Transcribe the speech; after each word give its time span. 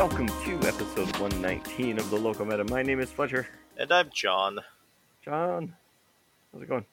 welcome 0.00 0.28
to 0.28 0.54
episode 0.66 1.14
119 1.18 1.98
of 1.98 2.08
the 2.08 2.16
Local 2.16 2.46
Meta. 2.46 2.64
My 2.64 2.82
name 2.82 3.00
is 3.00 3.10
Fletcher. 3.10 3.46
And 3.76 3.92
I'm 3.92 4.08
John. 4.10 4.58
John, 5.22 5.74
how's 6.50 6.62
it 6.62 6.70
going? 6.70 6.86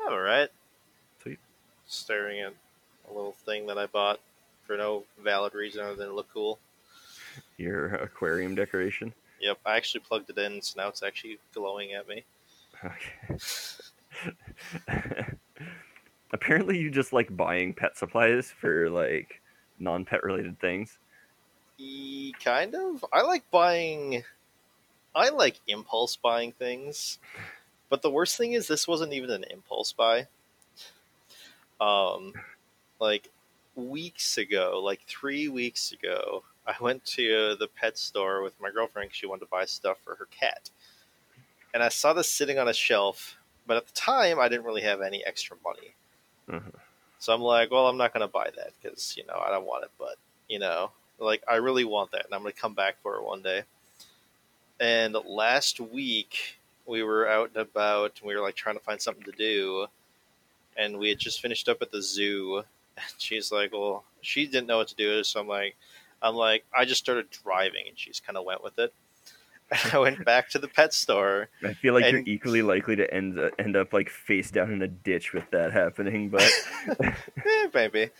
I'm 0.00 0.12
All 0.12 0.20
right. 0.20 0.48
Sweet. 1.20 1.40
Staring 1.88 2.38
at 2.38 2.54
a 3.10 3.12
little 3.12 3.32
thing 3.32 3.66
that 3.66 3.78
I 3.78 3.86
bought 3.86 4.20
for 4.64 4.76
no 4.76 5.02
valid 5.24 5.54
reason 5.54 5.82
other 5.82 5.96
than 5.96 6.10
it 6.10 6.12
look 6.12 6.28
cool. 6.32 6.60
Your 7.56 7.86
aquarium 7.96 8.54
decoration? 8.54 9.12
Yep, 9.40 9.58
I 9.66 9.76
actually 9.76 10.02
plugged 10.02 10.30
it 10.30 10.38
in, 10.38 10.62
so 10.62 10.80
now 10.80 10.86
it's 10.86 11.02
actually 11.02 11.38
glowing 11.52 11.94
at 11.94 12.06
me. 12.06 12.22
Okay. 12.84 13.38
Apparently, 16.32 16.78
you 16.78 16.92
just 16.92 17.12
like 17.12 17.36
buying 17.36 17.74
pet 17.74 17.98
supplies 17.98 18.52
for 18.56 18.88
like 18.88 19.40
non-pet 19.80 20.22
related 20.22 20.60
things. 20.60 20.98
E 21.78 22.32
kind 22.42 22.74
of. 22.74 23.04
I 23.12 23.22
like 23.22 23.50
buying. 23.50 24.24
I 25.14 25.30
like 25.30 25.60
impulse 25.66 26.16
buying 26.16 26.52
things, 26.52 27.18
but 27.88 28.02
the 28.02 28.10
worst 28.10 28.36
thing 28.36 28.52
is 28.52 28.68
this 28.68 28.86
wasn't 28.86 29.14
even 29.14 29.30
an 29.30 29.44
impulse 29.50 29.92
buy. 29.92 30.28
Um, 31.80 32.32
like 33.00 33.28
weeks 33.74 34.38
ago, 34.38 34.80
like 34.82 35.02
three 35.06 35.48
weeks 35.48 35.92
ago, 35.92 36.44
I 36.66 36.74
went 36.80 37.04
to 37.06 37.56
the 37.56 37.68
pet 37.68 37.98
store 37.98 38.42
with 38.42 38.58
my 38.60 38.70
girlfriend. 38.70 39.10
She 39.14 39.26
wanted 39.26 39.40
to 39.40 39.50
buy 39.50 39.64
stuff 39.66 39.98
for 40.04 40.16
her 40.16 40.26
cat, 40.26 40.70
and 41.74 41.82
I 41.82 41.88
saw 41.88 42.12
this 42.12 42.28
sitting 42.30 42.58
on 42.58 42.68
a 42.68 42.72
shelf. 42.74 43.36
But 43.66 43.78
at 43.78 43.86
the 43.86 43.92
time, 43.92 44.38
I 44.38 44.48
didn't 44.48 44.64
really 44.66 44.82
have 44.82 45.00
any 45.02 45.24
extra 45.26 45.56
money, 45.64 45.94
Uh-huh. 46.48 46.78
so 47.18 47.34
I'm 47.34 47.40
like, 47.42 47.70
"Well, 47.70 47.88
I'm 47.88 47.96
not 47.96 48.12
going 48.12 48.20
to 48.26 48.32
buy 48.32 48.50
that 48.56 48.72
because 48.80 49.16
you 49.16 49.24
know 49.26 49.38
I 49.44 49.50
don't 49.50 49.66
want 49.66 49.84
it." 49.84 49.90
But 49.98 50.16
you 50.48 50.58
know, 50.58 50.92
like 51.18 51.42
I 51.48 51.56
really 51.56 51.84
want 51.84 52.12
that, 52.12 52.24
and 52.24 52.34
I'm 52.34 52.42
going 52.42 52.52
to 52.52 52.60
come 52.60 52.74
back 52.74 52.96
for 53.02 53.16
it 53.16 53.24
one 53.24 53.42
day. 53.42 53.62
And 54.78 55.16
last 55.26 55.80
week, 55.80 56.58
we 56.86 57.02
were 57.02 57.28
out 57.28 57.50
and 57.54 57.56
about, 57.58 58.18
and 58.20 58.28
we 58.28 58.34
were 58.34 58.42
like 58.42 58.56
trying 58.56 58.76
to 58.76 58.84
find 58.84 59.00
something 59.00 59.24
to 59.24 59.32
do, 59.32 59.86
and 60.76 60.98
we 60.98 61.08
had 61.08 61.18
just 61.18 61.40
finished 61.40 61.68
up 61.68 61.82
at 61.82 61.90
the 61.90 62.02
zoo. 62.02 62.62
And 62.96 63.06
she's 63.18 63.50
like, 63.50 63.72
"Well, 63.72 64.04
she 64.20 64.46
didn't 64.46 64.66
know 64.66 64.78
what 64.78 64.88
to 64.88 64.94
do," 64.94 65.24
so 65.24 65.40
I'm 65.40 65.48
like, 65.48 65.76
"I'm 66.22 66.34
like, 66.34 66.64
I 66.76 66.84
just 66.84 67.00
started 67.00 67.30
driving," 67.30 67.84
and 67.88 67.98
she's 67.98 68.20
kind 68.20 68.36
of 68.36 68.44
went 68.44 68.62
with 68.62 68.78
it. 68.78 68.92
And 69.84 69.94
I 69.94 69.98
went 69.98 70.24
back 70.24 70.48
to 70.50 70.60
the 70.60 70.68
pet 70.68 70.94
store. 70.94 71.48
I 71.64 71.72
feel 71.74 71.92
like 71.92 72.12
you're 72.12 72.22
equally 72.24 72.62
likely 72.62 72.94
to 72.94 73.12
end 73.12 73.40
end 73.58 73.76
up 73.76 73.92
like 73.92 74.10
face 74.10 74.52
down 74.52 74.70
in 74.72 74.80
a 74.80 74.86
ditch 74.86 75.32
with 75.32 75.50
that 75.50 75.72
happening. 75.72 76.28
But 76.28 76.48
eh, 77.00 77.12
maybe. 77.74 78.10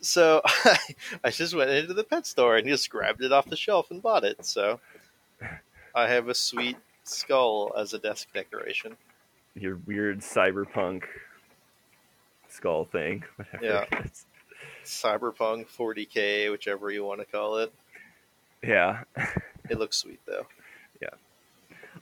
So 0.00 0.40
I, 0.44 0.78
I 1.24 1.30
just 1.30 1.54
went 1.54 1.70
into 1.70 1.94
the 1.94 2.04
pet 2.04 2.26
store 2.26 2.56
and 2.56 2.66
just 2.66 2.90
grabbed 2.90 3.22
it 3.22 3.32
off 3.32 3.46
the 3.48 3.56
shelf 3.56 3.90
and 3.90 4.02
bought 4.02 4.24
it. 4.24 4.44
So 4.44 4.80
I 5.94 6.08
have 6.08 6.28
a 6.28 6.34
sweet 6.34 6.76
skull 7.04 7.72
as 7.76 7.92
a 7.94 7.98
desk 7.98 8.28
decoration. 8.32 8.96
your 9.54 9.76
weird 9.86 10.20
cyberpunk 10.20 11.04
skull 12.48 12.84
thing, 12.84 13.24
whatever. 13.36 13.64
Yeah. 13.64 14.00
Cyberpunk 14.84 15.66
40k, 15.68 16.50
whichever 16.50 16.90
you 16.90 17.04
want 17.04 17.20
to 17.20 17.26
call 17.26 17.58
it. 17.58 17.72
Yeah. 18.62 19.04
It 19.68 19.78
looks 19.78 19.96
sweet 19.96 20.20
though. 20.26 20.46
Yeah. 21.00 21.10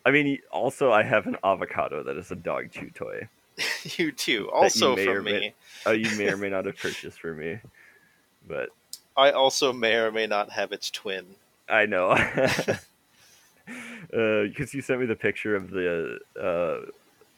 I 0.05 0.11
mean, 0.11 0.39
also 0.51 0.91
I 0.93 1.03
have 1.03 1.27
an 1.27 1.37
avocado 1.45 2.03
that 2.05 2.17
is 2.17 2.31
a 2.31 2.37
dog 2.37 2.71
chew 2.71 2.91
toy. 2.91 3.29
you 3.97 4.12
too. 4.12 4.51
Also 4.51 4.93
or 4.97 4.97
from 5.17 5.25
may- 5.25 5.41
me. 5.41 5.55
Oh, 5.87 5.93
you 5.93 6.17
may 6.17 6.31
or 6.31 6.37
may 6.37 6.49
not 6.49 6.67
have 6.67 6.77
purchased 6.77 7.21
for 7.21 7.34
me, 7.34 7.59
but 8.48 8.70
I 9.16 9.31
also 9.32 9.72
may 9.72 9.94
or 9.97 10.10
may 10.10 10.26
not 10.26 10.50
have 10.50 10.72
its 10.72 10.91
twin. 10.91 11.26
I 11.69 11.86
know. 11.86 12.16
Because 14.10 14.72
you 14.72 14.81
sent 14.81 15.00
me 15.00 15.06
the 15.06 15.14
picture 15.14 15.54
of 15.54 15.70
the 15.70 16.19
uh, 16.41 16.91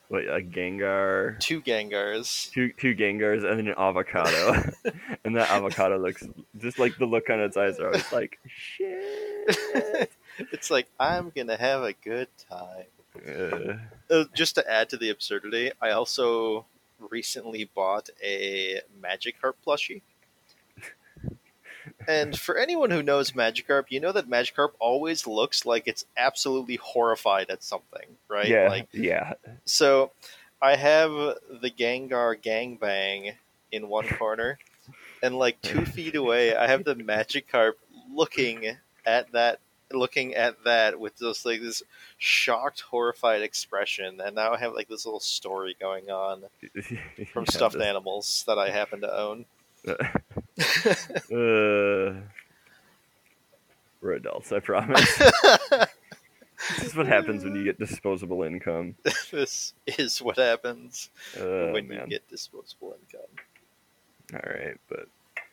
what 0.08 0.22
a 0.24 0.40
Gengar, 0.40 1.38
Two 1.40 1.60
Gengars. 1.60 2.50
two 2.52 2.72
two 2.78 2.94
Gengars, 2.94 3.44
and 3.44 3.58
then 3.58 3.66
an 3.68 3.74
avocado, 3.76 4.52
and 5.24 5.34
that 5.36 5.50
avocado 5.50 5.98
looks 5.98 6.22
just 6.58 6.78
like 6.78 6.96
the 6.98 7.06
look 7.06 7.28
on 7.30 7.40
its 7.40 7.56
eyes 7.56 7.80
are 7.80 7.86
always 7.88 8.12
like 8.12 8.38
shit. 8.46 10.08
it's 10.52 10.70
like 10.70 10.86
I'm 11.00 11.32
gonna 11.34 11.56
have 11.56 11.82
a 11.82 11.92
good 11.94 12.28
time. 12.48 12.86
Uh, 13.26 13.74
Uh, 14.08 14.24
just 14.34 14.54
to 14.56 14.70
add 14.70 14.88
to 14.90 14.96
the 14.96 15.10
absurdity, 15.10 15.72
I 15.80 15.90
also 15.90 16.66
recently 17.10 17.64
bought 17.74 18.08
a 18.22 18.80
Magikarp 19.02 19.54
plushie. 19.66 20.02
And 22.08 22.38
for 22.38 22.56
anyone 22.56 22.90
who 22.90 23.02
knows 23.02 23.32
Magikarp, 23.32 23.84
you 23.90 24.00
know 24.00 24.12
that 24.12 24.28
Magikarp 24.28 24.70
always 24.78 25.26
looks 25.26 25.66
like 25.66 25.84
it's 25.86 26.06
absolutely 26.16 26.76
horrified 26.76 27.50
at 27.50 27.62
something, 27.62 28.06
right? 28.28 28.48
yeah, 28.48 28.68
Like 28.68 28.88
yeah. 28.92 29.34
so 29.64 30.10
I 30.62 30.76
have 30.76 31.10
the 31.10 31.70
Gengar 31.70 32.36
Gangbang 32.42 33.34
in 33.72 33.88
one 33.88 34.08
corner, 34.08 34.58
and 35.22 35.38
like 35.38 35.60
two 35.62 35.84
feet 35.96 36.14
away, 36.16 36.54
I 36.56 36.66
have 36.68 36.84
the 36.84 36.94
Magikarp 36.94 37.74
looking 38.12 38.76
at 39.06 39.30
that, 39.32 39.60
looking 39.92 40.34
at 40.34 40.64
that 40.64 40.98
with 40.98 41.18
just 41.18 41.44
like 41.46 41.60
this 41.60 41.82
shocked, 42.18 42.80
horrified 42.80 43.42
expression. 43.42 44.20
And 44.20 44.34
now 44.36 44.52
I 44.52 44.58
have 44.58 44.72
like 44.74 44.88
this 44.88 45.04
little 45.06 45.20
story 45.20 45.76
going 45.80 46.10
on 46.10 46.42
from 47.32 47.46
stuffed 47.46 47.74
this- 47.78 47.86
animals 47.86 48.44
that 48.46 48.58
I 48.58 48.70
happen 48.70 49.00
to 49.02 49.14
own. 49.18 49.44
Uh, 51.32 52.14
we're 54.00 54.12
adults, 54.14 54.50
I 54.52 54.58
promise. 54.60 55.16
this 56.78 56.82
is 56.82 56.96
what 56.96 57.06
happens 57.06 57.44
when 57.44 57.54
you 57.54 57.64
get 57.64 57.78
disposable 57.78 58.42
income. 58.42 58.96
this 59.30 59.74
is 59.86 60.20
what 60.20 60.36
happens 60.38 61.10
Uh, 61.36 61.70
when 61.72 61.86
man. 61.88 62.00
you 62.02 62.06
get 62.08 62.28
disposable 62.28 62.96
income. 63.00 63.30
All 64.34 64.52
right, 64.52 64.76
but 64.88 65.06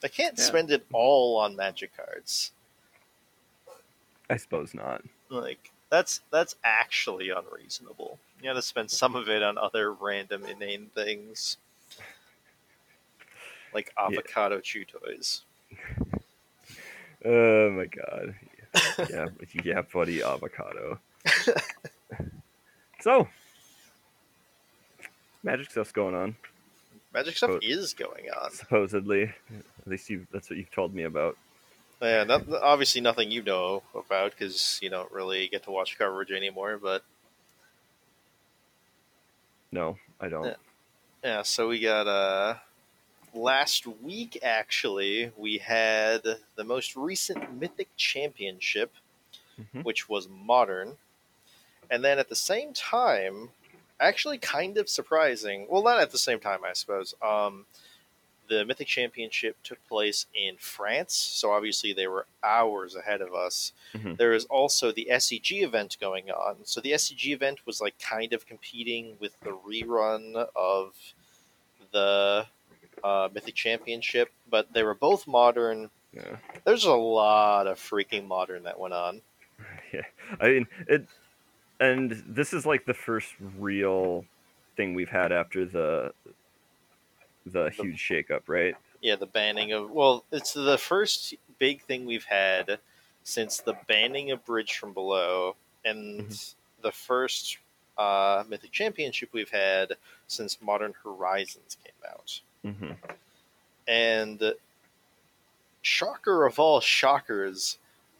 I 0.04 0.08
can't 0.08 0.38
Yeah. 0.38 0.44
spend 0.44 0.72
it 0.72 0.86
all 0.94 1.38
on 1.38 1.56
magic 1.56 1.96
cards. 1.96 2.52
I 4.30 4.38
suppose 4.38 4.74
not. 4.74 5.04
Like 5.30 5.72
that's 5.90 6.22
that's 6.32 6.56
actually 6.64 7.30
unreasonable. 7.30 8.20
You 8.42 8.50
got 8.50 8.54
to 8.54 8.62
spend 8.62 8.92
some 8.92 9.16
of 9.16 9.30
it 9.30 9.42
on 9.44 9.58
other 9.58 9.94
random 9.94 10.44
inane 10.46 10.90
things, 10.96 11.58
like 13.78 13.94
avocado 13.96 14.60
chew 14.60 14.86
toys. 14.86 15.42
Oh 17.24 17.70
my 17.72 17.86
god. 17.86 18.36
Yeah, 19.10 19.26
yeah, 19.64 19.82
buddy, 19.82 20.22
avocado. 20.22 21.00
so, 23.02 23.28
magic 25.42 25.72
stuff's 25.72 25.92
going 25.92 26.14
on. 26.14 26.36
Magic 27.14 27.38
stuff 27.38 27.60
is 27.64 27.94
going 27.94 28.26
on. 28.30 28.52
Supposedly, 28.52 29.24
at 29.24 29.88
least 29.88 30.10
you 30.10 30.28
that's 30.32 30.50
what 30.50 30.58
you've 30.58 30.72
told 30.72 30.94
me 30.94 31.04
about. 31.04 31.38
Yeah, 32.02 32.24
not, 32.26 32.44
obviously 32.62 33.02
nothing 33.02 33.32
you 33.32 33.42
know 33.42 33.82
about 33.96 34.32
because 34.32 34.80
you 34.82 34.90
don't 34.90 35.12
really 35.12 35.48
get 35.48 35.64
to 35.64 35.72
watch 35.72 35.98
coverage 35.98 36.32
anymore. 36.32 36.78
But 36.82 37.04
No, 39.72 39.98
I 40.20 40.28
don't. 40.28 40.46
Yeah. 40.46 40.56
yeah, 41.24 41.42
so 41.42 41.70
we 41.70 41.80
got 41.80 42.06
uh 42.06 42.56
last 43.38 43.86
week 43.88 44.40
actually 44.44 45.31
we 45.38 45.58
had 45.59 46.24
the 46.56 46.64
most 46.64 46.96
recent 46.96 47.59
Mythic 47.59 47.90
Championship. 47.98 48.92
Mhm. 49.74 49.84
which 49.84 50.08
was 50.08 50.28
modern. 50.30 51.00
And 51.89 52.06
then 52.06 52.19
at 52.19 52.30
the 52.30 52.36
same 52.36 52.74
time, 52.74 53.50
actually 54.00 54.38
kind 54.38 54.78
of 54.78 54.88
surprising. 54.88 55.66
Well, 55.68 55.81
not 55.81 56.00
at 56.00 56.12
the 56.12 56.19
same 56.19 56.39
time, 56.39 56.63
I 56.63 56.74
suppose. 56.74 57.16
Um, 57.24 57.66
the 58.50 58.63
Mythic 58.66 58.88
Championship 58.88 59.57
took 59.63 59.84
place 59.88 60.28
in 60.36 60.57
France, 60.57 61.16
so 61.16 61.51
obviously 61.51 61.92
they 61.92 62.06
were 62.06 62.28
hours 62.44 62.95
ahead 62.95 63.19
of 63.19 63.34
us. 63.34 63.74
Mhm. 63.95 64.18
There 64.18 64.34
is 64.34 64.45
also 64.45 64.92
the 64.92 65.10
SCG 65.10 65.63
event 65.63 65.98
going 66.00 66.30
on. 66.30 66.63
So 66.66 66.80
the 66.80 66.94
SCG 66.94 67.31
event 67.34 67.66
was 67.66 67.81
like 67.81 67.98
kind 67.98 68.34
of 68.34 68.45
competing 68.45 69.18
with 69.19 69.39
the 69.39 69.57
rerun 69.57 70.36
of 70.56 70.94
the 71.92 72.48
uh, 73.04 73.30
Mythic 73.34 73.56
Championship, 73.56 74.32
but 74.50 74.72
they 74.74 74.84
were 74.84 74.94
both 74.96 75.28
modern. 75.28 75.90
Yeah. 76.14 76.38
There's 76.64 76.86
a 76.86 76.94
lot 76.94 77.68
of 77.68 77.78
freaking 77.80 78.28
modern 78.28 78.64
that 78.64 78.80
went 78.80 78.94
on. 78.94 79.22
Yeah. 79.94 80.02
I 80.42 80.48
mean, 80.50 80.68
it 80.88 81.08
and 81.80 82.24
this 82.28 82.52
is 82.54 82.66
like 82.66 82.86
the 82.86 82.94
first 82.94 83.34
real 83.58 84.26
thing 84.76 84.94
we've 84.94 85.10
had 85.10 85.32
after 85.32 85.64
the 85.66 86.12
the 87.46 87.70
huge 87.70 87.98
shakeup, 87.98 88.42
right? 88.48 88.76
Yeah, 89.02 89.16
the 89.16 89.26
banning 89.26 89.72
of 89.72 89.90
well, 89.92 90.26
it's 90.32 90.54
the 90.54 90.78
first 90.78 91.36
big 91.60 91.82
thing 91.84 92.06
we've 92.06 92.26
had 92.26 92.80
since 93.24 93.60
the 93.60 93.76
banning 93.88 94.32
of 94.32 94.44
Bridge 94.46 94.78
from 94.78 94.94
Below, 94.94 95.56
and 95.86 96.22
Mm-hmm. 96.22 96.82
the 96.82 96.92
first 96.92 97.58
uh, 97.98 98.44
Mythic 98.50 98.72
Championship 98.74 99.30
we've 99.32 99.50
had 99.52 99.94
since 100.28 100.62
Modern 100.62 100.94
Horizons 101.04 101.78
came 101.84 102.12
out. 102.12 102.42
Hmm 102.74 102.92
And 103.88 104.54
shocker 105.81 106.46
of 106.46 106.60
all 106.60 106.81
shockers, 106.81 107.78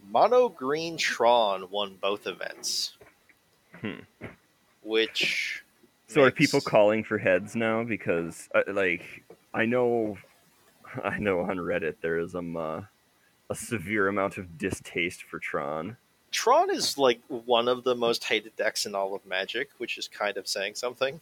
Mono 0.10 0.50
Green 0.50 0.98
Tron 0.98 1.70
won 1.70 1.98
both 2.02 2.28
events. 2.28 2.94
Hmm. 3.82 4.00
Which. 4.84 5.64
So 6.08 6.24
are 6.24 6.32
people 6.32 6.62
calling 6.62 7.04
for 7.04 7.18
heads 7.18 7.56
now? 7.56 7.84
Because 7.84 8.48
uh, 8.56 8.62
like 8.68 9.04
I 9.54 9.66
know, 9.66 10.18
I 11.04 11.20
know 11.20 11.42
on 11.42 11.58
Reddit 11.58 11.96
there 12.02 12.18
is 12.18 12.36
um, 12.36 12.56
uh, 12.56 12.82
a 13.50 13.56
severe 13.56 14.08
amount 14.08 14.38
of 14.38 14.58
distaste 14.58 15.24
for 15.24 15.40
Tron. 15.40 15.98
Tron 16.32 16.70
is 16.70 16.98
like 16.98 17.22
one 17.28 17.68
of 17.68 17.84
the 17.84 17.96
most 17.96 18.24
hated 18.24 18.56
decks 18.56 18.86
in 18.86 18.96
all 18.96 19.16
of 19.16 19.26
Magic, 19.26 19.70
which 19.78 19.98
is 19.98 20.08
kind 20.08 20.38
of 20.38 20.48
saying 20.48 20.76
something. 20.76 21.20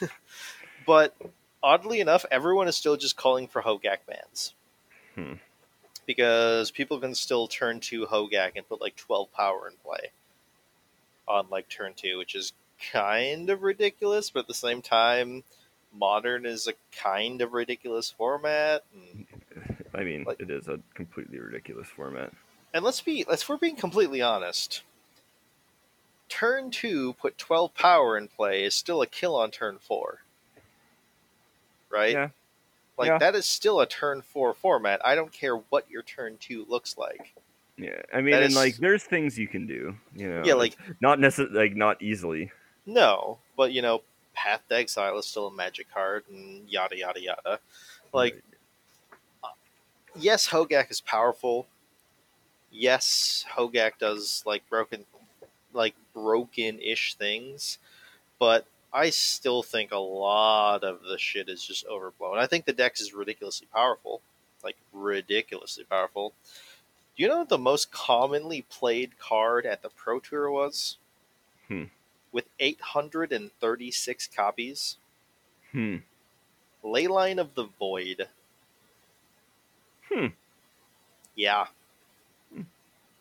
but 0.86 1.14
oddly 1.62 2.00
enough, 2.00 2.24
everyone 2.30 2.68
is 2.68 2.76
still 2.76 2.96
just 2.96 3.16
calling 3.16 3.48
for 3.48 3.62
Hogak 3.62 3.98
bans. 4.06 4.54
Hmm. 5.14 5.34
Because 6.06 6.70
people 6.70 6.98
can 7.00 7.14
still 7.14 7.48
turn 7.48 7.80
to 7.80 8.06
Hogak 8.06 8.52
and 8.56 8.68
put 8.68 8.80
like 8.80 8.96
12 8.96 9.32
power 9.32 9.68
in 9.68 9.74
play 9.84 10.10
on 11.26 11.46
like 11.50 11.68
turn 11.68 11.92
2, 11.94 12.16
which 12.16 12.34
is 12.34 12.52
kind 12.92 13.50
of 13.50 13.62
ridiculous, 13.62 14.30
but 14.30 14.40
at 14.40 14.46
the 14.46 14.54
same 14.54 14.80
time, 14.80 15.44
modern 15.94 16.46
is 16.46 16.66
a 16.66 16.72
kind 16.96 17.42
of 17.42 17.52
ridiculous 17.52 18.10
format. 18.10 18.84
And 18.94 19.26
I 19.94 20.02
mean, 20.04 20.24
Like- 20.24 20.40
it 20.40 20.50
is 20.50 20.68
a 20.68 20.80
completely 20.94 21.38
ridiculous 21.38 21.88
format. 21.88 22.32
and 22.72 22.84
let's 22.84 23.00
be 23.02 23.24
let's 23.28 23.46
we're 23.48 23.56
being 23.58 23.76
completely 23.76 24.22
honest. 24.22 24.82
Turn 26.28 26.70
two, 26.70 27.14
put 27.14 27.36
twelve 27.38 27.74
power 27.74 28.16
in 28.16 28.28
play 28.28 28.64
is 28.64 28.74
still 28.74 29.02
a 29.02 29.06
kill 29.06 29.34
on 29.36 29.50
turn 29.50 29.78
four. 29.78 30.20
Right? 31.90 32.12
Yeah. 32.12 32.28
Like 32.96 33.08
Yeah. 33.08 33.18
that 33.18 33.34
is 33.34 33.46
still 33.46 33.80
a 33.80 33.86
turn 33.86 34.22
four 34.22 34.54
format. 34.54 35.00
I 35.04 35.14
don't 35.14 35.32
care 35.32 35.56
what 35.56 35.88
your 35.90 36.02
turn 36.02 36.36
two 36.38 36.64
looks 36.68 36.98
like. 36.98 37.34
Yeah, 37.76 38.02
I 38.12 38.20
mean, 38.20 38.32
That 38.32 38.42
and 38.42 38.50
is- 38.50 38.56
like, 38.56 38.76
there's 38.78 39.04
things 39.04 39.38
you 39.38 39.46
can 39.46 39.66
do. 39.68 39.96
You 40.16 40.28
know, 40.28 40.42
Yeah, 40.44 40.54
like 40.54 40.76
not 41.00 41.20
necessarily, 41.20 41.54
like 41.56 41.76
not 41.76 42.02
easily. 42.02 42.50
no, 42.86 43.38
but 43.56 43.70
you 43.72 43.82
know, 43.82 44.02
Path 44.34 44.62
to 44.68 44.76
Exile 44.76 45.16
is 45.18 45.26
still 45.26 45.46
a 45.46 45.52
magic 45.52 45.86
card 45.92 46.24
and 46.28 46.68
yada 46.68 46.96
yada 46.96 47.20
yada. 47.20 47.60
Like 48.12 48.42
uh, 49.44 49.48
yes, 50.16 50.48
Hogak 50.48 50.90
is 50.90 51.00
powerful. 51.00 51.68
Yes, 52.70 53.44
Hogak 53.56 53.98
does 53.98 54.42
like 54.44 54.68
broken, 54.68 55.04
like 55.72 55.94
broken-ish 56.14 57.14
things, 57.14 57.78
but 58.38 58.66
I 58.92 59.10
still 59.10 59.62
think 59.62 59.92
a 59.92 59.98
lot 59.98 60.84
of 60.84 61.02
the 61.02 61.18
shit 61.18 61.48
is 61.48 61.64
just 61.64 61.86
overblown. 61.86 62.38
I 62.38 62.46
think 62.46 62.64
the 62.64 62.72
dex 62.72 63.00
is 63.00 63.12
ridiculously 63.12 63.68
powerful, 63.72 64.22
like 64.64 64.76
ridiculously 64.92 65.84
powerful. 65.84 66.32
Do 67.16 67.22
you 67.22 67.28
know 67.28 67.38
what 67.38 67.48
the 67.48 67.58
most 67.58 67.90
commonly 67.90 68.62
played 68.62 69.18
card 69.18 69.66
at 69.66 69.82
the 69.82 69.90
Pro 69.90 70.20
Tour 70.20 70.50
was? 70.50 70.96
Hmm. 71.66 71.84
With 72.32 72.46
836 72.60 74.26
copies, 74.28 74.96
Hmm. 75.72 75.96
Leyline 76.82 77.38
of 77.38 77.54
the 77.54 77.64
Void. 77.64 78.28
Hmm. 80.08 80.28
Yeah. 81.34 81.66
Hmm. 82.52 82.62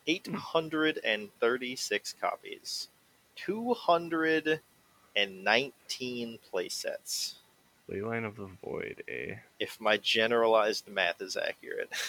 836 0.05 2.13
copies. 2.21 2.87
219 5.17 6.39
playsets. 6.53 7.33
Leyline 7.89 8.25
of 8.25 8.35
the 8.35 8.49
Void, 8.63 9.03
eh? 9.07 9.35
If 9.59 9.79
my 9.79 9.97
generalized 9.97 10.87
math 10.87 11.21
is 11.21 11.37
accurate. 11.37 11.89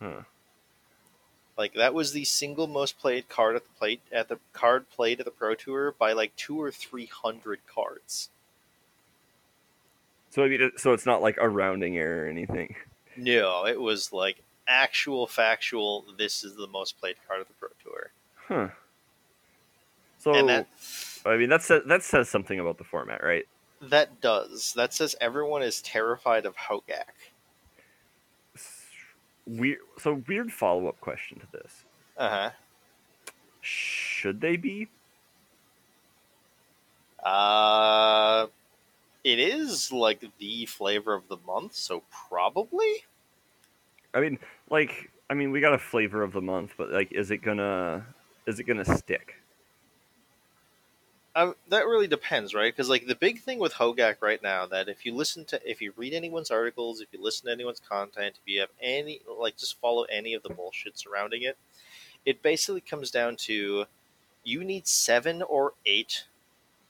Huh. 0.00 0.22
Like 1.56 1.74
that 1.74 1.94
was 1.94 2.12
the 2.12 2.24
single 2.24 2.66
most 2.66 2.98
played 2.98 3.28
card 3.28 3.54
at 3.54 3.62
the 3.62 3.72
plate 3.78 4.00
at 4.12 4.28
the 4.28 4.38
card 4.52 4.90
played 4.90 5.20
at 5.20 5.24
the 5.24 5.30
Pro 5.30 5.54
Tour 5.54 5.92
by 5.92 6.12
like 6.12 6.34
two 6.34 6.60
or 6.60 6.72
three 6.72 7.06
hundred 7.06 7.60
cards. 7.72 8.28
So 10.30 10.44
I 10.44 10.48
mean, 10.48 10.72
so 10.76 10.92
it's 10.92 11.06
not 11.06 11.22
like 11.22 11.38
a 11.40 11.48
rounding 11.48 11.96
error 11.96 12.24
or 12.24 12.28
anything. 12.28 12.74
No, 13.16 13.64
it 13.64 13.80
was 13.80 14.12
like 14.12 14.42
actual 14.66 15.28
factual. 15.28 16.04
This 16.18 16.42
is 16.42 16.56
the 16.56 16.66
most 16.66 16.98
played 16.98 17.14
card 17.28 17.40
at 17.40 17.46
the 17.46 17.54
Pro 17.54 17.68
Tour, 17.84 18.10
Huh. 18.48 18.68
So 20.18 20.34
and 20.34 20.48
that 20.48 20.66
I 21.26 21.36
mean, 21.36 21.48
that 21.48 21.62
says 21.62 21.82
that 21.86 22.02
says 22.02 22.28
something 22.28 22.60
about 22.60 22.78
the 22.78 22.84
format, 22.84 23.22
right? 23.22 23.46
that 23.90 24.20
does 24.20 24.72
that 24.74 24.92
says 24.92 25.16
everyone 25.20 25.62
is 25.62 25.82
terrified 25.82 26.46
of 26.46 26.56
Hogak. 26.56 27.12
Weird. 29.46 29.78
So 29.98 30.22
weird 30.26 30.52
follow 30.52 30.88
up 30.88 31.00
question 31.00 31.40
to 31.40 31.46
this: 31.52 31.84
Uh 32.16 32.28
huh. 32.28 32.50
Should 33.60 34.40
they 34.40 34.56
be? 34.56 34.88
Uh, 37.22 38.46
it 39.22 39.38
is 39.38 39.90
like 39.90 40.22
the 40.38 40.66
flavor 40.66 41.14
of 41.14 41.28
the 41.28 41.38
month, 41.46 41.74
so 41.74 42.02
probably. 42.28 43.04
I 44.12 44.20
mean, 44.20 44.38
like, 44.70 45.10
I 45.30 45.34
mean, 45.34 45.50
we 45.50 45.60
got 45.60 45.72
a 45.72 45.78
flavor 45.78 46.22
of 46.22 46.32
the 46.32 46.42
month, 46.42 46.74
but 46.76 46.90
like, 46.90 47.12
is 47.12 47.30
it 47.30 47.38
gonna, 47.38 48.06
is 48.46 48.60
it 48.60 48.64
gonna 48.64 48.84
stick? 48.84 49.36
Um, 51.36 51.56
that 51.68 51.86
really 51.86 52.06
depends, 52.06 52.54
right? 52.54 52.72
Because 52.72 52.88
like 52.88 53.06
the 53.06 53.16
big 53.16 53.40
thing 53.40 53.58
with 53.58 53.74
Hogak 53.74 54.16
right 54.20 54.40
now, 54.40 54.66
that 54.66 54.88
if 54.88 55.04
you 55.04 55.12
listen 55.12 55.44
to, 55.46 55.60
if 55.68 55.82
you 55.82 55.92
read 55.96 56.14
anyone's 56.14 56.50
articles, 56.50 57.00
if 57.00 57.08
you 57.12 57.20
listen 57.20 57.46
to 57.46 57.52
anyone's 57.52 57.80
content, 57.80 58.36
if 58.40 58.52
you 58.52 58.60
have 58.60 58.68
any, 58.80 59.20
like, 59.40 59.56
just 59.56 59.80
follow 59.80 60.04
any 60.04 60.34
of 60.34 60.44
the 60.44 60.50
bullshit 60.50 60.96
surrounding 60.96 61.42
it, 61.42 61.56
it 62.24 62.40
basically 62.40 62.80
comes 62.80 63.10
down 63.10 63.34
to 63.36 63.86
you 64.44 64.62
need 64.62 64.86
seven 64.86 65.42
or 65.42 65.72
eight 65.84 66.24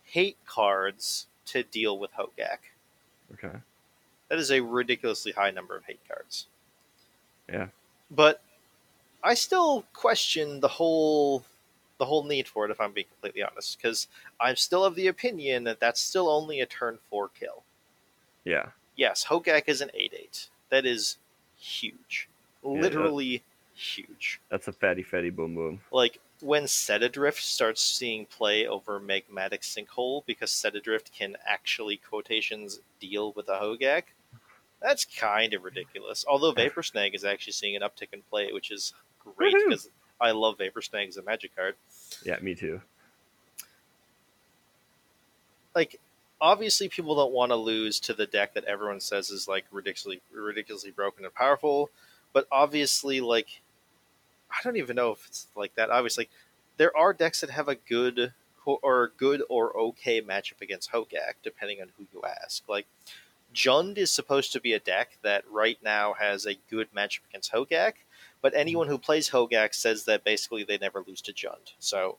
hate 0.02 0.37
cards 0.47 1.26
to 1.47 1.62
deal 1.62 1.99
with 1.99 2.11
Hogak. 2.12 2.58
Okay. 3.32 3.56
That 4.29 4.38
is 4.38 4.50
a 4.50 4.61
ridiculously 4.61 5.32
high 5.32 5.52
number 5.52 5.76
of 5.76 5.85
hate 5.85 6.00
cards. 6.06 6.47
Yeah. 7.49 7.69
But 8.11 8.43
I 9.23 9.35
still 9.35 9.85
question 9.94 10.61
the 10.61 10.69
whole 10.69 11.44
the 11.99 12.05
whole 12.05 12.25
need 12.25 12.49
for 12.49 12.64
it 12.64 12.70
if 12.70 12.81
I'm 12.81 12.93
being 12.93 13.06
completely 13.06 13.43
honest 13.43 13.81
cuz 13.81 14.08
I'm 14.40 14.57
still 14.57 14.85
of 14.85 14.95
the 14.95 15.07
opinion 15.07 15.64
that 15.64 15.80
that's 15.80 16.00
still 16.00 16.28
only 16.28 16.61
a 16.61 16.66
turn 16.66 16.99
4 17.11 17.28
kill. 17.28 17.62
Yeah. 18.45 18.71
Yes, 18.97 19.25
Hogak 19.25 19.64
is 19.69 19.80
an 19.80 19.90
8/8. 19.95 20.49
That 20.71 20.87
is 20.87 21.19
huge. 21.57 22.28
Literally 22.62 23.42
huge. 23.75 24.40
That's 24.49 24.69
a 24.69 24.73
fatty 24.73 25.02
fatty 25.02 25.30
boom 25.30 25.54
boom. 25.54 25.80
Like 25.90 26.21
when 26.40 26.66
Set 26.66 27.02
Adrift 27.02 27.42
starts 27.42 27.83
seeing 27.83 28.26
play 28.26 28.66
over 28.66 29.00
Magmatic 29.00 29.62
Sinkhole 29.62 30.25
because 30.26 30.50
Set 30.50 30.75
Adrift 30.75 31.12
can 31.12 31.37
actually 31.47 31.97
quotations 31.97 32.80
deal 33.00 33.33
with 33.33 33.49
a 33.49 33.59
Hogak, 33.59 34.04
that's 34.80 35.04
kind 35.04 35.54
of 35.54 35.64
ridiculous. 35.64 36.25
Although 36.28 36.52
Vapor 36.52 36.83
Snag 36.83 37.14
is 37.14 37.25
actually 37.25 37.54
seeing 37.54 37.76
an 37.76 37.83
uptick 37.83 38.12
in 38.12 38.23
play, 38.23 38.52
which 38.52 38.71
is 38.71 38.92
great 39.19 39.54
because 39.64 39.88
I 40.25 40.31
love 40.31 40.57
Vapor 40.57 40.81
Snag 40.81 41.09
as 41.09 41.19
a 41.19 41.23
magic 41.23 41.54
card. 41.54 41.75
Yeah, 42.25 42.38
me 42.40 42.54
too. 42.54 42.81
Like, 45.75 46.00
obviously, 46.40 46.88
people 46.88 47.14
don't 47.14 47.33
want 47.33 47.50
to 47.50 47.57
lose 47.57 48.00
to 48.00 48.14
the 48.14 48.26
deck 48.26 48.54
that 48.54 48.64
everyone 48.64 49.00
says 49.00 49.28
is 49.28 49.47
like 49.47 49.66
ridiculously, 49.71 50.23
ridiculously 50.33 50.93
broken 50.93 51.26
and 51.26 51.35
powerful. 51.35 51.90
But 52.33 52.47
obviously, 52.50 53.21
like, 53.21 53.61
I 54.50 54.57
don't 54.64 54.78
even 54.78 54.97
know 54.97 55.11
if 55.12 55.26
it's 55.26 55.47
like 55.54 55.75
that. 55.75 55.90
Obviously, 55.90 56.31
there 56.78 56.97
are 56.97 57.12
decks 57.12 57.43
that 57.43 57.50
have 57.50 57.69
a 57.69 57.75
good 57.75 58.33
or 58.64 59.12
good 59.19 59.43
or 59.50 59.76
okay 59.76 60.23
matchup 60.23 60.62
against 60.62 60.90
Hogak, 60.90 61.35
depending 61.43 61.83
on 61.83 61.88
who 61.99 62.07
you 62.14 62.23
ask. 62.43 62.66
Like, 62.66 62.87
Jund 63.54 63.96
is 63.96 64.11
supposed 64.11 64.52
to 64.52 64.61
be 64.61 64.73
a 64.73 64.80
deck 64.80 65.18
that 65.23 65.44
right 65.50 65.78
now 65.82 66.14
has 66.14 66.44
a 66.46 66.58
good 66.68 66.88
matchup 66.94 67.20
against 67.30 67.52
Hogak, 67.52 67.94
but 68.42 68.52
hmm. 68.52 68.58
anyone 68.58 68.88
who 68.88 68.99
plays 68.99 69.30
Hogak 69.30 69.75
says 69.75 70.04
that 70.04 70.25
basically 70.25 70.64
they 70.64 70.78
never 70.78 71.04
lose 71.06 71.20
to 71.23 71.32
Jund. 71.32 71.73
So 71.78 72.18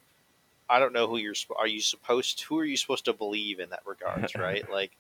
I 0.70 0.80
don't 0.80 0.94
know 0.94 1.08
who 1.08 1.18
you're. 1.18 1.36
Are 1.58 1.68
you 1.68 1.82
supposed? 1.82 2.42
Who 2.42 2.58
are 2.60 2.66
you 2.66 2.78
supposed 2.78 3.06
to 3.06 3.14
believe 3.14 3.60
in 3.60 3.70
that 3.70 3.84
regards? 3.86 4.34
Right? 4.46 4.70
like, 4.70 4.92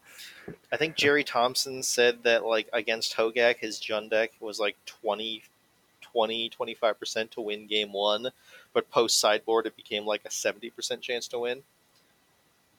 I 0.71 0.77
think 0.77 0.95
Jerry 0.95 1.23
Thompson 1.23 1.83
said 1.83 2.23
that 2.23 2.45
like 2.45 2.69
against 2.71 3.15
Hogak, 3.15 3.57
his 3.57 3.79
Jund 3.79 4.11
deck 4.11 4.31
was 4.39 4.59
like 4.59 4.75
20, 4.85 5.43
20 6.01 6.49
25 6.49 6.99
percent 6.99 7.31
to 7.31 7.41
win 7.41 7.67
game 7.67 7.93
one, 7.93 8.29
but 8.73 8.91
post 8.91 9.19
sideboard 9.19 9.65
it 9.65 9.75
became 9.75 10.05
like 10.05 10.21
a 10.25 10.31
seventy 10.31 10.69
percent 10.69 11.01
chance 11.01 11.27
to 11.29 11.39
win, 11.39 11.63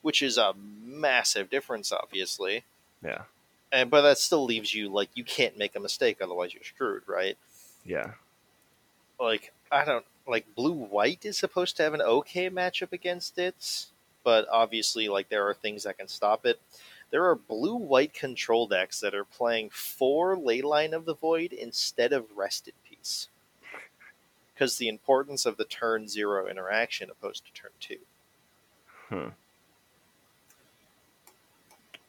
which 0.03 0.23
is 0.23 0.39
a 0.39 0.55
massive 0.85 1.51
difference, 1.51 1.91
obviously. 1.91 2.63
Yeah. 3.03 3.23
And 3.77 3.91
but 3.91 4.01
that 4.03 4.17
still 4.17 4.45
leaves 4.47 4.73
you 4.73 4.89
like 4.89 5.11
you 5.15 5.23
can't 5.23 5.59
make 5.59 5.77
a 5.77 5.81
mistake, 5.81 6.19
otherwise 6.23 6.55
you're 6.55 6.65
screwed, 6.65 7.03
right? 7.07 7.37
Yeah. 7.85 8.13
like 9.21 9.53
I 9.71 9.85
don't 9.85 10.07
like 10.27 10.55
blue 10.55 10.73
white 10.73 11.27
is 11.27 11.37
supposed 11.37 11.77
to 11.77 11.83
have 11.83 11.93
an 11.93 12.01
okay 12.01 12.49
matchup 12.49 12.93
against 12.93 13.39
it, 13.39 13.87
but 14.25 14.47
obviously 14.51 15.09
like 15.09 15.29
there 15.29 15.47
are 15.47 15.53
things 15.53 15.83
that 15.85 15.99
can 15.99 16.09
stop 16.09 16.47
it. 16.47 16.59
There 17.11 17.27
are 17.27 17.35
blue 17.35 17.77
white 17.77 18.15
control 18.15 18.67
decks 18.67 18.99
that 19.01 19.15
are 19.15 19.25
playing 19.25 19.71
for 19.71 20.37
Leyline 20.37 20.95
of 20.95 21.05
the 21.05 21.15
Void 21.15 21.53
instead 21.53 22.15
of 22.15 22.25
Rest 22.35 22.67
in 22.69 22.75
Peace. 22.83 23.29
because 24.55 24.79
the 24.79 24.89
importance 24.89 25.45
of 25.45 25.59
the 25.59 25.65
turn 25.67 26.09
zero 26.09 26.49
interaction 26.49 27.11
opposed 27.11 27.45
to 27.45 27.53
turn 27.53 27.73
two. 27.79 27.99
Hmm. 29.11 29.29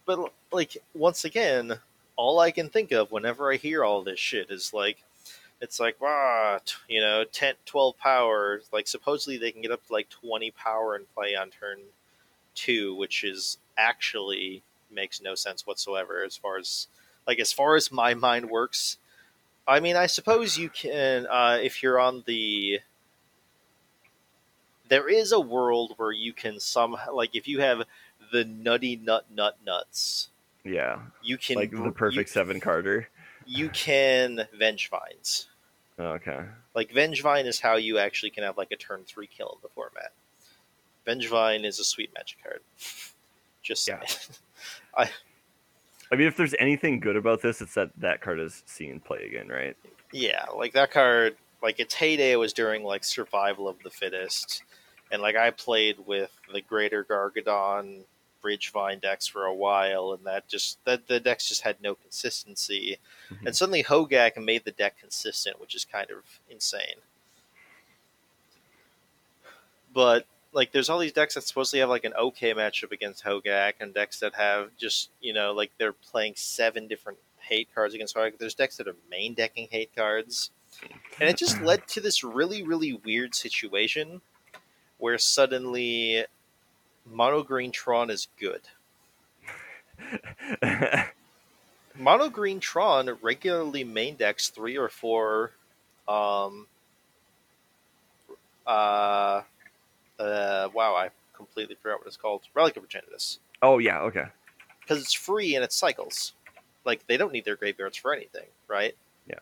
But 0.07 0.31
like 0.51 0.77
once 0.95 1.25
again, 1.25 1.79
all 2.15 2.39
I 2.39 2.49
can 2.49 2.69
think 2.69 2.91
of 2.91 3.11
whenever 3.11 3.51
I 3.51 3.57
hear 3.57 3.83
all 3.83 4.01
this 4.01 4.19
shit 4.19 4.49
is 4.49 4.73
like 4.73 5.03
it's 5.61 5.79
like 5.79 6.01
wow, 6.01 6.59
you 6.87 7.01
know, 7.01 7.23
10 7.31 7.55
12 7.65 7.97
power, 7.99 8.61
like 8.71 8.87
supposedly 8.87 9.37
they 9.37 9.51
can 9.51 9.61
get 9.61 9.71
up 9.71 9.85
to 9.85 9.93
like 9.93 10.09
20 10.09 10.49
power 10.51 10.95
and 10.95 11.13
play 11.13 11.35
on 11.35 11.49
turn 11.49 11.79
2, 12.55 12.95
which 12.95 13.23
is 13.23 13.57
actually 13.77 14.63
makes 14.89 15.21
no 15.21 15.35
sense 15.35 15.67
whatsoever 15.67 16.23
as 16.23 16.37
far 16.37 16.57
as 16.57 16.87
like 17.27 17.39
as 17.39 17.51
far 17.51 17.75
as 17.75 17.91
my 17.91 18.13
mind 18.13 18.49
works. 18.49 18.97
I 19.67 19.81
mean, 19.81 19.97
I 19.97 20.05
suppose 20.07 20.57
you 20.57 20.69
can 20.69 21.27
uh, 21.27 21.59
if 21.61 21.83
you're 21.83 21.99
on 21.99 22.23
the 22.25 22.79
there 24.89 25.09
is 25.09 25.33
a 25.33 25.39
world 25.39 25.95
where 25.97 26.13
you 26.13 26.31
can 26.31 26.61
somehow 26.61 27.13
like 27.13 27.35
if 27.35 27.47
you 27.47 27.59
have 27.59 27.83
the 28.31 28.43
nutty 28.45 28.95
nut 28.95 29.25
nut 29.33 29.57
nuts 29.65 30.29
Yeah, 30.63 30.99
you 31.21 31.37
can 31.37 31.55
like 31.57 31.71
the 31.71 31.77
you- 31.77 31.91
perfect 31.91 32.29
seven 32.29 32.59
Carter. 32.59 33.07
you 33.45 33.69
can 33.69 34.47
Vengevines 34.59 35.45
oh, 35.99 36.03
Okay. 36.13 36.39
like 36.75 36.91
vengevine 36.91 37.45
is 37.45 37.59
how 37.59 37.75
you 37.75 37.97
actually 37.99 38.29
can 38.29 38.43
have 38.43 38.57
like 38.57 38.71
a 38.71 38.75
turn 38.75 39.03
three 39.05 39.27
kill 39.27 39.49
in 39.55 39.59
the 39.63 39.69
format 39.69 40.11
vengevine 41.05 41.63
is 41.65 41.79
a 41.79 41.83
sweet 41.83 42.11
magic 42.13 42.37
card 42.43 42.59
just 43.63 43.87
Yeah. 43.87 43.99
saying. 44.05 44.29
I 46.11 46.15
mean, 46.15 46.27
if 46.27 46.37
there's 46.37 46.55
anything 46.57 47.01
good 47.01 47.17
about 47.17 47.41
this, 47.41 47.61
it's 47.61 47.73
that 47.73 47.89
that 47.97 48.21
card 48.21 48.39
is 48.39 48.63
seen 48.65 48.99
play 49.01 49.25
again, 49.25 49.47
right? 49.49 49.75
yeah 50.13 50.45
like 50.55 50.71
that 50.71 50.89
card 50.89 51.35
like 51.61 51.81
its 51.81 51.93
heyday 51.93 52.33
was 52.37 52.53
during 52.53 52.81
like 52.81 53.03
survival 53.03 53.67
of 53.67 53.75
the 53.83 53.89
fittest 53.89 54.63
and 55.11 55.21
like 55.21 55.35
i 55.35 55.51
played 55.51 55.97
with 56.05 56.31
the 56.53 56.61
greater 56.61 57.03
gargadon 57.03 58.05
bridgevine 58.43 59.01
decks 59.01 59.27
for 59.27 59.45
a 59.45 59.53
while 59.53 60.11
and 60.11 60.25
that 60.25 60.47
just 60.47 60.83
that 60.85 61.07
the 61.07 61.19
decks 61.19 61.47
just 61.47 61.61
had 61.61 61.81
no 61.81 61.95
consistency. 61.95 62.97
Mhm. 63.29 63.47
and 63.47 63.55
suddenly 63.55 63.83
hogak 63.83 64.37
made 64.37 64.63
the 64.65 64.71
deck 64.71 64.97
consistent 64.99 65.59
which 65.59 65.75
is 65.75 65.85
kind 65.85 66.09
of 66.11 66.39
insane. 66.49 67.01
But 69.93 70.25
like 70.53 70.71
there's 70.71 70.89
all 70.89 70.99
these 70.99 71.11
decks 71.13 71.35
that 71.35 71.43
supposedly 71.43 71.79
have 71.79 71.89
like 71.89 72.03
an 72.05 72.13
okay 72.13 72.53
matchup 72.53 72.91
against 72.91 73.23
hogak 73.23 73.73
and 73.79 73.93
decks 73.93 74.19
that 74.19 74.35
have 74.35 74.75
just 74.77 75.09
you 75.21 75.33
know 75.33 75.51
like 75.53 75.71
they're 75.77 75.93
playing 75.93 76.33
seven 76.35 76.87
different 76.87 77.19
hate 77.39 77.69
cards 77.73 77.93
against 77.93 78.15
hogak. 78.15 78.37
There's 78.37 78.55
decks 78.55 78.77
that 78.77 78.87
are 78.87 78.95
main 79.09 79.33
decking 79.33 79.67
hate 79.71 79.95
cards. 79.95 80.51
And 81.19 81.27
it 81.29 81.37
just 81.37 81.61
led 81.61 81.87
to 81.89 82.01
this 82.01 82.23
really 82.23 82.63
really 82.63 82.93
weird 82.93 83.35
situation 83.35 84.21
where 84.97 85.17
suddenly 85.17 86.25
mono 87.11 87.43
green 87.43 87.71
tron 87.71 88.09
is 88.09 88.27
good 88.39 88.61
mono 91.97 92.29
green 92.29 92.59
tron 92.59 93.17
regularly 93.21 93.83
main 93.83 94.15
decks 94.15 94.49
three 94.49 94.77
or 94.77 94.89
four 94.89 95.51
um 96.07 96.67
uh 98.65 99.41
uh 100.19 100.69
wow 100.73 100.95
i 100.95 101.09
completely 101.35 101.75
forgot 101.81 101.99
what 101.99 102.07
it's 102.07 102.17
called 102.17 102.41
relic 102.53 102.75
of 102.77 102.83
progenitus 102.83 103.39
oh 103.61 103.77
yeah, 103.77 103.99
okay. 104.01 104.25
because 104.81 105.01
it's 105.01 105.13
free 105.13 105.55
and 105.55 105.63
it 105.63 105.73
cycles. 105.73 106.33
Like 106.85 107.05
they 107.07 107.17
don't 107.17 107.33
need 107.33 107.45
their 107.45 107.55
graveyards 107.55 107.97
for 107.97 108.13
anything, 108.13 108.47
right? 108.67 108.95
Yeah. 109.27 109.39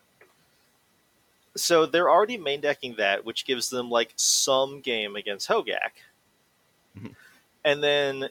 So 1.56 1.86
they're 1.86 2.10
already 2.10 2.36
main 2.36 2.60
decking 2.60 2.96
that, 2.98 3.24
which 3.24 3.46
gives 3.46 3.70
them 3.70 3.90
like 3.90 4.12
some 4.16 4.80
game 4.80 5.16
against 5.16 5.48
Hogak. 5.48 6.02
And 7.66 7.82
then 7.82 8.28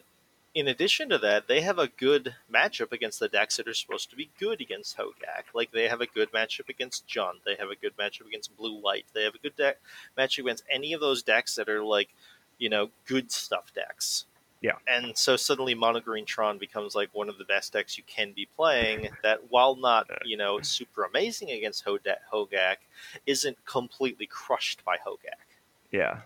in 0.54 0.68
addition 0.68 1.10
to 1.10 1.18
that, 1.18 1.46
they 1.46 1.60
have 1.60 1.78
a 1.78 1.88
good 1.88 2.34
matchup 2.52 2.90
against 2.90 3.20
the 3.20 3.28
decks 3.28 3.58
that 3.58 3.68
are 3.68 3.74
supposed 3.74 4.08
to 4.08 4.16
be 4.16 4.30
good 4.40 4.62
against 4.62 4.96
Hogak. 4.96 5.44
Like 5.54 5.70
they 5.70 5.86
have 5.88 6.00
a 6.00 6.06
good 6.06 6.32
matchup 6.32 6.70
against 6.70 7.06
Jund. 7.06 7.44
They 7.44 7.56
have 7.56 7.68
a 7.68 7.76
good 7.76 7.94
matchup 7.98 8.26
against 8.26 8.56
Blue 8.56 8.80
White. 8.80 9.04
They 9.12 9.24
have 9.24 9.34
a 9.34 9.38
good 9.38 9.54
deck 9.54 9.76
matchup 10.16 10.44
against 10.44 10.64
any 10.70 10.94
of 10.94 11.02
those 11.02 11.22
decks 11.22 11.54
that 11.56 11.68
are 11.68 11.84
like, 11.84 12.08
you 12.56 12.70
know, 12.70 12.88
good 13.04 13.30
stuff 13.30 13.74
decks. 13.74 14.24
Yeah. 14.62 14.76
And 14.88 15.14
so 15.18 15.36
suddenly 15.36 15.74
Mono 15.74 16.00
Green 16.00 16.24
Tron 16.24 16.56
becomes 16.56 16.94
like 16.94 17.10
one 17.12 17.28
of 17.28 17.36
the 17.36 17.44
best 17.44 17.74
decks 17.74 17.98
you 17.98 18.04
can 18.06 18.32
be 18.32 18.48
playing 18.56 19.10
that 19.22 19.50
while 19.50 19.76
not, 19.76 20.08
you 20.24 20.38
know, 20.38 20.62
super 20.62 21.04
amazing 21.04 21.50
against 21.50 21.84
Hogak, 21.84 22.76
isn't 23.26 23.58
completely 23.66 24.24
crushed 24.24 24.82
by 24.86 24.96
Hogak 24.96 25.44
Yeah. 25.90 26.20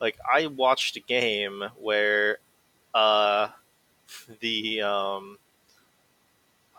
Like 0.00 0.16
I 0.32 0.46
watched 0.46 0.96
a 0.96 1.00
game 1.00 1.64
where 1.78 2.38
uh 2.94 3.48
the 4.40 4.82
um 4.82 5.38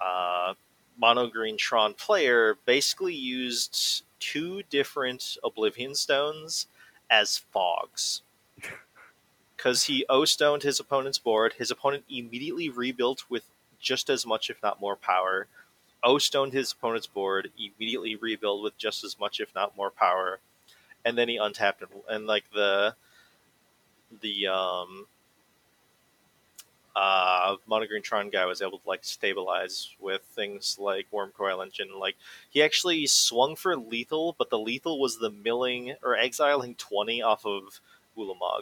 uh 0.01 0.53
mono 0.97 1.27
green 1.27 1.57
Tron 1.57 1.93
player 1.93 2.57
basically 2.65 3.13
used 3.13 4.03
two 4.19 4.63
different 4.69 5.37
Oblivion 5.43 5.95
stones 5.95 6.67
as 7.09 7.37
fogs. 7.37 8.21
Because 9.57 9.85
he 9.85 10.05
O 10.09 10.25
stoned 10.25 10.63
his 10.63 10.79
opponent's 10.81 11.17
board, 11.17 11.53
his 11.53 11.71
opponent 11.71 12.03
immediately 12.09 12.69
rebuilt 12.69 13.23
with 13.29 13.45
just 13.79 14.09
as 14.09 14.25
much, 14.25 14.49
if 14.49 14.61
not 14.61 14.81
more, 14.81 14.95
power. 14.97 15.47
O 16.03 16.17
stoned 16.17 16.53
his 16.53 16.73
opponent's 16.73 17.07
board, 17.07 17.49
immediately 17.57 18.15
rebuilt 18.15 18.61
with 18.61 18.77
just 18.77 19.03
as 19.03 19.17
much, 19.17 19.39
if 19.39 19.55
not 19.55 19.75
more, 19.75 19.89
power, 19.89 20.39
and 21.05 21.17
then 21.17 21.29
he 21.29 21.37
untapped 21.37 21.81
and, 21.81 21.89
and 22.09 22.27
like 22.27 22.43
the 22.53 22.95
the 24.21 24.47
um 24.47 25.05
uh 26.95 27.55
monogreen 27.69 28.01
tron 28.01 28.29
guy 28.29 28.45
was 28.45 28.61
able 28.61 28.79
to 28.79 28.87
like 28.87 29.03
stabilize 29.03 29.89
with 29.99 30.21
things 30.21 30.77
like 30.79 31.05
Wurmcoil 31.11 31.61
Engine 31.61 31.89
like 31.99 32.15
he 32.49 32.63
actually 32.63 33.05
swung 33.05 33.55
for 33.55 33.75
lethal 33.75 34.35
but 34.37 34.49
the 34.49 34.59
lethal 34.59 34.99
was 34.99 35.17
the 35.17 35.29
milling 35.29 35.95
or 36.03 36.15
exiling 36.15 36.75
20 36.75 37.21
off 37.21 37.45
of 37.45 37.81
ulamog. 38.17 38.61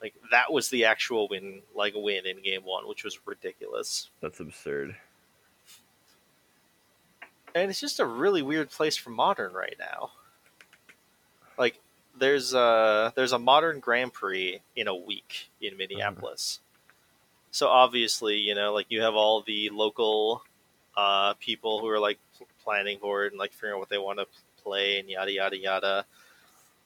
Like 0.00 0.14
that 0.30 0.52
was 0.52 0.68
the 0.68 0.84
actual 0.84 1.26
win 1.28 1.62
like 1.74 1.94
win 1.96 2.24
in 2.26 2.40
game 2.42 2.62
one 2.62 2.86
which 2.86 3.02
was 3.02 3.18
ridiculous. 3.26 4.10
That's 4.20 4.38
absurd. 4.38 4.94
and 7.56 7.70
it's 7.70 7.80
just 7.80 7.98
a 7.98 8.06
really 8.06 8.42
weird 8.42 8.70
place 8.70 8.96
for 8.96 9.10
modern 9.10 9.52
right 9.54 9.76
now 9.78 10.10
there's 12.18 12.54
a 12.54 13.12
there's 13.16 13.32
a 13.32 13.38
modern 13.38 13.80
grand 13.80 14.12
prix 14.12 14.60
in 14.74 14.88
a 14.88 14.94
week 14.94 15.50
in 15.60 15.76
minneapolis. 15.76 16.60
So 17.50 17.68
obviously 17.68 18.36
you 18.36 18.54
know 18.54 18.72
like 18.72 18.86
you 18.88 19.02
have 19.02 19.14
all 19.14 19.42
the 19.42 19.70
local 19.70 20.42
uh, 20.96 21.34
people 21.34 21.80
who 21.80 21.88
are 21.88 22.00
like 22.00 22.18
planning 22.64 22.98
for 22.98 23.24
it 23.24 23.32
and 23.32 23.38
like 23.38 23.52
figuring 23.52 23.74
out 23.74 23.80
what 23.80 23.88
they 23.88 23.98
want 23.98 24.18
to 24.18 24.26
play 24.62 24.98
and 24.98 25.08
yada 25.08 25.32
yada 25.32 25.56
yada. 25.56 26.04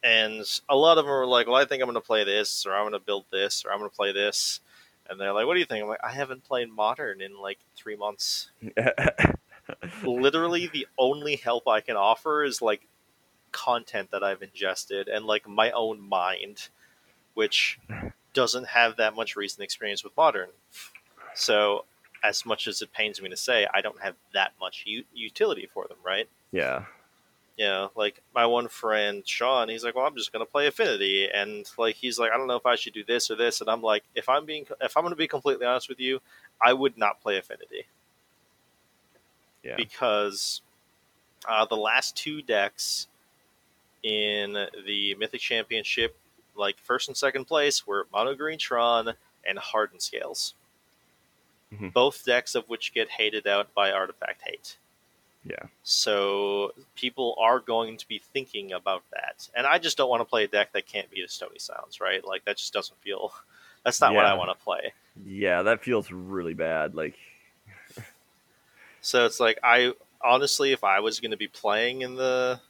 And 0.02 0.44
a 0.68 0.76
lot 0.76 0.98
of 0.98 1.04
them 1.04 1.12
are 1.12 1.26
like 1.26 1.46
well 1.46 1.56
i 1.56 1.64
think 1.64 1.82
i'm 1.82 1.86
going 1.86 1.94
to 1.94 2.06
play 2.06 2.24
this 2.24 2.66
or 2.66 2.74
i'm 2.74 2.82
going 2.82 2.92
to 2.92 2.98
build 2.98 3.24
this 3.30 3.64
or 3.64 3.72
i'm 3.72 3.78
going 3.78 3.90
to 3.90 3.96
play 3.96 4.12
this. 4.12 4.60
And 5.08 5.20
they're 5.20 5.32
like 5.32 5.46
what 5.46 5.54
do 5.54 5.60
you 5.60 5.66
think? 5.66 5.82
I'm 5.82 5.88
like 5.88 6.04
i 6.04 6.12
haven't 6.12 6.44
played 6.44 6.70
modern 6.70 7.20
in 7.20 7.38
like 7.40 7.58
three 7.76 7.96
months. 7.96 8.50
Literally 10.02 10.68
the 10.72 10.86
only 10.98 11.36
help 11.36 11.68
I 11.68 11.80
can 11.80 11.96
offer 11.96 12.44
is 12.44 12.60
like 12.60 12.82
content 13.52 14.10
that 14.10 14.22
I've 14.22 14.42
ingested 14.42 15.08
and 15.08 15.24
like 15.24 15.48
my 15.48 15.70
own 15.72 16.00
mind, 16.00 16.68
which 17.34 17.78
doesn't 18.32 18.68
have 18.68 18.96
that 18.96 19.14
much 19.14 19.36
recent 19.36 19.62
experience 19.62 20.04
with 20.04 20.16
modern. 20.16 20.50
So, 21.34 21.84
as 22.22 22.44
much 22.44 22.66
as 22.68 22.82
it 22.82 22.92
pains 22.92 23.20
me 23.22 23.28
to 23.30 23.36
say, 23.36 23.66
I 23.72 23.80
don't 23.80 24.00
have 24.00 24.14
that 24.34 24.52
much 24.60 24.82
u- 24.86 25.04
utility 25.14 25.68
for 25.72 25.86
them, 25.88 25.98
right? 26.04 26.28
yeah. 26.52 26.84
Yeah, 27.56 27.88
like 27.94 28.22
my 28.34 28.46
one 28.46 28.68
friend 28.68 29.26
Sean, 29.28 29.68
he's 29.68 29.84
like, 29.84 29.94
"Well, 29.94 30.06
I'm 30.06 30.16
just 30.16 30.32
gonna 30.32 30.46
play 30.46 30.66
Affinity," 30.66 31.28
and 31.28 31.70
like 31.76 31.96
he's 31.96 32.18
like, 32.18 32.32
"I 32.32 32.38
don't 32.38 32.46
know 32.46 32.56
if 32.56 32.64
I 32.64 32.74
should 32.74 32.94
do 32.94 33.04
this 33.04 33.30
or 33.30 33.36
this," 33.36 33.60
and 33.60 33.68
I'm 33.68 33.82
like, 33.82 34.02
"If 34.14 34.30
I'm 34.30 34.46
being, 34.46 34.66
if 34.80 34.96
I'm 34.96 35.02
gonna 35.02 35.14
be 35.14 35.28
completely 35.28 35.66
honest 35.66 35.86
with 35.90 36.00
you, 36.00 36.22
I 36.58 36.72
would 36.72 36.96
not 36.96 37.20
play 37.20 37.36
Affinity." 37.36 37.84
Yeah. 39.62 39.76
because 39.76 40.62
uh, 41.46 41.66
the 41.66 41.76
last 41.76 42.16
two 42.16 42.42
decks 42.42 43.08
in 44.02 44.52
the 44.86 45.14
Mythic 45.16 45.40
Championship, 45.40 46.16
like 46.56 46.78
first 46.78 47.08
and 47.08 47.16
second 47.16 47.46
place, 47.46 47.86
were 47.86 48.06
Mono 48.12 48.34
Green 48.34 48.58
Tron 48.58 49.14
and 49.44 49.58
Hardened 49.58 50.02
Scales. 50.02 50.54
Mhm. 51.72 51.92
Both 51.92 52.24
decks 52.24 52.54
of 52.54 52.68
which 52.68 52.92
get 52.92 53.08
hated 53.10 53.46
out 53.46 53.72
by 53.74 53.92
Artifact 53.92 54.42
Hate. 54.42 54.76
Yeah. 55.44 55.66
So 55.82 56.74
people 56.96 57.34
are 57.38 57.60
going 57.60 57.96
to 57.96 58.08
be 58.08 58.18
thinking 58.18 58.72
about 58.72 59.02
that, 59.12 59.48
and 59.54 59.66
I 59.66 59.78
just 59.78 59.96
don't 59.96 60.10
want 60.10 60.20
to 60.20 60.24
play 60.26 60.44
a 60.44 60.48
deck 60.48 60.72
that 60.72 60.86
can't 60.86 61.10
beat 61.10 61.24
a 61.24 61.28
Stony 61.28 61.58
Silence, 61.58 62.00
right? 62.00 62.24
Like 62.24 62.44
that 62.44 62.56
just 62.58 62.72
doesn't 62.72 63.00
feel. 63.00 63.32
That's 63.84 64.00
not 64.00 64.12
what 64.14 64.26
I 64.26 64.34
want 64.34 64.50
to 64.50 64.62
play. 64.62 64.92
Yeah, 65.24 65.62
that 65.62 65.82
feels 65.82 66.12
really 66.12 66.52
bad. 66.52 66.94
Like, 66.94 67.14
So 69.00 69.24
it's 69.24 69.40
like 69.40 69.58
I 69.62 69.94
honestly, 70.20 70.72
if 70.72 70.84
I 70.84 71.00
was 71.00 71.20
going 71.20 71.30
to 71.30 71.36
be 71.36 71.48
playing 71.48 72.02
in 72.02 72.16
the 72.16 72.60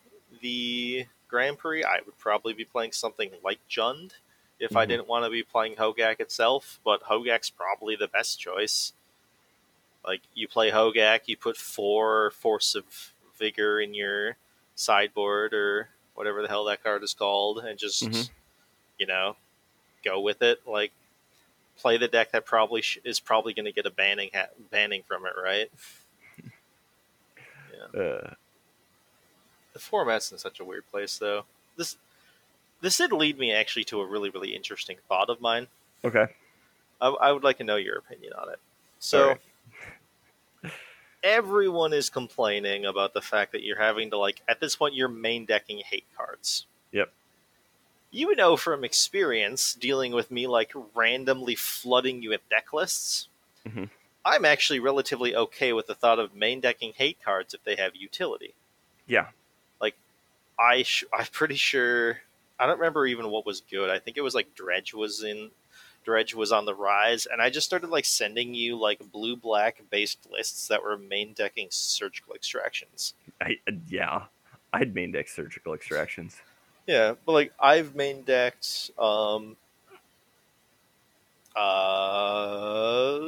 the 0.41 1.07
Grand 1.31 1.59
Prix, 1.59 1.85
I 1.85 2.01
would 2.05 2.19
probably 2.19 2.53
be 2.53 2.65
playing 2.65 2.93
something 2.93 3.31
like 3.43 3.61
Jund 3.69 4.13
if 4.59 4.77
I 4.77 4.85
Mhm. 4.85 4.89
didn't 4.89 5.09
want 5.09 5.25
to 5.25 5.31
be 5.31 5.43
playing 5.43 5.77
Hogak 5.77 6.21
itself. 6.21 6.81
But 6.85 7.05
Hogak's 7.05 7.49
probably 7.51 7.97
the 7.97 8.09
best 8.09 8.39
choice. 8.41 8.93
Like 10.05 10.23
you 10.35 10.49
play 10.49 10.71
Hogak, 10.71 11.23
you 11.27 11.37
put 11.37 11.57
four 11.57 12.31
Force 12.33 12.75
of 12.75 13.13
Vigor 13.39 13.81
in 13.81 13.95
your 13.95 14.37
sideboard 14.75 15.55
or 15.55 15.91
whatever 16.15 16.43
the 16.43 16.49
hell 16.49 16.65
that 16.65 16.83
card 16.83 17.03
is 17.03 17.15
called, 17.15 17.59
and 17.59 17.79
just 17.79 18.03
Mhm. 18.03 18.31
you 18.99 19.07
know 19.07 19.37
go 20.03 20.21
with 20.21 20.43
it. 20.43 20.67
Like 20.67 20.93
play 21.77 21.97
the 21.97 22.09
deck 22.09 22.33
that 22.33 22.45
probably 22.45 22.83
sh- 22.83 22.99
is 23.05 23.21
probably 23.21 23.55
going 23.55 23.65
to 23.67 23.73
get 23.73 23.87
a 23.87 23.91
banning 23.91 24.31
ha- 24.35 24.49
banning 24.71 25.03
from 25.03 25.25
it, 25.27 25.35
right? 25.37 25.71
Uh, 27.95 28.35
The 29.73 29.79
format's 29.79 30.33
in 30.33 30.39
such 30.39 30.61
a 30.61 30.65
weird 30.65 30.91
place, 30.91 31.19
though. 31.19 31.45
This 31.77 31.97
this 32.81 32.97
did 32.97 33.13
lead 33.13 33.39
me 33.39 33.53
actually 33.53 33.85
to 33.85 34.01
a 34.01 34.07
really 34.07 34.31
really 34.31 34.55
interesting 34.55 34.97
thought 35.09 35.31
of 35.31 35.41
mine. 35.41 35.69
okay. 36.05 36.27
I, 37.01 37.09
I 37.09 37.33
would 37.33 37.45
like 37.45 37.59
to 37.59 37.65
know 37.65 37.77
your 37.77 37.97
opinion 37.99 38.33
on 38.35 38.51
it. 38.51 38.59
So. 38.99 39.37
Everyone 41.23 41.93
is 41.93 42.09
complaining 42.09 42.87
about 42.87 43.13
the 43.13 43.21
fact 43.21 43.53
that 43.53 43.63
you're 43.63 43.79
having 43.79 44.09
to 44.11 44.17
like 44.17 44.41
at 44.49 44.59
this 44.61 44.75
point 44.75 44.95
you're 44.95 45.09
main 45.09 45.45
decking 45.45 45.79
hate 45.85 46.07
cards. 46.17 46.65
Yep. 46.93 47.13
You 48.11 48.35
know 48.35 48.57
from 48.57 48.85
experience 48.85 49.75
dealing 49.75 50.13
with 50.13 50.31
me 50.31 50.47
like 50.47 50.73
randomly 50.95 51.55
flooding 51.55 52.23
you 52.23 52.31
with 52.31 52.49
deck 52.49 52.73
lists. 52.73 53.29
Mhm. 53.69 53.91
I'm 54.25 54.47
actually 54.47 54.81
relatively 54.81 55.35
okay 55.37 55.75
with 55.75 55.87
the 55.87 55.95
thought 55.95 56.19
of 56.19 56.35
main 56.35 56.61
decking 56.61 56.95
hate 56.95 57.19
cards 57.23 57.53
if 57.53 57.63
they 57.65 57.77
have 57.77 57.95
utility. 57.95 58.55
Yeah. 59.07 59.29
I 60.61 60.83
sh- 60.83 61.05
I'm 61.13 61.27
pretty 61.33 61.55
sure 61.57 62.21
I 62.59 62.67
don't 62.67 62.79
remember 62.79 63.07
even 63.07 63.31
what 63.31 63.47
was 63.47 63.63
good. 63.63 63.89
I 63.89 63.99
think 63.99 64.17
it 64.17 64.21
was 64.21 64.35
like 64.35 64.55
Dredge 64.55 64.93
was 64.93 65.25
in 65.25 65.51
Dredge 66.05 66.35
was 66.35 66.53
on 66.53 66.67
the 66.67 66.75
rise, 66.75 67.27
and 67.27 67.41
I 67.41 67.51
just 67.51 67.67
started 67.67 67.91
like 67.91 68.05
sending 68.05 68.55
you 68.55 68.79
like 68.79 69.01
blue 69.13 69.37
black 69.37 69.83
based 69.91 70.27
lists 70.31 70.69
that 70.69 70.83
were 70.83 70.97
main 70.97 71.33
decking 71.33 71.69
surgical 71.71 72.35
extractions. 72.35 73.15
I, 73.41 73.59
yeah. 73.89 74.25
I'd 74.73 74.95
main 74.95 75.13
deck 75.13 75.29
surgical 75.29 75.75
extractions. 75.75 76.37
Yeah, 76.87 77.15
but 77.25 77.33
like 77.33 77.53
I've 77.59 77.95
main 77.95 78.23
decked 78.23 78.91
um 78.99 79.57
uh 81.57 83.19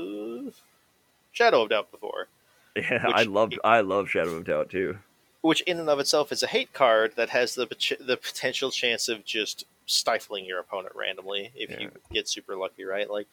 Shadow 1.33 1.63
of 1.63 1.71
Doubt 1.71 1.91
before. 1.91 2.29
Yeah, 2.77 3.07
I 3.13 3.25
love 3.25 3.53
I 3.65 3.81
love 3.81 4.09
Shadow 4.09 4.35
of 4.35 4.45
Doubt 4.45 4.71
too. 4.71 4.99
Which 5.43 5.61
in 5.63 5.79
and 5.79 5.89
of 5.91 5.99
itself 5.99 6.33
is 6.33 6.43
a 6.43 6.47
hate 6.47 6.73
card 6.73 7.13
that 7.17 7.29
has 7.31 7.55
the 7.55 7.67
the 8.01 8.17
potential 8.17 8.71
chance 8.71 9.09
of 9.09 9.25
just 9.25 9.65
stifling 9.87 10.45
your 10.45 10.61
opponent 10.61 10.95
randomly 10.95 11.51
if 11.55 11.69
you 11.79 11.91
get 12.13 12.29
super 12.29 12.57
lucky, 12.57 12.85
right? 12.85 13.11
Like, 13.11 13.27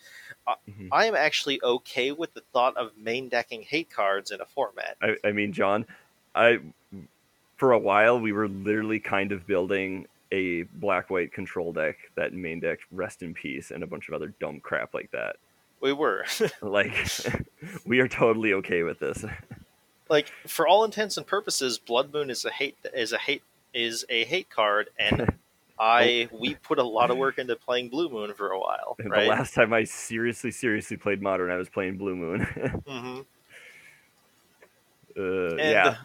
Mhm. 0.67 0.89
I 0.91 1.05
am 1.05 1.15
actually 1.15 1.61
okay 1.63 2.11
with 2.11 2.33
the 2.33 2.41
thought 2.51 2.75
of 2.75 2.97
main 2.97 3.29
decking 3.29 3.61
hate 3.61 3.89
cards 3.91 4.31
in 4.31 4.41
a 4.41 4.45
format. 4.45 4.97
I, 5.01 5.15
I 5.23 5.31
mean, 5.31 5.53
John, 5.53 5.85
I 6.35 6.59
for 7.57 7.71
a 7.73 7.79
while 7.79 8.19
we 8.19 8.31
were 8.31 8.47
literally 8.47 8.99
kind 8.99 9.31
of 9.31 9.45
building 9.45 10.07
a 10.31 10.63
black 10.63 11.09
white 11.09 11.33
control 11.33 11.73
deck 11.73 11.97
that 12.15 12.33
main 12.33 12.59
deck 12.59 12.79
rest 12.91 13.21
in 13.21 13.33
peace 13.33 13.71
and 13.71 13.83
a 13.83 13.87
bunch 13.87 14.07
of 14.07 14.13
other 14.13 14.33
dumb 14.39 14.59
crap 14.59 14.93
like 14.93 15.11
that. 15.11 15.35
We 15.81 15.93
were 15.93 16.25
Like 16.61 16.93
we 17.85 17.99
are 17.99 18.07
totally 18.07 18.53
okay 18.53 18.81
with 18.83 18.99
this. 18.99 19.23
like, 20.09 20.31
for 20.47 20.67
all 20.67 20.83
intents 20.83 21.17
and 21.17 21.25
purposes, 21.25 21.77
Blood 21.77 22.13
Moon 22.13 22.29
is 22.29 22.45
a 22.45 22.49
hate 22.51 22.77
is 22.93 23.13
a 23.13 23.17
hate 23.17 23.43
is 23.73 24.05
a 24.09 24.23
hate 24.25 24.49
card, 24.49 24.89
and 24.99 25.37
I 25.79 26.27
we 26.31 26.55
put 26.55 26.79
a 26.79 26.83
lot 26.83 27.11
of 27.11 27.17
work 27.17 27.37
into 27.37 27.55
playing 27.55 27.89
Blue 27.89 28.09
Moon 28.09 28.33
for 28.33 28.51
a 28.51 28.59
while, 28.59 28.97
The 28.97 29.09
right? 29.09 29.27
last 29.29 29.53
time 29.53 29.71
I 29.71 29.83
seriously, 29.83 30.51
seriously 30.51 30.97
played 30.97 31.21
Modern, 31.21 31.51
I 31.51 31.57
was 31.57 31.69
playing 31.69 31.97
Blue 31.97 32.15
Moon. 32.15 32.41
hmm 32.87 33.19
uh, 35.17 35.55
yeah, 35.55 35.97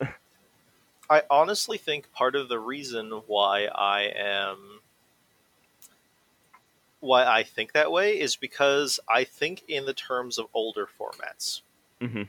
I 1.10 1.22
honestly 1.30 1.78
think 1.78 2.12
part 2.12 2.34
of 2.34 2.48
the 2.48 2.58
reason 2.58 3.10
why 3.26 3.66
I 3.66 4.12
am 4.16 4.80
why 7.00 7.26
I 7.26 7.42
think 7.42 7.72
that 7.72 7.92
way 7.92 8.18
is 8.18 8.34
because 8.36 8.98
I 9.08 9.24
think 9.24 9.62
in 9.68 9.84
the 9.84 9.92
terms 9.92 10.38
of 10.38 10.46
older 10.54 10.88
formats. 10.98 11.60
Mhm. 12.00 12.28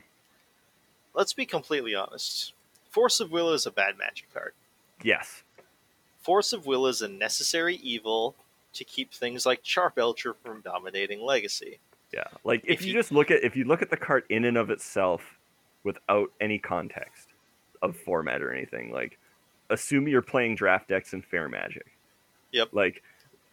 Let's 1.16 1.32
be 1.32 1.44
completely 1.46 1.94
honest. 1.96 2.52
Force 2.90 3.18
of 3.18 3.32
Will 3.32 3.52
is 3.52 3.66
a 3.66 3.70
bad 3.72 3.98
magic 3.98 4.32
card. 4.32 4.52
yes, 5.02 5.42
Force 6.22 6.52
of 6.52 6.66
Will 6.66 6.86
is 6.86 7.02
a 7.02 7.08
necessary 7.08 7.76
evil 7.76 8.34
to 8.74 8.84
keep 8.84 9.12
things 9.12 9.44
like 9.46 9.62
Charbelcher 9.64 10.34
from 10.44 10.60
dominating 10.60 11.20
Legacy. 11.22 11.78
yeah. 12.12 12.24
Like 12.44 12.62
if, 12.64 12.80
If 12.80 12.82
you, 12.82 12.88
you- 12.88 12.94
just 12.98 13.10
look 13.12 13.30
at 13.30 13.42
if 13.42 13.56
you 13.56 13.64
look 13.64 13.82
at 13.82 13.90
the 13.90 13.96
card 13.96 14.24
in 14.28 14.44
and 14.44 14.56
of 14.56 14.70
itself, 14.70 15.22
without 15.84 16.30
any 16.40 16.58
context 16.58 17.28
of 17.82 17.96
format 17.96 18.42
or 18.42 18.52
anything, 18.52 18.92
like 18.92 19.18
assume 19.70 20.06
you're 20.08 20.22
playing 20.22 20.54
draft 20.54 20.88
decks 20.88 21.12
in 21.12 21.22
Fair 21.22 21.48
Magic. 21.48 21.86
Yep. 22.52 22.68
Like, 22.72 23.02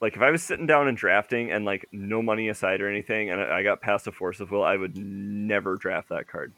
like 0.01 0.15
if 0.15 0.21
I 0.21 0.31
was 0.31 0.41
sitting 0.43 0.65
down 0.65 0.87
and 0.87 0.97
drafting 0.97 1.51
and 1.51 1.63
like 1.65 1.87
no 1.91 2.21
money 2.21 2.49
aside 2.49 2.81
or 2.81 2.89
anything, 2.89 3.29
and 3.29 3.39
I 3.41 3.59
I 3.59 3.63
got 3.63 3.81
past 3.81 4.07
a 4.07 4.11
Force 4.11 4.39
of 4.39 4.49
Will, 4.51 4.63
I 4.63 4.75
would 4.77 4.97
never 4.97 5.75
draft 5.75 6.09
that 6.09 6.27
card. 6.27 6.53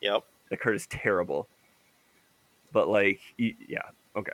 Yep. 0.00 0.24
That 0.54 0.60
card 0.60 0.76
is 0.76 0.86
terrible. 0.86 1.48
But 2.72 2.88
like, 2.88 3.18
yeah, 3.36 3.82
okay. 4.14 4.30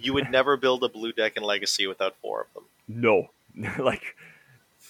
You 0.00 0.14
would 0.14 0.28
never 0.28 0.56
build 0.56 0.82
a 0.82 0.88
blue 0.88 1.12
deck 1.12 1.36
in 1.36 1.44
Legacy 1.44 1.86
without 1.86 2.16
four 2.20 2.40
of 2.40 2.46
them. 2.54 2.64
No, 2.88 3.30
like, 3.78 4.16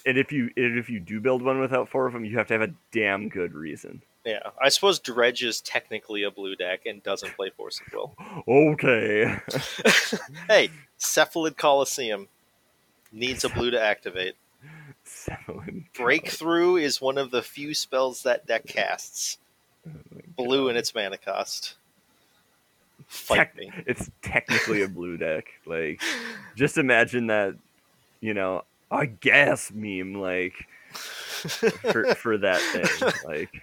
and 0.07 0.17
if 0.17 0.31
you 0.31 0.49
and 0.57 0.79
if 0.79 0.89
you 0.89 0.99
do 0.99 1.19
build 1.19 1.43
one 1.43 1.59
without 1.59 1.87
four 1.87 2.07
of 2.07 2.13
them, 2.13 2.25
you 2.25 2.35
have 2.39 2.47
to 2.47 2.53
have 2.53 2.63
a 2.63 2.73
damn 2.91 3.29
good 3.29 3.53
reason. 3.53 4.01
Yeah. 4.25 4.49
I 4.59 4.69
suppose 4.69 4.97
Dredge 4.97 5.43
is 5.43 5.61
technically 5.61 6.23
a 6.23 6.31
blue 6.31 6.55
deck 6.55 6.87
and 6.87 7.03
doesn't 7.03 7.35
play 7.35 7.51
Force 7.51 7.79
of 7.79 7.93
Will. 7.93 8.15
Okay. 8.47 9.39
hey, 10.47 10.71
Cephalid 10.97 11.57
Coliseum 11.57 12.27
needs 13.11 13.43
a 13.43 13.49
blue 13.49 13.69
to 13.69 13.79
activate. 13.79 14.35
Breakthrough 15.93 16.77
is 16.77 16.99
one 16.99 17.19
of 17.19 17.29
the 17.29 17.43
few 17.43 17.75
spells 17.75 18.23
that 18.23 18.47
deck 18.47 18.65
casts. 18.65 19.37
Blue 20.35 20.69
in 20.69 20.77
its 20.77 20.93
mana 20.93 21.17
cost. 21.17 21.75
Fight 23.07 23.37
Tec- 23.37 23.57
me. 23.57 23.71
It's 23.87 24.09
technically 24.21 24.81
a 24.83 24.87
blue 24.87 25.17
deck. 25.17 25.47
Like, 25.65 26.01
just 26.55 26.77
imagine 26.77 27.27
that, 27.27 27.55
you 28.19 28.33
know, 28.33 28.63
I 28.89 29.05
guess 29.05 29.71
meme 29.71 30.15
like 30.15 30.53
for 30.93 32.13
for 32.15 32.37
that 32.39 32.59
thing. 32.59 33.11
Like, 33.25 33.61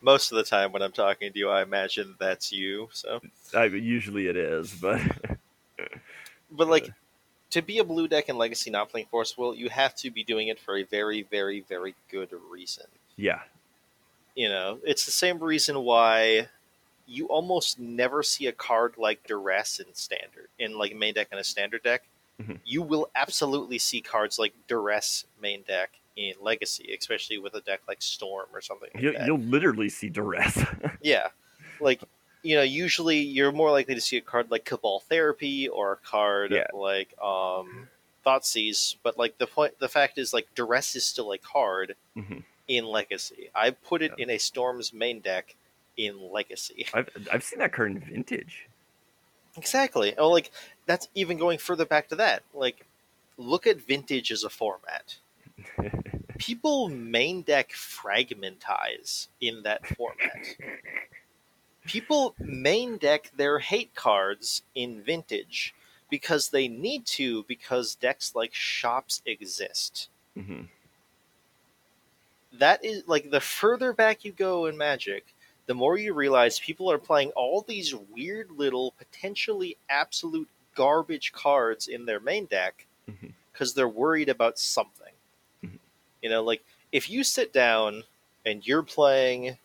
Most 0.00 0.30
of 0.30 0.36
the 0.36 0.44
time 0.44 0.72
when 0.72 0.82
I'm 0.82 0.92
talking 0.92 1.32
to 1.32 1.38
you, 1.38 1.48
I 1.48 1.62
imagine 1.62 2.14
that's 2.18 2.52
you. 2.52 2.88
So, 2.92 3.20
I 3.54 3.64
usually 3.64 4.28
it 4.28 4.36
is, 4.36 4.72
but 4.72 5.00
but 6.50 6.68
like 6.68 6.90
to 7.50 7.62
be 7.62 7.78
a 7.78 7.84
blue 7.84 8.08
deck 8.08 8.28
in 8.28 8.36
Legacy 8.36 8.70
not 8.70 8.90
playing 8.90 9.06
Force 9.06 9.36
Will, 9.38 9.54
you 9.54 9.68
have 9.68 9.94
to 9.96 10.10
be 10.10 10.22
doing 10.22 10.48
it 10.48 10.60
for 10.60 10.76
a 10.76 10.82
very, 10.84 11.22
very, 11.22 11.60
very 11.60 11.94
good 12.10 12.28
reason. 12.50 12.84
yeah, 13.16 13.40
You 14.38 14.48
know, 14.48 14.78
it's 14.84 15.04
the 15.04 15.10
same 15.10 15.38
reason 15.42 15.82
why 15.82 16.46
you 17.08 17.26
almost 17.26 17.78
never 17.80 18.22
see 18.22 18.46
a 18.46 18.52
card 18.52 18.94
like 18.96 19.26
Duress 19.26 19.80
in 19.80 19.92
standard 19.94 20.46
in 20.60 20.78
like 20.78 20.94
main 20.94 21.14
deck 21.14 21.28
and 21.32 21.40
a 21.40 21.44
standard 21.44 21.82
deck. 21.82 22.02
Mhm. 22.40 22.60
You 22.64 22.82
will 22.82 23.10
absolutely 23.16 23.78
see 23.78 24.00
cards 24.00 24.38
like 24.38 24.52
Duress 24.68 25.24
main 25.42 25.62
deck 25.62 25.90
in 26.16 26.34
Legacy, 26.40 26.94
especially 26.96 27.38
with 27.38 27.54
a 27.54 27.60
deck 27.62 27.80
like 27.88 28.00
Storm 28.00 28.46
or 28.52 28.60
something 28.60 28.90
like 28.94 29.02
you, 29.02 29.12
that. 29.12 29.26
you'll 29.26 29.38
literally 29.40 29.88
see 29.88 30.08
duress. 30.08 30.56
Yeah, 31.02 31.28
like 31.80 32.00
you 32.44 32.54
know, 32.54 32.62
usually 32.62 33.18
you're 33.18 33.50
more 33.50 33.72
likely 33.72 33.96
to 33.96 34.00
see 34.00 34.18
a 34.18 34.20
card 34.20 34.52
like 34.52 34.64
Cabal 34.64 35.00
Therapy 35.00 35.66
or 35.68 35.92
a 35.92 35.96
card 35.96 36.52
Yeah. 36.52 36.68
like 36.72 37.12
um, 37.20 37.88
Thoughtseize. 38.24 38.94
But 39.02 39.18
like 39.18 39.38
the 39.38 39.48
point, 39.48 39.80
the 39.80 39.88
fact 39.88 40.16
is, 40.18 40.32
like 40.32 40.46
Duress 40.54 40.94
is 40.94 41.04
still 41.04 41.32
a 41.32 41.38
card 41.38 41.96
Mhm. 42.16 42.44
In 42.68 42.84
Legacy. 42.84 43.50
I 43.54 43.70
put 43.70 44.02
it 44.02 44.12
Yeah. 44.16 44.24
in 44.24 44.30
a 44.30 44.38
Storm's 44.38 44.92
main 44.92 45.20
deck 45.20 45.56
in 45.96 46.30
Legacy. 46.30 46.86
I've 46.94 47.08
I've 47.32 47.42
seen 47.42 47.58
that 47.58 47.72
card 47.72 47.90
in 47.92 48.00
vintage. 48.00 48.68
Exactly. 49.56 50.16
Oh, 50.16 50.28
like 50.30 50.50
that's 50.86 51.08
even 51.14 51.38
going 51.38 51.58
further 51.58 51.84
back 51.86 52.08
to 52.10 52.16
that. 52.16 52.42
Like, 52.54 52.86
look 53.36 53.66
at 53.66 53.80
Vintage 53.80 54.30
as 54.30 54.44
a 54.44 54.50
format. 54.50 55.16
People 56.38 56.88
main 56.88 57.42
deck 57.42 57.72
Fragmentize 57.72 59.26
in 59.40 59.64
that 59.64 59.84
format. 59.86 60.54
People 61.86 62.34
main 62.38 62.98
deck 62.98 63.32
their 63.36 63.58
hate 63.58 63.94
cards 63.94 64.62
in 64.74 65.02
Vintage 65.02 65.74
because 66.10 66.50
they 66.50 66.68
need 66.68 67.04
to 67.06 67.42
because 67.48 67.94
decks 67.96 68.34
like 68.34 68.54
Shops 68.54 69.20
exist. 69.26 70.08
hmm 70.34 70.62
that 72.58 72.84
is 72.84 73.06
like 73.06 73.30
the 73.30 73.40
further 73.40 73.92
back 73.92 74.24
you 74.24 74.32
go 74.32 74.66
in 74.66 74.76
Magic, 74.76 75.24
the 75.66 75.74
more 75.74 75.98
you 75.98 76.14
realize 76.14 76.58
people 76.58 76.90
are 76.90 76.98
playing 76.98 77.30
all 77.36 77.62
these 77.62 77.94
weird 77.94 78.50
little, 78.50 78.92
potentially 78.98 79.76
absolute 79.88 80.48
garbage 80.74 81.32
cards 81.32 81.88
in 81.88 82.06
their 82.06 82.20
main 82.20 82.46
deck 82.46 82.86
because 83.52 83.74
they're 83.74 83.88
worried 83.88 84.28
about 84.28 84.58
something. 84.58 85.12
Mhm. 85.64 85.78
You 86.22 86.30
know, 86.30 86.42
like 86.42 86.62
if 86.92 87.10
you 87.10 87.24
sit 87.24 87.52
down 87.52 88.04
and 88.46 88.66
you're 88.66 88.82
playing 88.82 89.58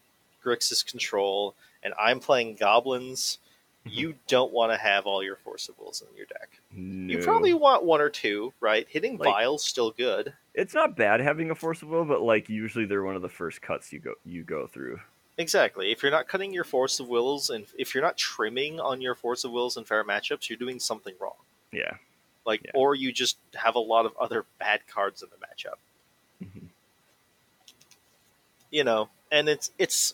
Grixis 0.44 0.86
Control 0.86 1.56
and 1.84 1.94
I'm 2.00 2.20
playing 2.20 2.56
Goblins. 2.56 3.40
you 3.86 4.16
don't 4.28 4.54
want 4.54 4.72
to 4.72 4.78
have 4.78 5.06
all 5.06 5.22
your 5.24 5.36
Force 5.38 5.68
of 5.70 5.78
Wills 5.78 6.02
in 6.10 6.16
your 6.18 6.26
deck. 6.28 6.50
No. 6.72 7.12
You 7.14 7.24
probably 7.24 7.54
want 7.54 7.84
one 7.84 8.02
or 8.02 8.10
two, 8.10 8.54
right? 8.62 8.88
Hitting 8.90 9.18
Like- 9.18 9.30
Vile's 9.30 9.64
still 9.66 9.92
good. 9.92 10.34
It's 10.56 10.74
not 10.76 10.96
bad 10.96 11.20
having 11.20 11.50
a 11.52 11.56
force 11.56 11.82
of 11.82 11.90
will, 11.90 12.06
but 12.06 12.22
like 12.22 12.48
usually 12.48 12.86
they're 12.86 13.04
one 13.04 13.16
of 13.16 13.22
the 13.24 13.30
first 13.30 13.62
cuts 13.62 13.92
you 13.92 14.00
go 14.00 14.14
you 14.24 14.44
go 14.44 14.68
through. 14.68 15.00
Exactly. 15.40 15.92
If 15.92 16.04
you're 16.04 16.12
not 16.12 16.28
cutting 16.28 16.54
your 16.54 16.64
Force 16.64 17.00
of 17.00 17.08
Wills 17.08 17.50
and 17.50 17.66
if 17.78 17.96
you're 17.96 18.04
not 18.04 18.18
trimming 18.18 18.80
on 18.80 19.02
your 19.02 19.16
Force 19.16 19.44
of 19.44 19.52
Wills 19.52 19.78
in 19.78 19.84
fair 19.84 20.04
matchups, 20.04 20.48
you're 20.48 20.58
doing 20.60 20.80
something 20.80 21.16
wrong. 21.20 21.34
Yeah. 21.72 21.94
Like, 22.46 22.62
Yeah. 22.66 22.72
or 22.76 22.94
you 22.94 23.12
just 23.12 23.38
have 23.56 23.74
a 23.74 23.80
lot 23.80 24.06
of 24.06 24.16
other 24.18 24.46
bad 24.60 24.82
cards 24.88 25.24
in 25.24 25.30
the 25.32 25.38
matchup. 25.44 25.80
Mhm. 26.44 26.68
You 28.70 28.84
know, 28.84 29.10
and 29.32 29.50
it's 29.50 29.72
it's, 29.80 30.14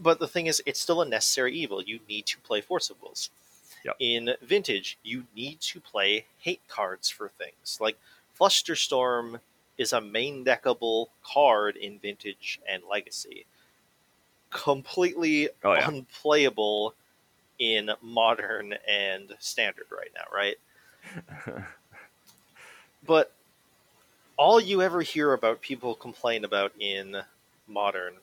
but 0.00 0.18
the 0.18 0.28
thing 0.28 0.46
is, 0.46 0.62
it's 0.66 0.80
still 0.80 1.02
a 1.02 1.06
necessary 1.08 1.54
evil. 1.54 1.82
You 1.82 2.00
need 2.08 2.26
to 2.26 2.38
play 2.38 2.60
Force 2.60 2.90
of 2.90 3.00
Wills. 3.02 3.30
Yep. 3.84 3.96
In 4.00 4.30
Vintage, 4.42 4.98
you 5.02 5.24
need 5.34 5.60
to 5.60 5.80
play 5.80 6.26
hate 6.38 6.60
cards 6.68 7.08
for 7.08 7.28
things 7.28 7.78
like 7.80 7.96
Flusterstorm 8.38 9.40
is 9.78 9.92
a 9.92 10.00
main 10.00 10.44
deckable 10.44 11.06
card 11.24 11.76
in 11.76 11.98
Vintage 11.98 12.60
and 12.68 12.82
Legacy. 12.90 13.46
Completely 14.50 15.48
Oh, 15.64 15.74
yeah. 15.74 15.88
unplayable 15.88 16.94
in 17.58 17.90
Modern 18.02 18.74
and 18.88 19.34
Standard 19.38 19.86
right 19.90 20.10
now, 20.14 20.24
right? 20.34 20.56
But 23.06 23.32
all 24.36 24.60
you 24.60 24.82
ever 24.82 25.00
hear 25.02 25.32
about 25.32 25.60
people 25.62 25.94
complain 25.94 26.44
about 26.44 26.72
in 26.78 27.16
modern 27.66 28.14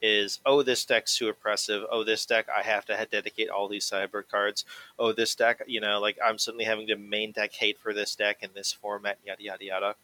is 0.00 0.40
oh 0.46 0.62
this 0.62 0.84
deck's 0.84 1.16
too 1.16 1.28
oppressive. 1.28 1.84
Oh 1.90 2.04
this 2.04 2.24
deck 2.26 2.46
i 2.54 2.62
have 2.62 2.84
to 2.86 3.06
dedicate 3.10 3.48
all 3.48 3.68
these 3.68 3.88
cyber 3.88 4.22
cards. 4.28 4.64
Oh 4.98 5.12
this 5.12 5.34
deck 5.34 5.62
you 5.66 5.80
know 5.80 6.00
like 6.00 6.18
i'm 6.24 6.38
suddenly 6.38 6.64
having 6.64 6.86
to 6.86 6.96
main 6.96 7.32
deck 7.32 7.52
hate 7.52 7.78
for 7.78 7.92
this 7.92 8.14
deck 8.14 8.38
in 8.42 8.50
this 8.54 8.72
format 8.72 9.18
yada 9.24 9.42
yada 9.42 9.64
yada. 9.64 9.94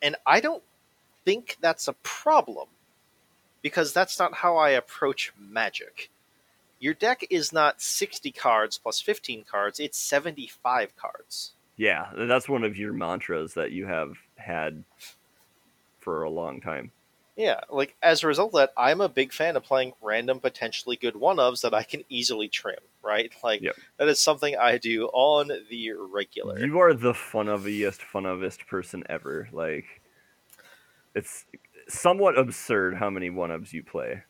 And 0.00 0.16
i 0.26 0.40
don't 0.40 0.62
think 1.24 1.56
that's 1.60 1.88
a 1.88 1.94
problem 1.94 2.68
because 3.62 3.92
that's 3.92 4.18
not 4.18 4.34
how 4.34 4.56
i 4.56 4.70
approach 4.70 5.32
magic. 5.38 6.10
Your 6.80 6.94
deck 6.94 7.26
is 7.30 7.52
not 7.52 7.80
60 7.80 8.30
cards 8.32 8.78
plus 8.78 9.00
15 9.00 9.44
cards 9.44 9.80
it's 9.80 9.98
75 9.98 10.96
cards. 10.96 11.52
Yeah, 11.76 12.10
that's 12.16 12.48
one 12.48 12.62
of 12.62 12.76
your 12.76 12.92
mantras 12.92 13.54
that 13.54 13.72
you 13.72 13.86
have 13.86 14.16
had 14.36 14.84
for 15.98 16.22
a 16.22 16.30
long 16.30 16.60
time. 16.60 16.92
Yeah, 17.36 17.60
like 17.68 17.96
as 18.00 18.22
a 18.22 18.28
result 18.28 18.54
of 18.54 18.60
that, 18.60 18.72
I'm 18.76 19.00
a 19.00 19.08
big 19.08 19.32
fan 19.32 19.56
of 19.56 19.64
playing 19.64 19.94
random 20.00 20.38
potentially 20.38 20.96
good 20.96 21.16
one 21.16 21.38
ofs 21.38 21.62
that 21.62 21.74
I 21.74 21.82
can 21.82 22.04
easily 22.08 22.48
trim, 22.48 22.78
right? 23.02 23.32
Like 23.42 23.62
Yep. 23.62 23.74
that 23.98 24.08
is 24.08 24.20
something 24.20 24.56
I 24.56 24.78
do 24.78 25.06
on 25.12 25.50
the 25.68 25.92
regular. 25.92 26.58
You 26.58 26.78
are 26.78 26.94
the 26.94 27.12
funoviest, 27.12 28.00
funovist 28.00 28.66
person 28.68 29.02
ever. 29.08 29.48
Like, 29.52 29.86
it's 31.14 31.44
somewhat 31.88 32.38
absurd 32.38 32.94
how 32.94 33.10
many 33.10 33.30
one 33.30 33.50
ups 33.50 33.72
you 33.72 33.82
play. 33.82 34.22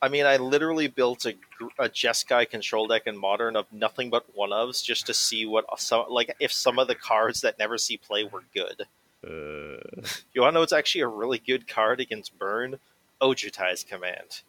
I 0.00 0.08
mean, 0.08 0.26
I 0.26 0.36
literally 0.36 0.88
built 0.88 1.26
a, 1.26 1.34
a 1.78 1.88
Jeskai 1.88 2.50
control 2.50 2.88
deck 2.88 3.06
in 3.06 3.16
modern 3.16 3.54
of 3.56 3.72
nothing 3.72 4.10
but 4.10 4.24
one 4.34 4.50
ofs 4.50 4.82
just 4.82 5.06
to 5.06 5.14
see 5.14 5.46
what 5.46 5.64
some 5.78 6.06
like 6.08 6.34
if 6.40 6.52
some 6.52 6.78
of 6.78 6.88
the 6.88 6.96
cards 6.96 7.42
that 7.42 7.58
never 7.58 7.78
see 7.78 7.98
play 7.98 8.24
were 8.24 8.42
good. 8.52 8.86
Uh, 9.24 10.02
You 10.32 10.42
want 10.42 10.52
to 10.52 10.54
know 10.54 10.62
it's 10.62 10.72
actually 10.72 11.02
a 11.02 11.08
really 11.08 11.38
good 11.38 11.68
card 11.68 12.00
against 12.00 12.38
burn? 12.38 12.78
Ojutai's 13.20 13.84
command. 13.84 14.42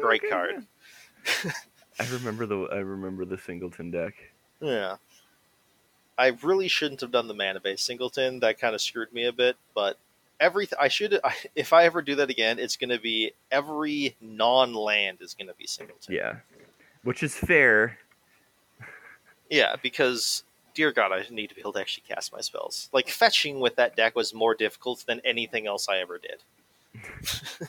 Great 0.00 0.22
okay, 0.22 0.30
card. 0.30 0.66
yeah. 1.44 1.52
I 2.00 2.06
remember 2.10 2.46
the 2.46 2.62
I 2.72 2.78
remember 2.78 3.26
the 3.26 3.36
singleton 3.36 3.90
deck. 3.90 4.14
Yeah. 4.60 4.96
I 6.16 6.28
really 6.42 6.68
shouldn't 6.68 7.00
have 7.02 7.12
done 7.12 7.28
the 7.28 7.34
mana 7.34 7.60
base 7.60 7.82
singleton. 7.82 8.40
That 8.40 8.58
kind 8.58 8.74
of 8.74 8.80
screwed 8.80 9.12
me 9.12 9.24
a 9.26 9.32
bit, 9.32 9.56
but 9.74 9.98
everything 10.38 10.78
I 10.80 10.88
should 10.88 11.18
I, 11.22 11.34
if 11.54 11.72
I 11.74 11.84
ever 11.84 12.00
do 12.00 12.14
that 12.16 12.30
again, 12.30 12.58
it's 12.58 12.76
going 12.76 12.90
to 12.90 12.98
be 13.00 13.32
every 13.50 14.16
non-land 14.20 15.18
is 15.20 15.34
going 15.34 15.48
to 15.48 15.54
be 15.54 15.66
singleton. 15.66 16.14
Yeah, 16.14 16.36
which 17.04 17.22
is 17.22 17.34
fair. 17.34 17.98
Yeah, 19.50 19.76
because 19.82 20.44
dear 20.74 20.92
god, 20.92 21.12
I 21.12 21.24
need 21.30 21.48
to 21.48 21.54
be 21.54 21.60
able 21.60 21.72
to 21.74 21.80
actually 21.80 22.04
cast 22.08 22.32
my 22.32 22.40
spells. 22.40 22.88
Like 22.92 23.08
fetching 23.08 23.60
with 23.60 23.76
that 23.76 23.96
deck 23.96 24.14
was 24.16 24.32
more 24.34 24.54
difficult 24.54 25.04
than 25.06 25.20
anything 25.24 25.66
else 25.66 25.88
I 25.88 25.98
ever 25.98 26.18
did. 26.18 27.68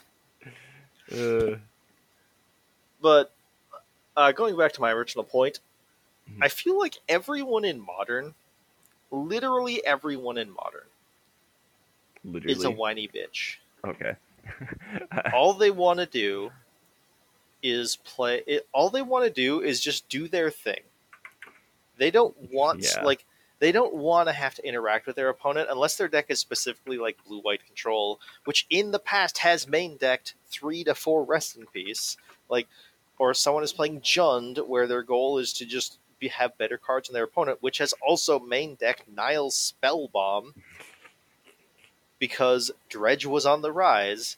Uh, 1.12 1.56
But 3.02 3.32
uh, 4.16 4.32
going 4.32 4.56
back 4.56 4.72
to 4.74 4.80
my 4.80 4.92
original 4.92 5.24
point, 5.24 5.58
Mhm. 6.30 6.38
I 6.40 6.48
feel 6.48 6.78
like 6.78 6.98
everyone 7.08 7.64
in 7.64 7.80
modern, 7.80 8.34
literally 9.10 9.84
everyone 9.84 10.38
in 10.38 10.50
modern, 10.50 10.86
literally. 12.24 12.52
is 12.54 12.64
a 12.64 12.70
whiny 12.70 13.08
bitch. 13.08 13.56
okay. 13.84 14.14
all 15.34 15.52
they 15.52 15.70
want 15.70 15.98
to 15.98 16.06
do 16.06 16.50
is 17.62 17.96
play 17.96 18.42
it, 18.46 18.66
all 18.72 18.88
they 18.88 19.02
want 19.02 19.24
to 19.24 19.30
do 19.30 19.60
is 19.60 19.80
just 19.80 20.08
do 20.08 20.28
their 20.28 20.50
thing 20.50 20.80
they 21.98 22.10
don't 22.10 22.36
want 22.52 22.80
Yeah. 22.82 23.02
like 23.02 23.24
they 23.58 23.70
don't 23.70 23.94
want 23.94 24.28
to 24.28 24.32
have 24.32 24.54
to 24.56 24.66
interact 24.66 25.06
with 25.06 25.14
their 25.14 25.28
opponent 25.28 25.68
unless 25.70 25.96
their 25.96 26.08
deck 26.08 26.26
is 26.30 26.40
specifically 26.40 26.98
like 26.98 27.24
blue 27.24 27.40
white 27.40 27.64
control 27.64 28.20
which 28.44 28.66
in 28.70 28.90
the 28.90 28.98
past 28.98 29.38
has 29.38 29.68
main 29.68 29.96
decked 29.96 30.34
three 30.48 30.82
to 30.84 30.94
four 30.94 31.22
rest 31.24 31.56
in 31.56 31.66
peace 31.66 32.16
like 32.48 32.66
or 33.18 33.32
someone 33.34 33.62
is 33.62 33.72
playing 33.72 34.00
jund 34.00 34.66
where 34.66 34.86
their 34.88 35.02
goal 35.02 35.38
is 35.38 35.52
to 35.52 35.64
just 35.64 35.98
be, 36.18 36.28
have 36.28 36.58
better 36.58 36.76
cards 36.78 37.08
than 37.08 37.14
their 37.14 37.24
opponent 37.24 37.58
which 37.62 37.78
has 37.78 37.94
also 38.06 38.38
main 38.40 38.74
decked 38.74 39.04
Nihil 39.08 39.50
Spellbomb 39.50 40.54
because 42.18 42.70
dredge 42.88 43.26
was 43.26 43.46
on 43.46 43.62
the 43.62 43.72
rise 43.72 44.36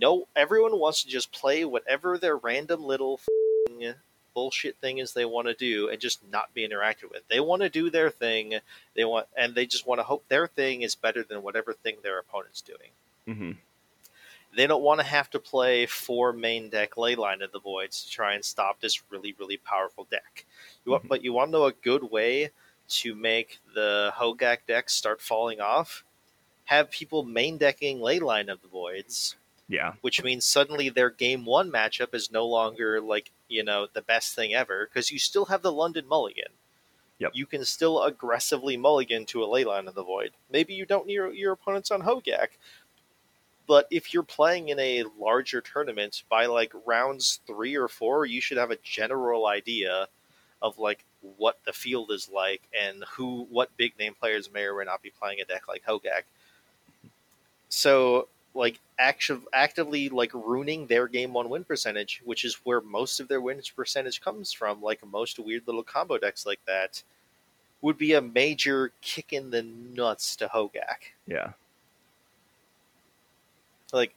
no 0.00 0.26
everyone 0.36 0.78
wants 0.78 1.02
to 1.02 1.08
just 1.08 1.32
play 1.32 1.64
whatever 1.64 2.18
their 2.18 2.36
random 2.36 2.82
little 2.84 3.14
f***ing 3.14 3.94
bullshit 4.38 4.76
thing 4.76 4.98
is 4.98 5.12
they 5.12 5.24
want 5.24 5.48
to 5.48 5.54
do 5.54 5.88
and 5.88 6.00
just 6.00 6.20
not 6.30 6.54
be 6.54 6.66
interacted 6.68 7.10
with 7.10 7.22
they 7.28 7.40
want 7.40 7.60
to 7.62 7.68
do 7.68 7.90
their 7.90 8.10
thing 8.10 8.54
they 8.94 9.04
want 9.04 9.26
and 9.36 9.54
they 9.54 9.66
just 9.66 9.86
want 9.86 9.98
to 9.98 10.04
hope 10.04 10.22
their 10.28 10.46
thing 10.46 10.82
is 10.82 10.94
better 10.94 11.24
than 11.24 11.42
whatever 11.42 11.72
thing 11.72 11.96
their 12.02 12.18
opponent's 12.20 12.62
doing 12.62 12.90
hmm 13.26 13.52
they 14.56 14.66
don't 14.66 14.82
want 14.82 15.00
to 15.00 15.06
have 15.06 15.28
to 15.30 15.38
play 15.38 15.86
four 15.86 16.32
main 16.32 16.70
deck 16.70 16.94
Leyline 16.94 17.44
of 17.44 17.52
the 17.52 17.60
Voids 17.60 18.04
to 18.04 18.10
try 18.10 18.34
and 18.34 18.44
stop 18.44 18.80
this 18.80 19.02
really, 19.10 19.34
really 19.38 19.58
powerful 19.58 20.06
deck. 20.10 20.46
You 20.84 20.92
want, 20.92 21.04
Mhm. 21.04 21.08
But 21.08 21.22
you 21.22 21.32
want 21.32 21.48
to 21.48 21.52
know 21.52 21.66
a 21.66 21.72
good 21.72 22.04
way 22.04 22.50
to 22.88 23.14
make 23.14 23.58
the 23.74 24.12
Hogak 24.16 24.60
decks 24.66 24.94
start 24.94 25.20
falling 25.20 25.60
off? 25.60 26.02
Have 26.64 26.90
people 26.90 27.22
main 27.24 27.58
decking 27.58 27.98
Leyline 27.98 28.50
of 28.50 28.62
the 28.62 28.68
Voids, 28.68 29.36
Yeah. 29.68 29.92
which 30.00 30.22
means 30.22 30.46
suddenly 30.46 30.88
their 30.88 31.10
game 31.10 31.44
one 31.44 31.70
matchup 31.70 32.14
is 32.14 32.32
no 32.32 32.46
longer 32.46 33.02
like, 33.02 33.30
you 33.48 33.62
know, 33.62 33.86
the 33.92 34.00
best 34.00 34.34
thing 34.34 34.54
ever 34.54 34.86
because 34.86 35.10
you 35.10 35.18
still 35.18 35.44
have 35.46 35.60
the 35.60 35.72
London 35.72 36.06
Mulligan. 36.08 36.52
Yep. 37.18 37.32
You 37.34 37.46
can 37.46 37.64
still 37.64 38.02
aggressively 38.02 38.76
mulligan 38.76 39.26
to 39.26 39.42
a 39.42 39.46
Leyline 39.46 39.88
of 39.88 39.94
the 39.94 40.04
Void. 40.04 40.30
Maybe 40.50 40.72
you 40.74 40.86
don't 40.86 41.06
need 41.06 41.14
your, 41.14 41.32
your 41.32 41.52
opponents 41.52 41.90
on 41.90 42.02
Hogak, 42.02 42.48
but 43.66 43.86
if 43.90 44.14
you're 44.14 44.22
playing 44.22 44.70
in 44.70 44.78
a 44.78 45.04
larger 45.18 45.60
tournament 45.60 46.22
by 46.30 46.46
like 46.46 46.72
rounds 46.86 47.40
three 47.46 47.76
or 47.76 47.88
four, 47.88 48.24
you 48.24 48.40
should 48.40 48.56
have 48.56 48.70
a 48.70 48.78
general 48.82 49.46
idea 49.46 50.06
of 50.62 50.78
like 50.78 51.04
what 51.36 51.58
the 51.66 51.72
field 51.72 52.10
is 52.10 52.30
like 52.32 52.62
and 52.78 53.04
who 53.16 53.46
what 53.50 53.76
big 53.76 53.98
name 53.98 54.14
players 54.18 54.50
may 54.52 54.62
or 54.64 54.78
may 54.78 54.84
not 54.84 55.02
be 55.02 55.10
playing 55.10 55.40
a 55.40 55.44
deck 55.44 55.68
like 55.68 55.84
Hogak. 55.84 56.22
So 57.68 58.28
like 58.54 58.80
active, 58.98 59.46
actively 59.52 60.08
like 60.08 60.32
ruining 60.34 60.86
their 60.86 61.06
game 61.08 61.32
one 61.32 61.48
win 61.48 61.64
percentage, 61.64 62.22
which 62.24 62.44
is 62.44 62.54
where 62.64 62.80
most 62.80 63.20
of 63.20 63.28
their 63.28 63.40
win 63.40 63.60
percentage 63.76 64.20
comes 64.20 64.52
from, 64.52 64.82
like 64.82 65.04
most 65.06 65.38
weird 65.38 65.62
little 65.66 65.82
combo 65.82 66.18
decks 66.18 66.46
like 66.46 66.60
that, 66.66 67.02
would 67.82 67.98
be 67.98 68.14
a 68.14 68.20
major 68.20 68.92
kick 69.00 69.32
in 69.32 69.50
the 69.50 69.62
nuts 69.62 70.34
to 70.36 70.48
Hogak. 70.48 71.12
Yeah. 71.26 71.52
like 73.92 74.14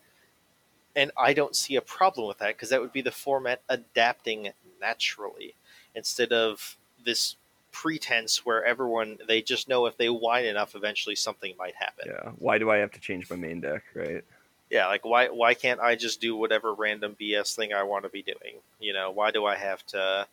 and 0.95 1.11
i 1.17 1.33
don't 1.33 1.55
see 1.55 1.75
a 1.75 1.81
problem 1.81 2.27
with 2.27 2.37
that 2.39 2.55
because 2.55 2.69
that 2.69 2.81
would 2.81 2.91
be 2.91 3.01
the 3.01 3.11
format 3.11 3.61
adapting 3.69 4.51
naturally 4.79 5.55
instead 5.95 6.33
of 6.33 6.77
this 7.05 7.35
pretense 7.71 8.45
where 8.45 8.63
everyone 8.65 9.17
they 9.27 9.41
just 9.41 9.69
know 9.69 9.85
if 9.85 9.97
they 9.97 10.09
whine 10.09 10.45
enough 10.45 10.75
eventually 10.75 11.15
something 11.15 11.53
might 11.57 11.75
happen 11.75 12.05
Yeah. 12.07 12.31
Why 12.37 12.57
do 12.57 12.69
I 12.69 12.77
have 12.77 12.91
to 12.91 12.99
change 12.99 13.29
my 13.29 13.35
main 13.35 13.61
deck? 13.61 13.83
Right. 13.95 14.23
yeah 14.69 14.87
like 14.87 15.05
why 15.05 15.27
why 15.27 15.53
can't 15.53 15.79
i 15.79 15.95
just 15.95 16.21
do 16.21 16.35
whatever 16.35 16.73
random 16.73 17.15
bs 17.19 17.55
thing 17.55 17.73
i 17.73 17.83
want 17.83 18.03
to 18.03 18.09
be 18.09 18.21
doing 18.21 18.55
you 18.79 18.93
know 18.93 19.11
why 19.11 19.31
do 19.31 19.45
i 19.45 19.55
have 19.55 19.85
to 19.87 20.27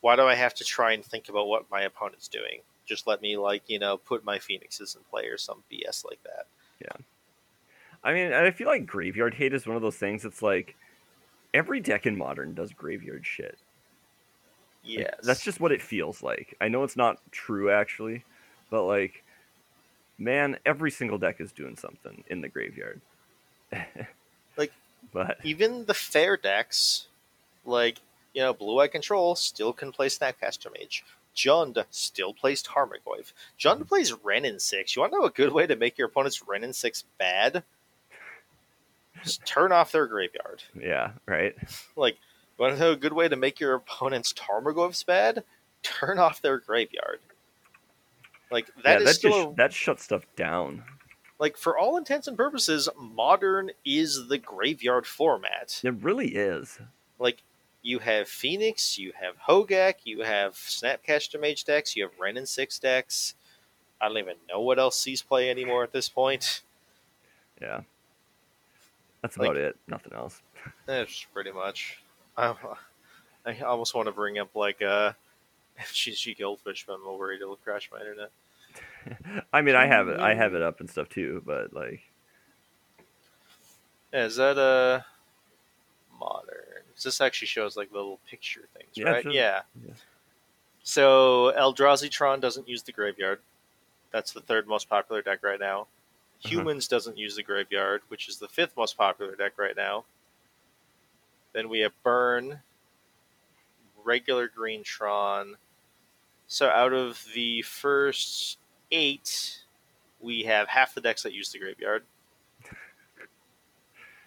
why 0.00 0.16
do 0.16 0.22
I 0.22 0.34
have 0.34 0.54
to 0.54 0.64
try 0.64 0.92
and 0.92 1.04
think 1.04 1.28
about 1.28 1.48
what 1.48 1.70
my 1.70 1.82
opponent's 1.82 2.28
doing? 2.28 2.60
Just 2.86 3.06
let 3.06 3.20
me 3.20 3.36
like 3.36 3.62
you 3.66 3.78
know 3.78 3.96
put 3.96 4.24
my 4.24 4.38
phoenixes 4.38 4.94
in 4.94 5.02
play 5.10 5.26
or 5.26 5.38
some 5.38 5.62
BS 5.70 6.04
like 6.04 6.22
that. 6.24 6.46
Yeah. 6.80 7.04
I 8.04 8.12
mean, 8.12 8.32
I 8.32 8.50
feel 8.52 8.68
like 8.68 8.86
graveyard 8.86 9.34
hate 9.34 9.52
is 9.52 9.66
one 9.66 9.76
of 9.76 9.82
those 9.82 9.96
things. 9.96 10.24
It's 10.24 10.40
like 10.40 10.76
every 11.52 11.80
deck 11.80 12.06
in 12.06 12.16
modern 12.16 12.54
does 12.54 12.72
graveyard 12.72 13.26
shit. 13.26 13.58
Like, 14.88 15.22
that's 15.22 15.42
just 15.42 15.60
what 15.60 15.72
it 15.72 15.82
feels 15.82 16.22
like. 16.22 16.56
I 16.60 16.68
know 16.68 16.82
it's 16.84 16.96
not 16.96 17.18
true 17.30 17.70
actually, 17.70 18.24
but 18.70 18.84
like, 18.84 19.22
man, 20.18 20.58
every 20.64 20.90
single 20.90 21.18
deck 21.18 21.40
is 21.40 21.52
doing 21.52 21.76
something 21.76 22.24
in 22.28 22.40
the 22.40 22.48
graveyard. 22.48 23.00
Like- 24.56 24.72
but 25.12 25.38
even 25.44 25.84
the 25.84 25.94
fair 25.94 26.36
decks, 26.36 27.06
like 27.64 28.00
you 28.34 28.42
know, 28.42 28.52
Blue 28.52 28.78
Eye 28.80 28.88
Control 28.88 29.34
still 29.34 29.72
can 29.72 29.92
play 29.92 30.08
Snapcaster 30.08 30.72
Mage. 30.72 31.04
Jund 31.34 31.84
still 31.90 32.34
plays 32.34 32.62
Tarmogoyf. 32.62 33.32
Jund 33.58 33.82
mm. 33.82 33.88
plays 33.88 34.12
Wrenn 34.12 34.44
and 34.44 34.60
Six. 34.60 34.94
You 34.94 35.00
want 35.00 35.12
to 35.12 35.18
know 35.18 35.24
a 35.24 35.30
good 35.30 35.52
way 35.52 35.66
to 35.66 35.76
make 35.76 35.96
your 35.96 36.08
opponent's 36.08 36.46
Wrenn 36.46 36.64
and 36.64 36.74
Six 36.74 37.04
bad? 37.18 37.62
Just 39.22 39.46
turn 39.46 39.72
off 39.72 39.92
their 39.92 40.06
graveyard. 40.06 40.62
yeah, 40.78 41.12
right. 41.26 41.54
Like, 41.96 42.16
you 42.58 42.64
want 42.64 42.74
to 42.74 42.80
know 42.80 42.92
a 42.92 42.96
good 42.96 43.12
way 43.12 43.28
to 43.28 43.36
make 43.36 43.60
your 43.60 43.74
opponent's 43.74 44.32
Tarmogoyfs 44.32 45.04
bad? 45.06 45.44
Turn 45.82 46.18
off 46.18 46.42
their 46.42 46.58
graveyard. 46.58 47.20
Like 48.50 48.66
that 48.82 49.00
yeah, 49.02 49.08
is 49.08 49.20
that 49.20 49.28
just 49.28 49.38
a- 49.48 49.54
that 49.56 49.72
shuts 49.72 50.04
stuff 50.04 50.24
down. 50.36 50.82
like 51.38 51.56
for 51.56 51.76
all 51.78 51.96
intents 51.96 52.26
and 52.26 52.36
purposes, 52.36 52.88
modern 52.96 53.70
is 53.84 54.28
the 54.28 54.38
graveyard 54.38 55.06
format. 55.06 55.80
It 55.84 55.94
really 56.02 56.34
is. 56.34 56.78
Like 57.18 57.42
you 57.82 57.98
have 58.00 58.28
Phoenix, 58.28 58.98
you 58.98 59.12
have 59.20 59.34
Hogak, 59.48 59.94
you 60.04 60.22
have 60.22 60.54
Snapcaster 60.54 61.40
Mage 61.40 61.64
decks, 61.64 61.94
you 61.94 62.02
have 62.04 62.12
Wrenn 62.18 62.36
and 62.38 62.48
Six 62.48 62.78
decks. 62.78 63.34
I 64.00 64.08
don't 64.08 64.18
even 64.18 64.36
know 64.48 64.60
what 64.60 64.78
else 64.78 64.98
sees 64.98 65.22
play 65.22 65.50
anymore 65.50 65.84
at 65.84 65.92
this 65.92 66.08
point. 66.08 66.62
Yeah, 67.60 67.82
that's 69.22 69.36
Like- 69.36 69.50
about 69.50 69.56
it. 69.60 69.76
Nothing 69.86 70.12
else. 70.14 70.40
That's 70.86 71.24
pretty 71.32 71.50
much. 71.52 71.98
I, 72.38 72.54
I 73.46 73.60
almost 73.60 73.94
want 73.94 74.06
to 74.06 74.12
bring 74.12 74.38
up 74.38 74.54
like 74.54 74.80
uh, 74.82 75.12
GG 75.80 76.38
Goldfish, 76.38 76.84
but 76.86 76.94
I'm 76.94 77.18
worried 77.18 77.40
it'll 77.42 77.56
crash 77.56 77.90
my 77.92 78.00
internet. 78.00 78.30
I 79.52 79.62
mean, 79.62 79.74
I 79.74 79.86
have 79.86 80.08
it. 80.08 80.20
I 80.20 80.34
have 80.34 80.54
it 80.54 80.62
up 80.62 80.80
and 80.80 80.88
stuff 80.88 81.08
too. 81.08 81.42
But 81.44 81.72
like, 81.72 82.00
Yeah, 84.12 84.24
is 84.26 84.36
that 84.36 84.58
uh 84.58 85.00
modern? 86.18 86.82
'Cause 86.94 87.04
This 87.04 87.20
actually 87.20 87.46
shows 87.48 87.76
like 87.76 87.92
little 87.92 88.18
picture 88.28 88.68
things, 88.76 88.96
Yeah, 88.96 89.04
right? 89.12 89.22
sure. 89.22 89.32
Yeah. 89.32 89.62
Yeah. 89.86 89.94
So 90.82 91.52
Eldrazi 91.56 92.10
Tron 92.10 92.40
doesn't 92.40 92.68
use 92.68 92.82
the 92.82 92.92
graveyard. 92.92 93.40
That's 94.10 94.32
the 94.32 94.40
third 94.40 94.66
most 94.66 94.88
popular 94.88 95.22
deck 95.22 95.42
right 95.42 95.60
now. 95.60 95.80
Uh-huh. 95.80 96.48
Humans 96.50 96.88
doesn't 96.88 97.18
use 97.18 97.36
the 97.36 97.42
graveyard, 97.42 98.02
which 98.08 98.28
is 98.28 98.38
the 98.38 98.48
fifth 98.48 98.76
most 98.76 98.96
popular 98.96 99.34
deck 99.36 99.58
right 99.58 99.76
now. 99.76 100.04
Then 101.58 101.68
we 101.68 101.80
have 101.80 101.92
Burn, 102.04 102.60
regular 104.04 104.46
Green 104.46 104.84
Tron. 104.84 105.56
So 106.46 106.68
out 106.68 106.92
of 106.92 107.26
the 107.34 107.62
first 107.62 108.58
eight, 108.92 109.64
we 110.20 110.44
have 110.44 110.68
half 110.68 110.94
the 110.94 111.00
decks 111.00 111.24
that 111.24 111.32
use 111.32 111.50
the 111.50 111.58
graveyard. 111.58 112.04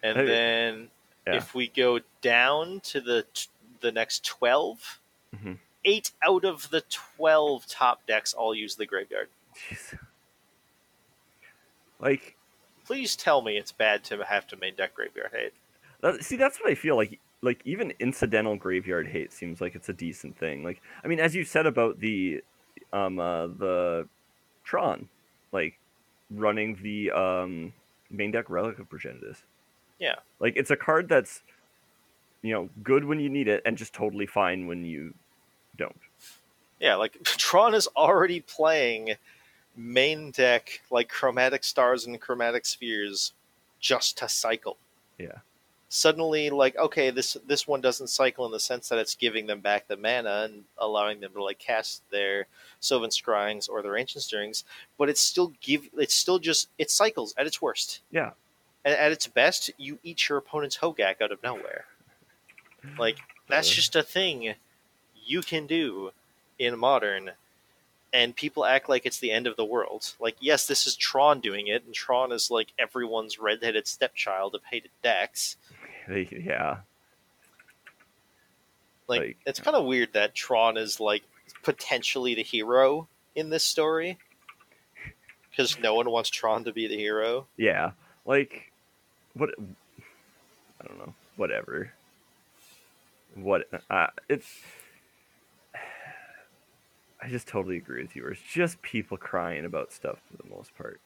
And 0.04 0.18
Hey, 0.18 0.26
then 0.26 0.92
yeah. 1.26 1.36
if 1.36 1.56
we 1.56 1.70
go 1.70 2.02
down 2.20 2.82
to 2.82 3.00
the 3.00 3.26
t- 3.34 3.48
the 3.80 3.94
next 3.94 4.26
12, 4.26 5.00
Mhm. 5.34 5.58
eight 5.86 6.12
out 6.28 6.44
of 6.44 6.70
the 6.70 6.82
12 6.82 7.66
top 7.66 8.06
decks 8.06 8.34
all 8.34 8.54
use 8.54 8.76
the 8.76 8.86
graveyard. 8.86 9.30
jeez. 9.56 9.98
like 11.98 12.36
Please 12.84 13.16
tell 13.16 13.42
me 13.42 13.58
it's 13.58 13.72
bad 13.72 14.04
to 14.04 14.22
have 14.26 14.48
to 14.48 14.58
main 14.58 14.76
deck 14.76 14.94
graveyard 14.96 15.32
hate. 15.32 15.54
That, 16.02 16.24
see, 16.24 16.36
that's 16.36 16.60
what 16.60 16.70
I 16.70 16.76
feel 16.76 16.96
like. 16.96 17.20
Like 17.44 17.62
even 17.66 17.92
incidental 18.00 18.56
graveyard 18.56 19.08
hate 19.08 19.34
seems 19.34 19.62
like 19.62 19.74
it's 19.74 19.90
a 19.90 19.94
decent 19.94 20.38
thing. 20.38 20.64
Like 20.64 20.80
I 21.04 21.08
mean, 21.08 21.20
as 21.20 21.34
you 21.34 21.44
said 21.44 21.66
about 21.66 22.00
the, 22.00 22.44
um, 22.94 23.20
uh, 23.20 23.48
the 23.48 24.08
Tron, 24.64 25.10
like 25.52 25.80
running 26.30 26.78
the 26.84 27.12
um 27.12 27.74
main 28.12 28.32
deck 28.32 28.50
relic 28.50 28.78
of 28.80 28.90
Progenitus. 28.90 29.42
Yeah. 30.00 30.16
Like 30.40 30.54
it's 30.56 30.72
a 30.72 30.76
card 30.76 31.08
that's, 31.10 31.42
you 32.42 32.54
know, 32.54 32.70
good 32.84 33.06
when 33.06 33.20
you 33.20 33.30
need 33.30 33.48
it 33.48 33.62
and 33.66 33.78
just 33.78 33.94
totally 33.94 34.26
fine 34.26 34.68
when 34.68 34.84
you 34.84 35.14
don't. 35.78 35.96
Yeah, 36.80 36.96
like 36.96 37.18
Tron 37.24 37.74
is 37.74 37.88
already 37.96 38.42
playing 38.42 39.16
main 39.76 40.32
deck 40.32 40.82
like 40.92 41.08
chromatic 41.08 41.64
stars 41.64 42.06
and 42.06 42.20
chromatic 42.20 42.66
spheres 42.66 43.34
just 43.80 44.18
to 44.18 44.28
cycle. 44.28 44.78
Yeah. 45.18 45.40
Suddenly, 45.94 46.50
like, 46.52 46.78
okay, 46.78 47.10
this 47.10 47.36
this 47.46 47.68
one 47.68 47.82
doesn't 47.82 48.08
cycle 48.08 48.46
in 48.46 48.54
the 48.54 48.62
sense 48.62 48.88
that 48.88 48.98
it's 48.98 49.14
giving 49.14 49.46
them 49.46 49.60
back 49.60 49.90
the 49.90 49.98
mana 49.98 50.44
and 50.46 50.64
allowing 50.78 51.20
them 51.20 51.34
to 51.34 51.44
like 51.44 51.60
cast 51.60 52.02
their 52.12 52.48
Sylvan 52.80 53.10
Scryings 53.10 53.70
or 53.70 53.82
their 53.82 53.98
Ancient 53.98 54.24
Stirrings, 54.24 54.64
but 54.98 55.10
it's 55.10 55.20
still 55.20 55.52
give 55.60 55.90
it's 55.98 56.16
still 56.16 56.40
just 56.40 56.70
it 56.78 56.90
cycles 56.90 57.34
at 57.38 57.46
its 57.46 57.62
worst. 57.62 58.00
Yeah. 58.10 58.32
And 58.86 58.96
at 58.96 59.12
its 59.12 59.28
best, 59.28 59.70
you 59.78 60.00
eat 60.02 60.30
your 60.30 60.38
opponent's 60.38 60.78
Hogak 60.78 61.22
out 61.22 61.34
of 61.34 61.44
nowhere. 61.44 61.84
Like 62.98 63.18
that's 63.50 63.70
just 63.70 63.94
a 63.98 64.02
thing 64.02 64.56
you 65.26 65.42
can 65.42 65.68
do 65.68 66.12
in 66.58 66.80
modern 66.80 67.32
and 68.14 68.36
people 68.36 68.66
act 68.66 68.88
like 68.90 69.06
it's 69.06 69.20
the 69.20 69.32
end 69.32 69.48
of 69.48 69.56
the 69.56 69.66
world 69.66 70.14
like 70.20 70.36
yes 70.40 70.68
this 70.68 70.86
is 70.86 70.96
tron 70.96 71.40
doing 71.40 71.68
it 71.68 71.84
and 71.86 71.94
tron 71.94 72.32
is 72.32 72.52
like 72.52 72.74
everyone's 72.78 73.40
redheaded 73.40 73.88
stepchild 73.88 74.54
of 74.54 74.62
hated 74.70 74.92
decks 75.02 75.56
They, 76.12 76.28
yeah. 76.46 76.80
like, 79.08 79.20
Like- 79.22 79.38
it's 79.46 79.60
kind 79.62 79.78
of 79.78 79.86
weird 79.86 80.12
that 80.14 80.36
tron 80.36 80.76
is 80.78 81.00
like 81.00 81.24
potentially 81.64 82.36
the 82.36 82.44
hero 82.44 83.08
in 83.36 83.50
this 83.50 83.64
story 83.64 84.18
because 85.50 85.80
no 85.80 85.94
one 85.94 86.10
wants 86.10 86.30
tron 86.30 86.66
to 86.66 86.74
be 86.74 86.88
the 86.88 86.98
hero 86.98 87.48
Yeah. 87.56 87.92
Like, 88.26 88.72
what? 89.34 89.52
I 90.82 90.88
don't 90.88 90.98
know. 91.00 91.14
Whatever. 91.38 91.94
What? 93.36 93.68
Uh, 93.90 94.08
it's. 94.28 94.60
I 97.24 97.30
just 97.30 97.48
totally 97.48 97.78
agree 97.78 98.02
with 98.02 98.16
you. 98.16 98.28
It's 98.28 98.42
just 98.42 98.82
people 98.82 99.16
crying 99.18 99.64
about 99.64 99.94
stuff 99.94 100.20
for 100.30 100.44
the 100.44 100.50
most 100.54 100.76
part. 100.76 101.00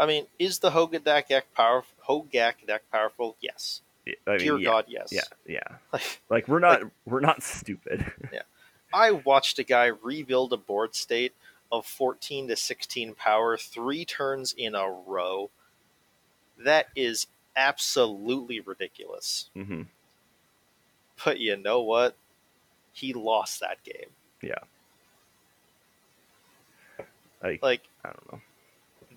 I 0.00 0.06
mean 0.06 0.26
is 0.38 0.58
the 0.58 0.70
hogak 0.70 1.04
deck 1.28 1.46
powerful 1.54 1.94
hogak 2.08 2.54
deck 2.66 2.82
powerful 2.90 3.36
yes 3.40 3.82
Yeah, 4.06 4.14
I 4.26 4.30
mean, 4.32 4.40
dear 4.40 4.58
yeah, 4.58 4.64
god 4.64 4.84
yes 4.88 5.12
Yeah, 5.12 5.28
yeah. 5.46 5.76
Like, 5.92 6.20
Like 6.28 6.48
we're 6.48 6.58
not 6.58 6.82
we're 7.04 7.20
not 7.20 7.42
stupid. 7.56 8.04
yeah. 8.32 8.42
I 8.92 9.12
watched 9.12 9.58
a 9.58 9.62
guy 9.64 9.86
rebuild 9.86 10.52
a 10.52 10.56
board 10.56 10.94
state 10.96 11.34
of 11.70 11.86
14 11.86 12.48
to 12.48 12.56
16 12.56 13.14
power 13.14 13.56
three 13.56 14.04
turns 14.04 14.52
in 14.52 14.74
a 14.74 14.88
row. 14.90 15.50
That 16.58 16.88
is 16.96 17.26
absolutely 17.56 18.60
ridiculous. 18.60 19.50
hmm 19.54 19.82
But 21.24 21.38
you 21.38 21.56
know 21.56 21.80
what? 21.82 22.16
He 22.92 23.12
lost 23.12 23.60
that 23.60 23.82
game. 23.84 24.10
Like, 27.42 27.62
Like, 27.62 27.82
I 28.04 28.08
don't 28.08 28.32
know. 28.32 28.40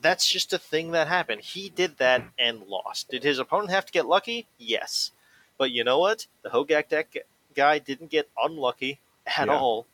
That's 0.04 0.28
just 0.30 0.54
a 0.54 0.60
thing 0.60 0.92
that 0.92 1.08
happened. 1.08 1.42
He 1.42 1.70
did 1.70 1.98
that 1.98 2.24
and 2.38 2.64
lost. 2.68 3.10
Did 3.10 3.24
his 3.24 3.40
opponent 3.40 3.72
have 3.72 3.86
to 3.88 3.92
get 3.92 4.06
lucky? 4.06 4.48
Yes. 4.60 5.12
But 5.58 5.72
you 5.72 5.84
know 5.84 6.00
what? 6.00 6.28
The 6.44 6.50
Hogak 6.50 6.90
deck 6.90 7.16
guy 7.56 7.80
didn't 7.80 8.12
get 8.12 8.30
unlucky 8.38 9.00
at 9.26 9.48
Yeah. 9.48 9.56
all. 9.56 9.88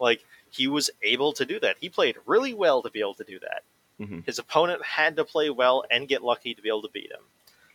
Like, 0.00 0.24
he 0.50 0.68
was 0.68 0.90
able 1.02 1.32
to 1.34 1.44
do 1.44 1.60
that. 1.60 1.76
He 1.80 1.88
played 1.88 2.16
really 2.24 2.54
well 2.54 2.82
to 2.82 2.90
be 2.90 3.00
able 3.00 3.14
to 3.14 3.24
do 3.24 3.38
that. 3.40 3.62
hmm 3.98 4.20
His 4.20 4.38
opponent 4.38 4.84
had 4.84 5.16
to 5.16 5.24
play 5.24 5.50
well 5.50 5.84
and 5.90 6.08
get 6.08 6.22
lucky 6.22 6.54
to 6.54 6.62
be 6.62 6.68
able 6.68 6.82
to 6.82 6.88
beat 6.88 7.10
him. 7.10 7.22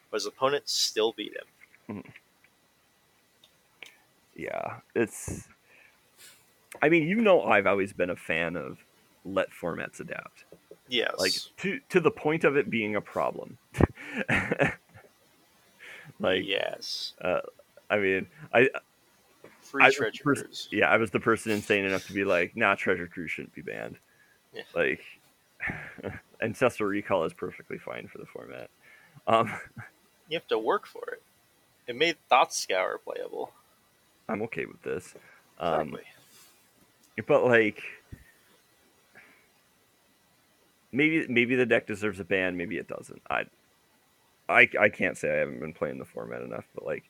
But 0.09 0.17
his 0.17 0.25
opponent 0.25 0.69
still 0.69 1.11
beat 1.11 1.33
him. 1.35 2.03
Yeah, 4.35 4.77
it's. 4.95 5.47
I 6.81 6.89
mean, 6.89 7.07
you 7.07 7.15
know, 7.21 7.41
I've 7.41 7.65
always 7.65 7.91
been 7.93 8.09
a 8.11 8.15
fan 8.15 8.55
of 8.55 8.77
let 9.25 9.49
formats 9.49 9.99
adapt. 9.99 10.45
Yes. 10.89 11.13
like 11.17 11.33
to 11.57 11.79
to 11.89 11.99
the 11.99 12.11
point 12.11 12.43
of 12.43 12.55
it 12.57 12.69
being 12.69 12.95
a 12.95 13.01
problem. 13.01 13.57
like 16.19 16.43
yes. 16.45 17.13
I 17.89 17.97
mean, 17.97 18.27
I 18.53 18.69
Free 19.61 19.83
I 19.83 19.89
treasure 19.91 20.11
the 20.11 20.23
cruise. 20.23 20.69
yeah, 20.71 20.89
I 20.89 20.97
was 20.97 21.11
the 21.11 21.19
person 21.19 21.51
insane 21.51 21.85
enough 21.85 22.07
to 22.07 22.13
be 22.13 22.23
like, 22.23 22.55
nah, 22.55 22.75
Treasure 22.75 23.07
Cruise 23.07 23.31
shouldn't 23.31 23.53
be 23.53 23.61
banned. 23.61 23.97
Yeah. 24.53 24.63
Like, 24.73 25.01
Ancestral 26.41 26.87
Recall 26.89 27.25
is 27.25 27.33
perfectly 27.33 27.77
fine 27.77 28.07
for 28.07 28.17
the 28.17 28.25
format. 28.25 28.69
Um, 29.27 29.51
You 30.29 30.37
have 30.37 30.47
to 30.47 30.57
work 30.59 30.85
for 30.87 31.03
it. 31.11 31.21
It 31.87 31.95
made 31.97 32.15
Thought 32.29 32.53
Scour 32.53 32.97
playable. 32.97 33.51
I'm 34.29 34.41
okay 34.43 34.65
with 34.65 34.81
this. 34.83 35.15
Um, 35.59 35.95
Exactly. 35.95 36.03
but 37.27 37.45
like 37.45 37.81
maybe 40.91 41.25
maybe 41.29 41.55
the 41.55 41.65
deck 41.65 41.87
deserves 41.87 42.19
a 42.19 42.23
ban 42.23 42.57
maybe 42.57 42.77
it 42.77 42.87
doesn't 42.87 43.21
i 43.29 43.43
i, 44.49 44.67
I 44.79 44.89
can't 44.89 45.17
say 45.17 45.31
i 45.31 45.37
haven't 45.39 45.59
been 45.59 45.73
playing 45.73 45.99
the 45.99 46.05
format 46.05 46.41
enough 46.41 46.65
but 46.75 46.85
like 46.85 47.03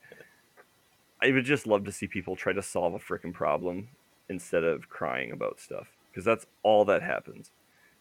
i 1.21 1.31
would 1.31 1.45
just 1.45 1.67
love 1.67 1.85
to 1.85 1.91
see 1.91 2.07
people 2.07 2.35
try 2.35 2.53
to 2.53 2.61
solve 2.63 2.93
a 2.93 2.99
freaking 2.99 3.33
problem 3.33 3.89
instead 4.29 4.63
of 4.63 4.89
crying 4.89 5.31
about 5.31 5.59
stuff 5.59 5.87
because 6.11 6.25
that's 6.25 6.45
all 6.63 6.85
that 6.85 7.03
happens 7.03 7.51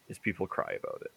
is 0.09 0.19
people 0.19 0.47
cry 0.47 0.73
about 0.83 1.03
it 1.03 1.12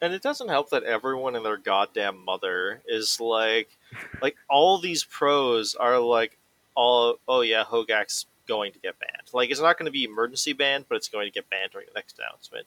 And 0.00 0.14
it 0.14 0.22
doesn't 0.22 0.48
help 0.48 0.70
that 0.70 0.84
everyone 0.84 1.34
and 1.36 1.44
their 1.44 1.56
goddamn 1.56 2.24
mother 2.24 2.82
is 2.86 3.20
like, 3.20 3.76
like 4.22 4.36
all 4.48 4.78
these 4.78 5.04
pros 5.04 5.74
are 5.74 5.98
like, 5.98 6.38
all 6.76 7.16
oh 7.26 7.40
yeah, 7.40 7.64
Hogaak's 7.64 8.26
going 8.46 8.72
to 8.72 8.78
get 8.78 8.98
banned. 9.00 9.28
Like 9.32 9.50
it's 9.50 9.60
not 9.60 9.76
going 9.78 9.86
to 9.86 9.92
be 9.92 10.04
emergency 10.04 10.52
banned, 10.52 10.86
but 10.88 10.96
it's 10.96 11.08
going 11.08 11.26
to 11.26 11.32
get 11.32 11.50
banned 11.50 11.72
during 11.72 11.88
the 11.88 11.94
next 11.98 12.18
announcement. 12.18 12.66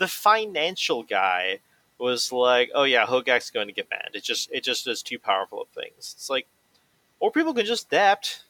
The 0.00 0.08
financial 0.08 1.02
guy 1.02 1.60
was 1.98 2.32
like, 2.32 2.70
oh 2.74 2.84
yeah, 2.84 3.04
Hogaak's 3.06 3.50
going 3.50 3.68
to 3.68 3.72
get 3.74 3.88
banned. 3.90 4.14
It 4.14 4.24
just 4.24 4.50
it 4.50 4.64
just 4.64 4.86
does 4.86 5.02
too 5.02 5.18
powerful 5.18 5.60
of 5.62 5.68
things. 5.68 6.14
It's 6.16 6.28
like, 6.30 6.46
or 7.20 7.30
people 7.30 7.52
can 7.54 7.66
just 7.66 7.86
adapt. 7.88 8.42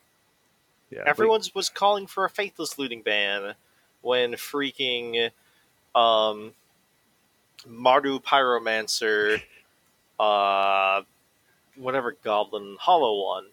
yeah 0.91 1.01
like- 1.01 1.09
Everyone 1.09 1.43
was 1.55 1.69
calling 1.69 2.07
for 2.07 2.25
a 2.25 2.31
faithless 2.31 2.79
looting 2.79 3.03
ban 3.03 3.55
when 4.03 4.33
freaking 4.35 5.31
um, 5.95 6.53
Mardu 7.69 8.23
Pyromancer, 8.23 9.43
uh, 10.19 11.03
whatever 11.77 12.17
Goblin 12.23 12.77
Hollow 12.79 13.25
one. 13.27 13.47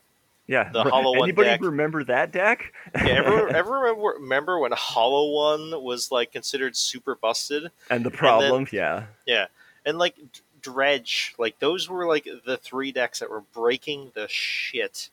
Yeah. 0.47 0.69
The 0.71 0.83
Hollow 0.85 1.11
One 1.17 1.27
anybody 1.29 1.49
deck- 1.49 1.61
remember 1.61 2.03
that 2.05 2.31
deck? 2.31 2.73
Yeah, 2.95 3.15
ever, 3.25 3.49
ever 3.49 3.71
remember, 3.79 4.13
remember 4.19 4.59
when 4.59 4.71
Hollow 4.71 5.31
One 5.31 5.83
was 5.83 6.11
like 6.11 6.31
considered 6.31 6.75
super 6.75 7.15
busted? 7.15 7.69
and 7.89 8.05
the 8.05 8.11
problem 8.11 8.67
yeah. 8.71 9.05
Yeah, 9.25 9.47
And 9.85 9.97
like 9.97 10.15
Dredge, 10.61 11.35
like 11.37 11.59
those 11.59 11.89
were 11.89 12.05
like 12.07 12.27
the 12.45 12.57
three 12.57 12.91
decks 12.91 13.19
that 13.19 13.29
were 13.29 13.41
breaking 13.53 14.11
the 14.15 14.27
shit 14.29 15.09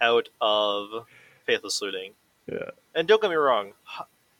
out 0.00 0.28
of 0.40 1.06
Faithless 1.46 1.80
Looting. 1.82 2.12
Yeah. 2.50 2.70
And 2.94 3.08
don't 3.08 3.20
get 3.20 3.30
me 3.30 3.36
wrong, 3.36 3.72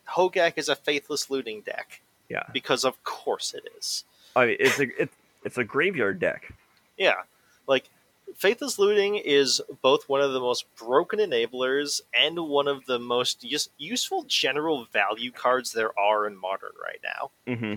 Hogaak 0.08 0.54
is 0.56 0.68
a 0.68 0.76
Faithless 0.76 1.30
Looting 1.30 1.62
deck. 1.62 2.00
Yeah. 2.28 2.44
Because 2.52 2.84
of 2.84 3.02
course 3.04 3.54
it 3.54 3.64
is. 3.78 4.04
i 4.36 4.46
mean 4.46 4.56
it's 4.60 4.78
a 4.80 5.02
it, 5.02 5.10
it's 5.44 5.58
a 5.58 5.64
graveyard 5.64 6.18
deck. 6.18 6.52
Yeah, 6.96 7.22
like 7.66 7.88
Faithless 8.36 8.78
Looting 8.78 9.16
is 9.16 9.60
both 9.82 10.08
one 10.08 10.20
of 10.20 10.32
the 10.32 10.40
most 10.40 10.66
broken 10.76 11.18
enablers 11.18 12.00
and 12.12 12.38
one 12.48 12.68
of 12.68 12.86
the 12.86 12.98
most 12.98 13.44
use- 13.44 13.68
useful 13.78 14.24
general 14.24 14.86
value 14.92 15.30
cards 15.30 15.72
there 15.72 15.98
are 15.98 16.26
in 16.26 16.36
Modern 16.36 16.72
right 16.82 17.00
now. 17.02 17.30
mm-hmm 17.46 17.74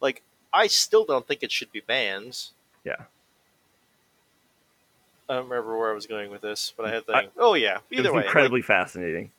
Like, 0.00 0.22
I 0.52 0.68
still 0.68 1.04
don't 1.04 1.26
think 1.26 1.42
it 1.42 1.52
should 1.52 1.72
be 1.72 1.80
banned. 1.80 2.46
Yeah. 2.84 3.02
I 5.28 5.34
don't 5.34 5.48
remember 5.48 5.78
where 5.78 5.90
I 5.90 5.94
was 5.94 6.06
going 6.06 6.30
with 6.30 6.42
this, 6.42 6.72
but 6.76 6.86
I 6.86 6.92
had 6.92 7.06
thing. 7.06 7.28
oh 7.38 7.54
yeah, 7.54 7.78
it 7.90 8.00
either 8.00 8.12
way, 8.12 8.24
incredibly 8.24 8.62
fascinating 8.62 9.30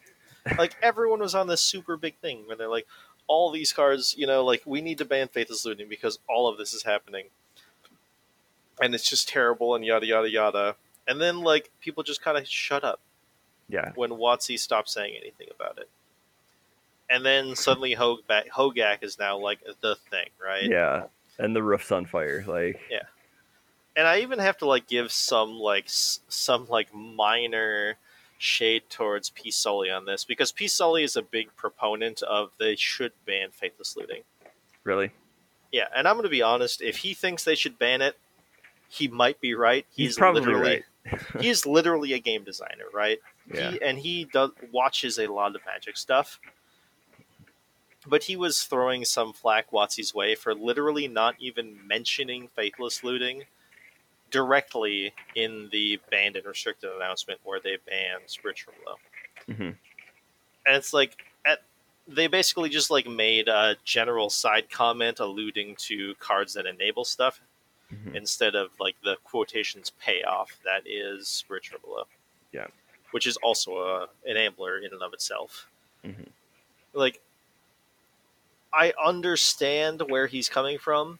like, 0.45 0.57
like 0.57 0.75
everyone 0.81 1.19
was 1.19 1.35
on 1.35 1.47
this 1.47 1.61
super 1.61 1.97
big 1.97 2.15
thing 2.17 2.43
where 2.45 2.55
they're 2.55 2.67
like, 2.67 2.87
all 3.27 3.51
these 3.51 3.73
cards, 3.73 4.15
you 4.17 4.27
know, 4.27 4.43
like 4.43 4.61
we 4.65 4.81
need 4.81 4.97
to 4.99 5.05
ban 5.05 5.27
Faithless 5.27 5.65
Looting 5.65 5.89
because 5.89 6.19
all 6.27 6.47
of 6.47 6.57
this 6.57 6.73
is 6.73 6.83
happening, 6.83 7.25
and 8.81 8.93
it's 8.95 9.09
just 9.09 9.27
terrible 9.29 9.75
and 9.75 9.85
yada 9.85 10.05
yada 10.05 10.29
yada. 10.29 10.75
And 11.07 11.21
then 11.21 11.41
like 11.41 11.71
people 11.81 12.03
just 12.03 12.21
kind 12.21 12.37
of 12.37 12.47
shut 12.47 12.83
up. 12.83 12.99
yeah 13.69 13.91
when 13.95 14.11
WotC 14.11 14.57
stopped 14.59 14.89
saying 14.89 15.15
anything 15.19 15.47
about 15.53 15.77
it. 15.77 15.89
And 17.09 17.23
then 17.25 17.55
suddenly 17.55 17.95
Hogaak, 17.95 18.49
Hogaak 18.49 19.03
is 19.03 19.19
now 19.19 19.37
like 19.37 19.59
the 19.81 19.95
thing, 20.09 20.27
right? 20.43 20.63
Yeah, 20.69 21.03
and 21.37 21.55
the 21.55 21.61
roof's 21.61 21.91
on 21.91 22.05
fire. 22.05 22.43
Like, 22.47 22.79
Yeah. 22.89 23.03
And 23.97 24.07
I 24.07 24.19
even 24.19 24.39
have 24.39 24.57
to 24.57 24.65
like 24.65 24.87
give 24.87 25.11
some 25.11 25.51
like 25.59 25.85
s- 25.85 26.19
some 26.27 26.67
like 26.67 26.93
minor 26.93 27.95
shade 28.37 28.83
towards 28.89 29.29
P 29.29 29.51
Sully 29.51 29.89
on 29.89 30.05
this 30.05 30.25
because 30.25 30.51
P 30.51 30.67
Sully 30.67 31.03
is 31.03 31.15
a 31.15 31.21
big 31.21 31.55
proponent 31.55 32.21
of 32.23 32.49
they 32.59 32.75
should 32.75 33.13
ban 33.25 33.51
faithless 33.51 33.95
looting. 33.95 34.23
really, 34.83 35.11
Yeah, 35.71 35.85
and 35.95 36.07
I'm 36.07 36.15
going 36.15 36.23
to 36.25 36.29
be 36.29 36.41
honest. 36.41 36.81
If 36.81 36.97
he 36.97 37.13
thinks 37.13 37.43
they 37.45 37.55
should 37.55 37.79
ban 37.79 38.01
it, 38.01 38.17
he 38.89 39.07
might 39.07 39.39
be 39.41 39.53
right. 39.55 39.85
he's, 39.89 40.17
probably 40.17 40.41
literally, 40.41 40.83
right. 41.05 41.21
he 41.39 41.49
is 41.49 41.65
literally 41.65 42.13
a 42.13 42.19
game 42.19 42.43
designer, 42.43 42.85
right? 42.93 43.19
Yeah, 43.53 43.71
He, 43.71 43.81
and 43.81 43.97
he 43.99 44.25
does 44.25 44.51
watches 44.71 45.19
a 45.19 45.27
lot 45.27 45.55
of 45.55 45.61
magic 45.65 45.97
stuff. 45.97 46.39
But 48.07 48.23
he 48.23 48.35
was 48.35 48.61
throwing 48.63 49.03
some 49.03 49.33
flack 49.33 49.71
WotC's 49.71 50.13
way 50.13 50.35
for 50.35 50.53
literally 50.53 51.07
not 51.07 51.35
even 51.39 51.87
mentioning 51.87 52.49
faithless 52.55 53.03
looting 53.03 53.45
directly 54.29 55.13
in 55.35 55.69
the 55.71 55.99
banned 56.11 56.35
and 56.35 56.45
restricted 56.45 56.91
announcement 56.95 57.39
where 57.43 57.59
they 57.59 57.77
banned 57.87 58.23
spiritual 58.27 58.73
blow. 58.83 59.55
hmm 59.55 59.61
And 59.63 60.75
it's 60.75 60.93
like 60.93 61.17
at, 61.45 61.59
they 62.07 62.27
basically 62.27 62.69
just 62.69 62.91
like 62.91 63.07
made 63.07 63.47
a 63.47 63.75
general 63.83 64.29
side 64.29 64.69
comment 64.69 65.19
alluding 65.19 65.75
to 65.77 66.13
cards 66.19 66.53
that 66.53 66.65
enable 66.65 67.05
stuff 67.05 67.41
hmm 67.89 68.15
instead 68.15 68.55
of 68.55 68.69
like 68.79 68.95
the 69.03 69.15
quotations 69.23 69.91
payoff 69.99 70.57
that 70.63 70.81
is 70.87 71.27
spiritual 71.27 71.79
below. 71.79 72.03
Yeah. 72.51 72.67
Which 73.11 73.27
is 73.27 73.37
also 73.37 73.77
a 73.77 74.07
enabler 74.29 74.79
in 74.83 74.91
and 74.93 75.01
of 75.03 75.13
itself. 75.13 75.67
Mhm. 76.03 76.27
Like 76.93 77.21
I 78.73 78.93
understand 79.03 80.01
where 80.09 80.27
he's 80.27 80.49
coming 80.49 80.77
from, 80.79 81.19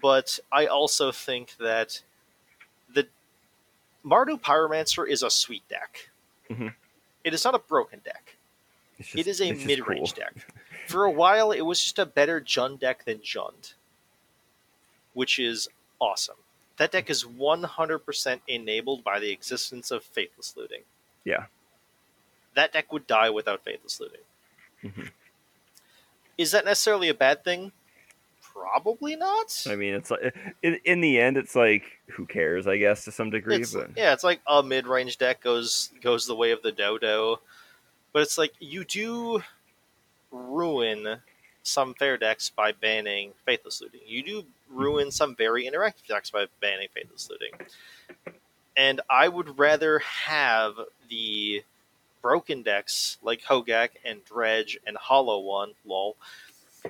but 0.00 0.38
I 0.50 0.66
also 0.66 1.12
think 1.12 1.56
that 1.58 2.00
the 2.94 3.06
Mardu 4.04 4.40
Pyromancer 4.40 5.06
is 5.08 5.22
a 5.22 5.30
sweet 5.30 5.66
deck. 5.68 6.08
Mhm. 6.48 6.74
It 7.24 7.34
is 7.34 7.44
not 7.44 7.54
a 7.54 7.58
broken 7.58 8.00
deck. 8.04 8.36
Just- 9.00 9.26
is 9.28 9.40
a 9.40 9.52
mid-range 9.52 10.14
cool. 10.14 10.24
deck. 10.24 10.34
For 10.88 11.04
a 11.04 11.10
while, 11.10 11.50
it 11.52 11.62
was 11.62 11.80
just 11.82 11.98
a 11.98 12.06
better 12.06 12.40
Jund 12.40 12.78
deck 12.80 13.04
than 13.04 13.18
Jund, 13.18 13.74
which 15.14 15.38
is 15.38 15.68
awesome. 16.00 16.36
That 16.78 16.92
deck 16.92 17.10
is 17.10 17.24
100% 17.24 18.40
enabled 18.48 19.04
by 19.04 19.18
the 19.20 19.30
existence 19.30 19.90
of 19.90 20.02
Faithless 20.02 20.54
Looting. 20.56 20.82
Yeah. 21.24 21.46
That 22.54 22.72
deck 22.72 22.92
would 22.92 23.06
die 23.06 23.30
without 23.30 23.62
Faithless 23.64 24.00
Looting. 24.00 24.20
Mhm. 24.82 25.10
Is 26.38 26.50
that 26.52 26.64
necessarily 26.64 27.08
a 27.08 27.14
bad 27.14 27.44
thing? 27.44 27.72
Probably 28.42 29.16
not. 29.16 29.64
I 29.66 29.76
mean, 29.76 29.94
it's 29.94 30.10
like 30.10 30.34
in, 30.62 30.78
in 30.84 31.00
the 31.00 31.18
end, 31.20 31.36
it's 31.36 31.54
like 31.54 31.84
who 32.08 32.26
cares? 32.26 32.66
I 32.66 32.76
guess 32.78 33.04
to 33.04 33.12
some 33.12 33.30
degree, 33.30 33.56
It's- 33.56 33.72
but 33.72 33.90
yeah, 33.96 34.12
it's 34.12 34.24
like 34.24 34.40
a 34.46 34.62
mid-range 34.62 35.18
deck 35.18 35.40
goes 35.40 35.90
goes 36.02 36.26
the 36.26 36.34
way 36.34 36.50
of 36.50 36.62
the 36.62 36.72
dodo, 36.72 37.40
but 38.12 38.22
it's 38.22 38.36
like 38.38 38.52
you 38.58 38.84
do 38.84 39.42
ruin 40.30 41.20
some 41.62 41.94
fair 41.94 42.16
decks 42.16 42.50
by 42.50 42.72
banning 42.72 43.32
faithless 43.44 43.80
looting. 43.80 44.00
You 44.06 44.22
do 44.22 44.44
ruin 44.68 45.10
some 45.10 45.36
very 45.36 45.64
interactive 45.64 46.06
decks 46.08 46.30
by 46.30 46.46
banning 46.60 46.88
faithless 46.94 47.28
looting. 47.30 47.52
And 48.76 49.00
I 49.08 49.28
would 49.28 49.58
rather 49.58 49.98
have 49.98 50.74
the 51.08 51.62
broken 52.22 52.62
decks 52.62 53.18
like 53.22 53.42
Hogaak 53.42 53.90
and 54.04 54.24
Dredge 54.24 54.78
and 54.86 54.96
Hollow 54.96 55.40
One, 55.40 55.72
lol, 55.84 56.16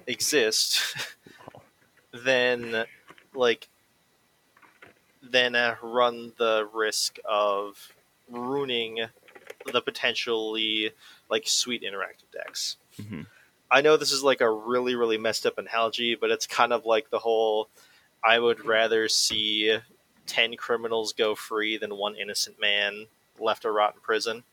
exist 0.06 0.80
than 2.12 2.84
like 3.34 3.68
then 5.22 5.54
uh, 5.54 5.76
run 5.82 6.32
the 6.36 6.68
risk 6.72 7.18
of 7.24 7.92
ruining 8.28 9.06
the 9.72 9.80
potentially 9.80 10.90
like 11.30 11.46
sweet 11.46 11.82
interactive 11.82 12.30
decks. 12.32 12.76
Mhm. 13.00 13.26
I 13.72 13.80
know 13.80 13.96
this 13.96 14.12
is 14.12 14.22
like 14.22 14.42
a 14.42 14.50
really 14.50 14.94
really 14.94 15.18
messed 15.18 15.46
up 15.46 15.58
analogy, 15.58 16.14
but 16.14 16.30
it's 16.30 16.46
kind 16.46 16.72
of 16.72 16.84
like 16.84 17.10
the 17.10 17.18
whole 17.18 17.68
I 18.22 18.38
would 18.38 18.64
rather 18.64 19.08
see 19.08 19.78
10 20.26 20.56
criminals 20.56 21.12
go 21.12 21.34
free 21.34 21.78
than 21.78 21.96
one 21.96 22.14
innocent 22.14 22.60
man 22.60 23.06
left 23.40 23.62
to 23.62 23.70
rot 23.72 23.94
in 23.94 24.00
prison, 24.00 24.44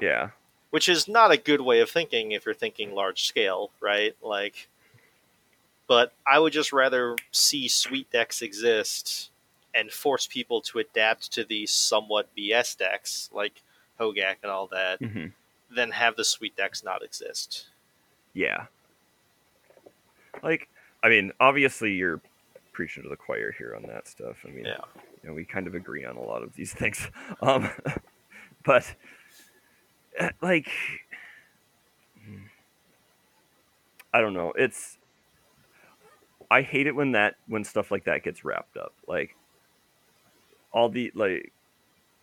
yeah, 0.00 0.30
which 0.70 0.88
is 0.88 1.08
not 1.08 1.32
a 1.32 1.36
good 1.36 1.60
way 1.60 1.80
of 1.80 1.90
thinking 1.90 2.32
if 2.32 2.46
you're 2.46 2.54
thinking 2.54 2.94
large 2.94 3.24
scale, 3.24 3.70
right? 3.80 4.14
Like 4.22 4.68
but 5.88 6.12
I 6.26 6.38
would 6.38 6.52
just 6.52 6.72
rather 6.72 7.16
see 7.32 7.66
sweet 7.66 8.10
decks 8.12 8.42
exist 8.42 9.30
and 9.74 9.90
force 9.90 10.26
people 10.26 10.60
to 10.60 10.78
adapt 10.78 11.32
to 11.32 11.44
these 11.44 11.72
somewhat 11.72 12.28
BS 12.36 12.76
decks 12.76 13.30
like 13.32 13.62
Hogaak 13.98 14.36
and 14.42 14.52
all 14.52 14.68
that 14.68 14.98
hmm 15.00 15.26
than 15.70 15.90
have 15.90 16.16
the 16.16 16.24
sweet 16.24 16.56
decks 16.56 16.82
not 16.82 17.02
exist. 17.02 17.66
Yeah. 18.38 18.66
Like, 20.42 20.68
I 21.02 21.08
mean, 21.08 21.32
obviously, 21.40 21.92
you're 21.92 22.20
preaching 22.72 23.02
to 23.02 23.08
the 23.08 23.16
choir 23.16 23.52
here 23.58 23.74
on 23.76 23.82
that 23.88 24.06
stuff. 24.06 24.36
I 24.46 24.50
mean, 24.50 24.64
Yeah. 24.66 24.76
you 25.22 25.28
know, 25.28 25.34
we 25.34 25.44
kind 25.44 25.66
of 25.66 25.74
agree 25.74 26.04
on 26.04 26.16
a 26.16 26.22
lot 26.22 26.44
of 26.44 26.54
these 26.54 26.72
things. 26.80 27.10
Um, 27.42 27.68
but 28.64 28.94
uh, 30.20 30.30
like 30.40 30.68
I 34.14 34.20
don't 34.20 34.34
know. 34.34 34.52
It's 34.56 34.98
I 36.50 36.62
hate 36.62 36.86
it 36.86 36.94
when 36.94 37.12
that 37.12 37.34
when 37.48 37.64
stuff 37.64 37.90
like 37.90 38.04
that 38.04 38.22
gets 38.22 38.44
wrapped 38.44 38.76
up. 38.76 38.94
Like 39.06 39.34
all 40.72 40.88
the 40.88 41.10
like 41.14 41.52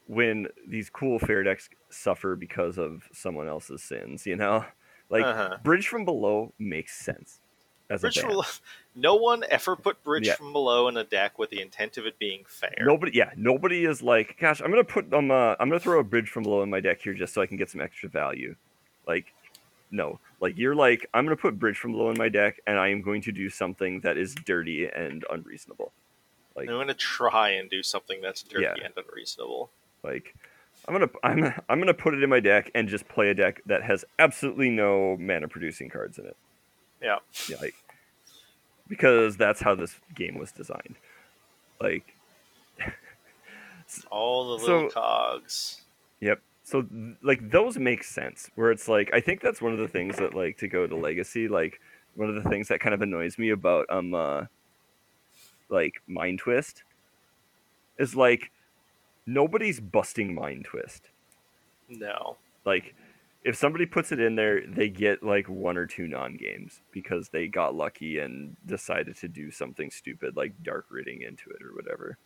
when 0.07 0.47
these 0.67 0.89
cool 0.89 1.19
fair 1.19 1.43
decks 1.43 1.69
suffer 1.89 2.35
because 2.35 2.77
of 2.77 3.03
someone 3.11 3.47
else's 3.47 3.81
sins, 3.83 4.25
you 4.25 4.35
know? 4.35 4.63
Like 5.09 5.23
Uh-huh. 5.23 5.57
Bridge 5.63 5.87
from 5.87 6.05
Below 6.05 6.53
makes 6.59 6.95
sense 6.97 7.39
as 7.89 8.01
Bridge 8.01 8.17
a 8.17 8.21
from 8.21 8.29
below. 8.31 8.43
No 8.95 9.15
one 9.15 9.43
ever 9.49 9.75
put 9.75 10.03
Bridge 10.03 10.27
Yeah. 10.27 10.35
from 10.35 10.51
below 10.53 10.87
in 10.87 10.97
a 10.97 11.03
deck 11.03 11.37
with 11.37 11.49
the 11.51 11.61
intent 11.61 11.97
of 11.97 12.05
it 12.05 12.17
being 12.17 12.43
fair. 12.47 12.73
Nobody, 12.81 13.11
yeah, 13.15 13.31
nobody 13.35 13.85
is 13.85 14.01
like, 14.01 14.37
gosh, 14.39 14.61
I'm 14.61 14.69
gonna 14.71 14.83
put 14.83 15.13
um, 15.13 15.29
uh, 15.31 15.55
I'm 15.59 15.69
gonna 15.69 15.79
throw 15.79 15.99
a 15.99 16.03
bridge 16.03 16.29
from 16.29 16.43
below 16.43 16.63
in 16.63 16.69
my 16.69 16.79
deck 16.79 17.01
here 17.01 17.13
just 17.13 17.33
so 17.33 17.41
I 17.41 17.45
can 17.45 17.57
get 17.57 17.69
some 17.69 17.81
extra 17.81 18.09
value. 18.09 18.55
Like, 19.07 19.31
no, 19.91 20.19
like 20.41 20.57
you're 20.57 20.73
like, 20.75 21.07
I'm 21.13 21.25
gonna 21.25 21.35
put 21.35 21.59
bridge 21.59 21.77
from 21.77 21.91
below 21.91 22.09
in 22.09 22.17
my 22.17 22.29
deck, 22.29 22.59
and 22.65 22.79
I 22.79 22.87
am 22.87 23.01
going 23.01 23.21
to 23.23 23.31
do 23.31 23.49
something 23.49 23.99
that 24.01 24.17
is 24.17 24.33
dirty 24.33 24.87
and 24.87 25.23
unreasonable. 25.29 25.91
Like, 26.55 26.69
I'm 26.69 26.75
going 26.75 26.87
to 26.87 26.93
try 26.93 27.49
and 27.49 27.69
do 27.69 27.83
something 27.83 28.21
that's 28.21 28.41
dirty 28.41 28.63
Yeah. 28.63 28.85
and 28.85 28.93
unreasonable. 28.97 29.69
like, 30.03 30.33
I'm 30.87 30.93
gonna, 30.93 31.09
I'm, 31.23 31.43
I'm 31.69 31.79
gonna 31.79 31.93
put 31.93 32.13
it 32.13 32.21
in 32.23 32.29
my 32.29 32.39
deck 32.39 32.69
and 32.75 32.87
just 32.87 33.07
play 33.07 33.29
a 33.29 33.33
deck 33.33 33.61
that 33.65 33.83
has 33.83 34.05
absolutely 34.19 34.69
no 34.69 35.17
mana 35.17 35.47
producing 35.47 35.89
cards 35.89 36.17
in 36.19 36.25
it. 36.25 36.37
Yeah. 37.01 37.17
Yeah, 37.49 37.57
like, 37.61 37.73
because 38.87 39.35
that's 39.37 39.61
how 39.61 39.75
this 39.75 39.95
game 40.13 40.37
was 40.37 40.51
designed. 40.51 40.95
Like, 41.81 42.13
All 44.09 44.57
the 44.57 44.63
So- 44.65 44.73
little 44.75 44.89
cogs. 44.89 45.81
Yep. 46.21 46.41
So 46.63 46.85
like 47.21 47.51
those 47.51 47.77
make 47.77 48.03
sense. 48.03 48.49
Where 48.55 48.71
it's 48.71 48.87
like 48.87 49.11
I 49.13 49.19
think 49.19 49.41
that's 49.41 49.61
one 49.61 49.71
of 49.73 49.77
the 49.77 49.87
things 49.87 50.17
that 50.17 50.33
like 50.33 50.57
to 50.57 50.67
go 50.67 50.87
to 50.87 50.95
legacy. 50.95 51.47
Like 51.47 51.79
one 52.15 52.27
of 52.29 52.41
the 52.43 52.49
things 52.49 52.69
that 52.69 52.79
kind 52.79 52.95
of 52.95 53.01
annoys 53.03 53.37
me 53.37 53.51
about 53.51 53.85
um 53.91 54.15
uh, 54.15 54.45
like 55.69 56.01
mind 56.07 56.39
twist 56.39 56.81
is 57.99 58.15
like 58.15 58.49
nobody's 59.25 59.79
busting 59.79 60.33
mind 60.33 60.65
twist. 60.65 61.09
No. 61.89 62.37
Like 62.65 62.95
if 63.45 63.55
somebody 63.55 63.85
puts 63.85 64.11
it 64.11 64.19
in 64.19 64.35
there, 64.35 64.61
they 64.67 64.89
get 64.89 65.23
like 65.23 65.47
one 65.47 65.77
or 65.77 65.85
two 65.85 66.07
non 66.07 66.35
games 66.35 66.81
because 66.91 67.29
they 67.29 67.47
got 67.47 67.75
lucky 67.75 68.19
and 68.19 68.57
decided 68.65 69.15
to 69.17 69.27
do 69.27 69.51
something 69.51 69.91
stupid 69.91 70.35
like 70.35 70.63
Dark 70.63 70.87
Ritual 70.89 71.21
into 71.21 71.51
it 71.51 71.61
or 71.63 71.73
whatever, 71.75 72.17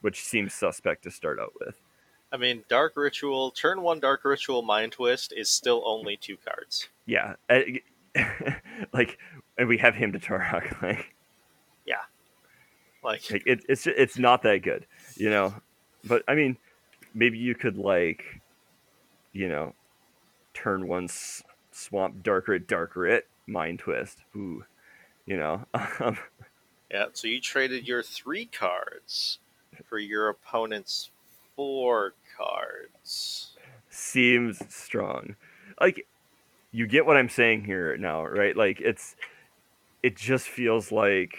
which 0.00 0.24
seems 0.24 0.54
suspect 0.54 1.02
to 1.04 1.10
start 1.10 1.38
out 1.38 1.52
with. 1.60 1.76
I 2.32 2.38
mean, 2.38 2.64
Dark 2.68 2.94
Ritual, 2.96 3.50
turn 3.50 3.82
one 3.82 4.00
Dark 4.00 4.24
Ritual 4.24 4.62
Mind 4.62 4.92
Twist 4.92 5.32
is 5.36 5.48
still 5.48 5.82
only 5.84 6.16
two 6.16 6.36
cards. 6.36 6.88
Yeah, 7.04 7.34
like, 8.92 9.18
and 9.58 9.68
we 9.68 9.78
have 9.78 9.94
Hymn 9.94 10.12
to 10.12 10.18
Tourach. 10.18 10.74
Like, 10.82 11.12
Like, 13.04 13.30
like 13.30 13.42
it, 13.46 13.64
it's 13.68 13.86
it's 13.86 14.18
not 14.18 14.42
that 14.42 14.62
good, 14.62 14.86
you 15.14 15.30
know. 15.30 15.54
But 16.06 16.22
I 16.28 16.34
mean, 16.34 16.56
maybe 17.14 17.38
you 17.38 17.54
could 17.54 17.76
like, 17.76 18.24
you 19.32 19.48
know, 19.48 19.74
turn 20.54 20.86
one 20.88 21.04
s- 21.04 21.42
swamp 21.72 22.22
darker 22.22 22.54
it 22.54 22.66
darker 22.66 23.06
it 23.06 23.28
mind 23.46 23.78
twist. 23.80 24.18
Ooh, 24.34 24.64
you 25.26 25.36
know. 25.36 25.66
Um, 26.00 26.18
yeah, 26.90 27.06
so 27.12 27.26
you 27.26 27.40
traded 27.40 27.88
your 27.88 28.02
three 28.02 28.46
cards 28.46 29.40
for 29.86 29.98
your 29.98 30.28
opponent's 30.28 31.10
four 31.56 32.14
cards. 32.36 33.56
seems 33.90 34.62
strong. 34.72 35.34
Like, 35.80 36.06
you 36.70 36.86
get 36.86 37.06
what 37.06 37.16
I'm 37.16 37.28
saying 37.28 37.64
here 37.64 37.96
now, 37.96 38.24
right? 38.24 38.56
Like, 38.56 38.80
it's 38.80 39.16
it 40.02 40.16
just 40.16 40.46
feels 40.46 40.92
like 40.92 41.38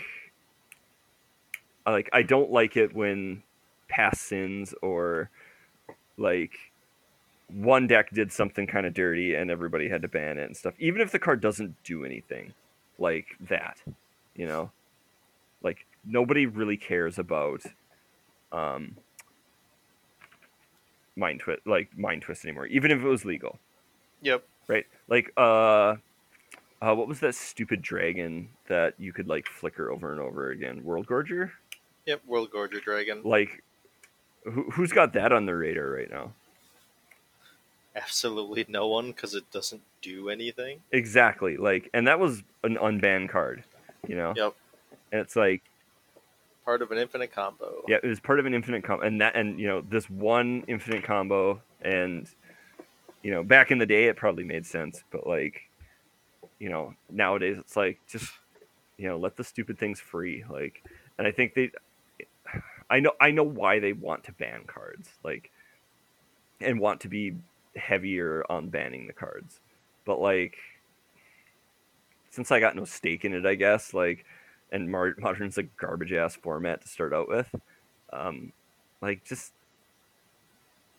like 1.86 2.10
I 2.12 2.24
don't 2.24 2.52
like 2.52 2.76
it 2.76 2.94
when 2.94 3.44
past 3.98 4.22
sins 4.22 4.74
or 4.82 5.30
like 6.18 6.54
one 7.50 7.88
deck 7.88 8.12
did 8.12 8.32
something 8.32 8.68
kind 8.68 8.86
of 8.86 8.94
dirty 8.94 9.34
and 9.36 9.50
everybody 9.50 9.88
had 9.90 10.02
to 10.02 10.08
ban 10.08 10.38
it 10.38 10.46
and 10.46 10.56
stuff. 10.56 10.74
Even 10.80 11.02
if 11.02 11.12
the 11.12 11.20
card 11.20 11.42
doesn't 11.42 11.76
do 11.84 12.06
anything 12.06 12.54
like 13.00 13.28
that, 13.50 13.78
you 14.36 14.46
know, 14.46 14.72
like 15.64 15.86
nobody 16.06 16.46
really 16.46 16.78
cares 16.78 17.18
about 17.20 17.62
um 18.52 18.96
mind 21.16 21.40
twist 21.40 21.62
like 21.66 21.98
mind 21.98 22.22
twist 22.22 22.46
anymore, 22.46 22.68
even 22.68 22.92
if 22.92 23.00
it 23.02 23.08
was 23.08 23.26
legal 23.26 23.58
Yep. 24.22 24.44
right? 24.68 24.86
Like, 25.08 25.32
uh, 25.38 25.96
uh, 26.82 26.94
what 26.94 27.08
was 27.08 27.20
that 27.22 27.36
stupid 27.36 27.82
dragon 27.82 28.50
that 28.68 28.94
you 29.00 29.14
could 29.14 29.28
like 29.28 29.48
flicker 29.48 29.92
over 29.92 30.12
and 30.12 30.22
over 30.22 30.52
again? 30.52 30.82
Worldgorger? 30.84 31.52
Yep, 32.06 32.22
Worldgorger 32.30 32.82
Dragon. 32.82 33.22
Like, 33.24 33.64
who, 34.52 34.64
who's 34.72 34.92
got 34.92 35.14
that 35.14 35.32
on 35.32 35.46
their 35.46 35.58
radar 35.58 35.90
right 35.90 36.10
now? 36.10 36.32
Absolutely 37.96 38.66
no 38.68 38.88
one, 38.88 39.08
because 39.08 39.34
it 39.34 39.50
doesn't 39.52 39.82
do 40.02 40.30
anything. 40.30 40.80
Exactly. 40.92 41.58
Like, 41.58 41.90
and 41.94 42.08
that 42.08 42.20
was 42.20 42.44
an 42.64 42.76
unbanned 42.78 43.30
card, 43.30 43.64
you 44.08 44.16
know? 44.16 44.34
Yep. 44.36 44.56
And 45.12 45.22
it's 45.22 45.36
like, 45.36 45.64
Part 46.64 46.82
of 46.82 46.92
an 46.92 46.98
infinite 46.98 47.32
combo. 47.34 47.82
yeah, 47.88 47.98
it 48.04 48.08
was 48.08 48.20
part 48.20 48.40
of 48.40 48.46
an 48.46 48.54
infinite 48.54 48.84
combo, 48.84 49.06
and 49.06 49.22
that, 49.22 49.38
and 49.38 49.58
you 49.58 49.68
know, 49.68 49.82
this 49.90 50.10
one 50.10 50.66
infinite 50.68 51.04
combo, 51.06 51.62
and 51.82 52.28
you 53.24 53.32
know, 53.32 53.42
back 53.42 53.72
in 53.72 53.78
the 53.78 53.86
day, 53.86 54.06
it 54.06 54.18
probably 54.18 54.44
made 54.44 54.66
sense, 54.66 55.02
but 55.10 55.26
like, 55.26 55.62
you 56.60 56.68
know, 56.70 56.94
nowadays, 57.10 57.56
it's 57.58 57.78
like 57.78 58.00
just, 58.08 58.30
you 58.98 59.08
know, 59.08 59.18
let 59.18 59.38
the 59.38 59.46
stupid 59.46 59.80
things 59.80 60.00
free. 60.02 60.44
Like, 60.50 60.84
and 61.18 61.26
I 61.26 61.32
think 61.32 61.54
they, 61.54 61.72
I 62.90 63.00
know, 63.00 63.12
I 63.20 63.32
know 63.32 63.44
why 63.44 63.80
they 63.80 63.94
want 63.94 64.24
to 64.26 64.32
ban 64.32 64.64
cards, 64.66 65.10
like, 65.24 65.52
and 66.62 66.80
want 66.80 67.02
to 67.02 67.10
be 67.10 67.36
heavier 67.76 68.44
on 68.50 68.70
banning 68.70 69.08
the 69.08 69.14
cards, 69.14 69.60
but 70.06 70.20
like, 70.20 70.58
since 72.30 72.52
I 72.52 72.60
got 72.60 72.76
no 72.76 72.86
stake 72.86 73.26
in 73.26 73.34
it, 73.34 73.46
I 73.46 73.56
guess, 73.56 73.94
like, 73.94 74.26
and 74.72 74.92
modern's 74.92 75.58
a 75.58 75.64
garbage 75.64 76.14
ass 76.14 76.36
format 76.36 76.82
to 76.82 76.88
start 76.88 77.14
out 77.14 77.28
with. 77.28 77.54
Um, 78.12 78.52
like 79.02 79.24
just 79.24 79.54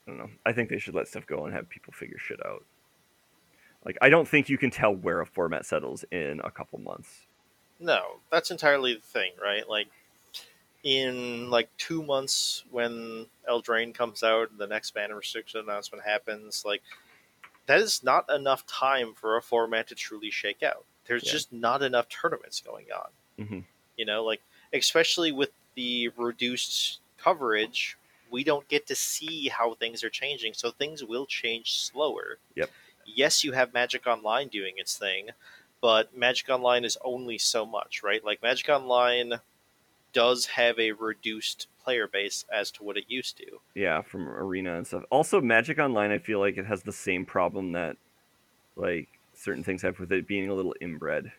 I 0.07 0.11
don't 0.11 0.19
know. 0.19 0.31
I 0.47 0.53
think 0.53 0.71
they 0.71 0.79
should 0.79 0.95
let 0.95 1.09
stuff 1.09 1.27
go 1.27 1.45
and 1.45 1.55
have 1.55 1.69
people 1.69 1.93
figure 1.93 2.19
shit 2.19 2.45
out. 2.45 2.65
Like 3.85 3.99
I 4.01 4.09
don't 4.09 4.27
think 4.27 4.49
you 4.49 4.59
can 4.59 4.71
tell 4.71 4.95
where 4.95 5.21
a 5.21 5.27
format 5.27 5.67
settles 5.67 6.05
in 6.11 6.41
a 6.45 6.51
couple 6.51 6.79
months. 6.79 7.27
No, 7.81 8.21
that's 8.31 8.51
entirely 8.51 8.95
the 8.95 9.01
thing, 9.01 9.33
right? 9.41 9.69
Like, 9.69 9.87
in 10.85 11.51
like 11.51 11.69
two 11.77 12.03
months 12.03 12.65
when 12.71 13.27
Eldraine 13.49 13.95
comes 13.95 14.23
out, 14.23 14.51
and 14.51 14.59
the 14.59 14.67
next 14.67 14.93
ban 14.95 15.13
restriction 15.13 15.61
announcement 15.61 16.05
happens, 16.05 16.65
like, 16.65 16.83
that 17.67 17.81
is 17.81 18.03
not 18.03 18.31
enough 18.31 18.65
time 18.67 19.13
for 19.15 19.37
a 19.37 19.43
format 19.43 19.89
to 19.89 19.95
truly 19.95 20.31
shake 20.31 20.63
out. 20.63 20.85
There's 21.07 21.25
Yeah. 21.25 21.33
just 21.33 21.53
not 21.53 21.83
enough 21.83 22.09
tournaments 22.09 22.61
going 22.61 22.87
on. 22.93 23.11
Mhm. 23.39 23.65
You 23.97 24.05
know, 24.05 24.25
like, 24.25 24.43
especially 24.73 25.33
with 25.33 25.51
the 25.75 26.09
reduced 26.17 27.01
coverage, 27.19 27.97
we 28.31 28.45
don't 28.45 28.69
get 28.69 28.87
to 28.87 28.95
see 28.95 29.49
how 29.49 29.75
things 29.75 30.05
are 30.05 30.11
changing, 30.11 30.55
so 30.55 30.71
things 30.71 31.03
will 31.05 31.27
change 31.27 31.75
slower. 31.81 32.39
Yep. 32.55 32.71
Yes, 33.05 33.43
you 33.43 33.53
have 33.53 33.73
Magic 33.73 34.07
Online 34.07 34.49
doing 34.49 34.79
its 34.79 34.97
thing, 34.97 35.31
but 35.81 36.15
Magic 36.17 36.49
Online 36.49 36.85
is 36.85 36.99
only 37.03 37.39
so 37.39 37.65
much, 37.65 38.03
right? 38.03 38.23
Like 38.25 38.43
Magic 38.43 38.69
Online 38.69 39.41
does 40.13 40.47
have 40.47 40.79
a 40.79 40.93
reduced 40.93 41.67
player 41.83 42.07
base 42.07 42.45
as 42.53 42.71
to 42.73 42.83
what 42.83 42.97
it 42.97 43.05
used 43.09 43.37
to. 43.39 43.61
Yeah, 43.75 44.03
from 44.03 44.29
arena 44.29 44.77
and 44.77 44.87
stuff. 44.87 45.05
Also, 45.11 45.41
Magic 45.41 45.79
Online, 45.79 46.11
I 46.11 46.19
feel 46.19 46.39
like 46.39 46.57
it 46.59 46.67
has 46.67 46.83
the 46.83 46.93
same 46.93 47.25
problem 47.25 47.73
that 47.73 47.97
like 48.77 49.09
certain 49.35 49.65
things 49.65 49.83
have 49.83 49.99
with 49.99 50.13
it 50.13 50.27
being 50.27 50.49
a 50.49 50.55
little 50.55 50.75
inbred. 50.81 51.33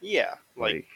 Yeah, 0.00 0.34
like, 0.56 0.74
Like, 0.74 0.86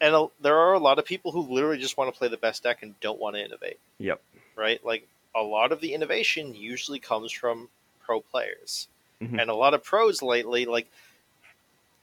and 0.00 0.14
a, 0.14 0.26
there 0.40 0.56
are 0.56 0.74
a 0.74 0.78
lot 0.78 0.98
of 0.98 1.04
people 1.04 1.32
who 1.32 1.40
literally 1.42 1.78
just 1.78 1.96
want 1.96 2.12
to 2.12 2.16
play 2.18 2.28
the 2.28 2.36
best 2.36 2.62
deck 2.62 2.82
and 2.82 2.98
don't 3.00 3.18
want 3.18 3.34
to 3.36 3.44
innovate, 3.44 3.78
yep. 3.98 4.20
right? 4.56 4.84
Like 4.84 5.06
a 5.34 5.42
lot 5.42 5.72
of 5.72 5.80
the 5.80 5.92
innovation 5.92 6.54
usually 6.54 6.98
comes 7.00 7.32
from 7.32 7.68
pro 8.04 8.20
players, 8.20 8.88
Mhm. 9.20 9.40
and 9.40 9.50
a 9.50 9.54
lot 9.54 9.74
of 9.74 9.82
pros 9.82 10.22
lately, 10.22 10.66
like 10.66 10.86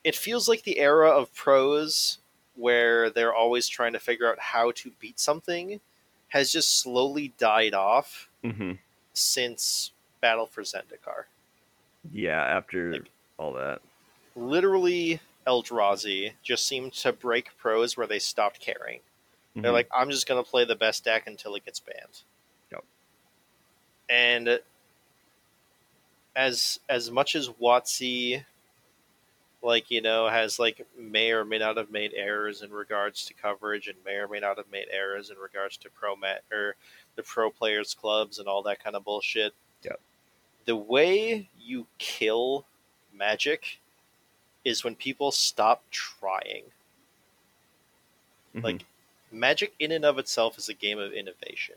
it 0.03 0.15
feels 0.15 0.47
like 0.47 0.63
the 0.63 0.79
era 0.79 1.09
of 1.09 1.33
pros 1.33 2.19
where 2.55 3.09
they're 3.09 3.33
always 3.33 3.67
trying 3.67 3.93
to 3.93 3.99
figure 3.99 4.29
out 4.29 4.39
how 4.39 4.71
to 4.71 4.91
beat 4.99 5.19
something 5.19 5.79
has 6.29 6.51
just 6.51 6.79
slowly 6.79 7.33
died 7.37 7.73
off 7.73 8.29
hmm 8.43 8.73
since 9.13 9.91
Battle 10.21 10.45
for 10.45 10.61
Zendikar. 10.63 11.25
Yeah, 12.11 12.41
after 12.43 12.93
Like- 12.93 13.11
all 13.37 13.53
that. 13.53 13.81
Literally, 14.35 15.21
Eldrazi 15.47 16.33
just 16.43 16.65
seemed 16.67 16.91
to 16.93 17.13
break 17.13 17.55
pros 17.57 17.95
where 17.95 18.07
they 18.07 18.19
stopped 18.19 18.59
caring. 18.59 18.99
They're 19.55 19.71
Mhm. 19.71 19.73
like, 19.73 19.87
I'm 19.93 20.09
just 20.11 20.27
going 20.27 20.43
to 20.43 20.49
play 20.49 20.65
the 20.65 20.75
best 20.75 21.05
deck 21.05 21.27
until 21.27 21.55
it 21.55 21.63
gets 21.63 21.79
banned. 21.79 22.23
Yep. 22.71 22.83
And 24.09 24.59
as 26.35 26.79
as 26.89 27.09
much 27.11 27.35
as 27.35 27.47
WotC 27.49 28.43
like 29.65 29.89
you 29.89 30.01
know 30.01 30.29
has 30.29 30.59
like 30.59 30.85
may 30.97 31.31
or 31.31 31.43
may 31.43 31.57
not 31.57 31.75
have 31.77 31.89
made 31.91 32.13
errors 32.15 32.61
in 32.61 32.69
regards 32.71 33.25
to 33.25 33.33
coverage 33.33 33.87
and 33.87 33.97
may 34.05 34.13
or 34.15 34.27
may 34.27 34.39
not 34.39 34.57
have 34.57 34.71
made 34.71 34.87
errors 34.91 35.31
in 35.31 35.37
regards 35.37 35.75
to 35.77 35.89
pro 35.89 36.15
mat 36.15 36.43
or 36.51 36.75
the 37.15 37.23
pro 37.23 37.49
players 37.49 37.93
clubs 37.93 38.39
and 38.39 38.47
all 38.47 38.61
that 38.63 38.81
kind 38.83 38.95
of 38.95 39.03
bullshit 39.03 39.53
Yep. 39.83 39.99
the 40.65 40.75
way 40.75 41.49
you 41.59 41.87
kill 41.97 42.65
magic 43.13 43.79
is 44.63 44.83
when 44.83 44.95
people 44.95 45.31
stop 45.31 45.83
trying 45.91 46.63
Mhm. 48.55 48.63
like 48.63 48.85
magic 49.31 49.73
in 49.79 49.91
and 49.91 50.05
of 50.05 50.19
itself 50.19 50.57
is 50.57 50.69
a 50.69 50.73
game 50.73 50.99
of 50.99 51.11
innovation 51.11 51.75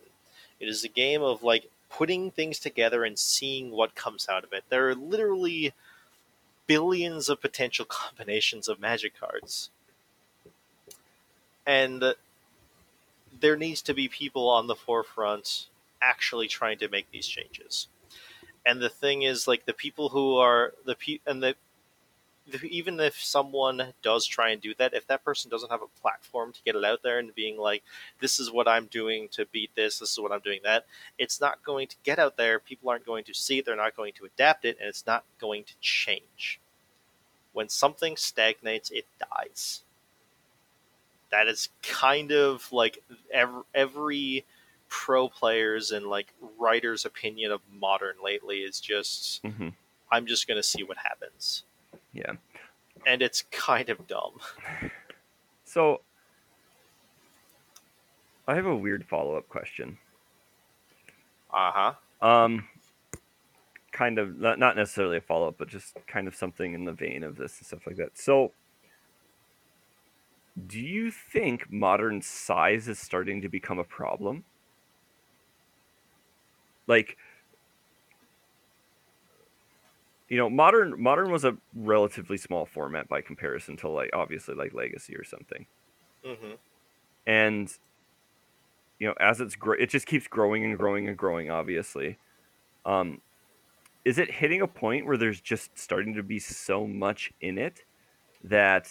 it 0.60 0.68
is 0.68 0.84
a 0.84 0.88
game 0.88 1.22
of 1.22 1.42
like 1.42 1.70
putting 1.90 2.30
things 2.30 2.58
together 2.58 3.04
and 3.04 3.18
seeing 3.18 3.70
what 3.70 3.94
comes 3.94 4.28
out 4.28 4.44
of 4.44 4.52
it 4.52 4.64
there 4.68 4.88
are 4.88 4.94
literally 4.94 5.72
billions 6.68 7.28
of 7.28 7.40
potential 7.40 7.84
combinations 7.88 8.68
of 8.68 8.78
magic 8.80 9.18
cards. 9.18 9.70
And 11.66 12.14
there 13.40 13.56
needs 13.56 13.82
to 13.82 13.94
be 13.94 14.08
people 14.08 14.48
on 14.48 14.66
the 14.66 14.74
forefront 14.74 15.68
actually 16.00 16.48
trying 16.48 16.78
to 16.78 16.88
make 16.88 17.10
these 17.10 17.26
changes. 17.26 17.88
And 18.66 18.80
the 18.80 18.88
thing 18.90 19.22
is 19.22 19.48
like 19.48 19.66
the 19.66 19.72
people 19.72 20.10
who 20.10 20.36
are 20.36 20.74
the 20.84 20.94
pe- 20.94 21.20
and 21.26 21.42
the 21.42 21.48
the- 21.48 21.56
even 22.62 22.98
if 23.00 23.22
someone 23.22 23.92
does 24.02 24.26
try 24.26 24.50
and 24.50 24.60
do 24.60 24.74
that, 24.78 24.94
if 24.94 25.06
that 25.06 25.24
person 25.24 25.50
doesn't 25.50 25.70
have 25.70 25.82
a 25.82 26.00
platform 26.00 26.52
to 26.52 26.62
get 26.64 26.76
it 26.76 26.84
out 26.84 27.02
there 27.02 27.18
and 27.18 27.34
being 27.34 27.56
like, 27.58 27.82
this 28.20 28.38
is 28.38 28.50
what 28.50 28.68
I'm 28.68 28.86
doing 28.86 29.28
to 29.32 29.46
beat 29.46 29.70
this, 29.74 29.98
this 29.98 30.12
is 30.12 30.18
what 30.18 30.32
I'm 30.32 30.40
doing 30.40 30.60
that, 30.64 30.86
it's 31.18 31.40
not 31.40 31.62
going 31.62 31.88
to 31.88 31.96
get 32.04 32.18
out 32.18 32.36
there. 32.36 32.58
People 32.58 32.90
aren't 32.90 33.06
going 33.06 33.24
to 33.24 33.34
see 33.34 33.58
it, 33.58 33.66
they're 33.66 33.76
not 33.76 33.96
going 33.96 34.12
to 34.14 34.24
adapt 34.24 34.64
it, 34.64 34.78
and 34.80 34.88
it's 34.88 35.06
not 35.06 35.24
going 35.40 35.64
to 35.64 35.74
change. 35.80 36.60
When 37.52 37.68
something 37.68 38.16
stagnates, 38.16 38.90
it 38.90 39.06
dies. 39.18 39.82
That 41.30 41.48
is 41.48 41.68
kind 41.82 42.32
of 42.32 42.72
like 42.72 43.02
every, 43.32 43.62
every 43.74 44.44
pro 44.88 45.28
players 45.28 45.90
and 45.90 46.06
like 46.06 46.32
writers' 46.58 47.04
opinion 47.04 47.52
of 47.52 47.60
modern 47.70 48.16
lately 48.24 48.58
is 48.58 48.80
just, 48.80 49.42
Mhm. 49.42 49.74
I'm 50.10 50.26
just 50.26 50.48
going 50.48 50.56
to 50.56 50.62
see 50.62 50.82
what 50.82 50.96
happens 50.96 51.64
Yeah. 52.18 52.32
and 53.06 53.22
it's 53.22 53.42
kind 53.50 53.88
of 53.88 54.06
dumb. 54.06 54.38
So 55.64 56.00
I 58.46 58.54
have 58.54 58.64
a 58.64 58.74
weird 58.74 59.04
follow 59.04 59.36
up 59.36 59.46
question. 59.50 59.98
Uh 61.52 61.70
huh. 61.74 62.26
Um, 62.26 62.66
kind 63.92 64.18
of 64.18 64.38
not 64.38 64.58
not 64.58 64.76
necessarily 64.76 65.18
a 65.18 65.20
follow 65.20 65.48
up, 65.48 65.56
but 65.58 65.68
just 65.68 65.98
kind 66.06 66.26
of 66.26 66.34
something 66.34 66.72
in 66.72 66.86
the 66.86 66.92
vein 66.92 67.22
of 67.22 67.36
this 67.36 67.58
and 67.58 67.66
stuff 67.66 67.86
like 67.86 67.96
that. 67.96 68.16
So, 68.16 68.52
do 70.66 70.80
you 70.80 71.10
think 71.10 71.70
modern 71.70 72.22
size 72.22 72.88
is 72.88 72.98
starting 72.98 73.42
to 73.42 73.48
become 73.50 73.78
a 73.78 73.84
problem? 73.84 74.44
Like, 76.86 77.18
you 80.28 80.36
know, 80.36 80.50
modern 80.50 81.00
modern 81.00 81.30
was 81.30 81.44
a 81.44 81.56
relatively 81.74 82.36
small 82.36 82.66
format 82.66 83.08
by 83.08 83.20
comparison 83.22 83.76
to 83.78 83.88
like 83.88 84.10
obviously 84.12 84.54
like 84.54 84.74
Legacy 84.74 85.16
or 85.16 85.24
something. 85.24 85.66
Hmm 86.24 86.54
and 87.28 87.78
you 88.98 89.06
know 89.06 89.14
as 89.20 89.40
it's 89.40 89.54
gr- 89.54 89.74
it 89.74 89.90
just 89.90 90.06
keeps 90.06 90.26
growing 90.26 90.64
and 90.64 90.76
growing 90.76 91.06
and 91.06 91.16
growing 91.16 91.50
obviously. 91.50 92.18
Um 92.84 93.20
is 94.04 94.18
it 94.18 94.30
hitting 94.30 94.62
a 94.62 94.66
point 94.66 95.06
where 95.06 95.18
there's 95.18 95.40
just 95.40 95.78
starting 95.78 96.14
to 96.14 96.22
be 96.22 96.38
so 96.38 96.86
much 96.86 97.30
in 97.40 97.58
it 97.58 97.80
that 98.42 98.88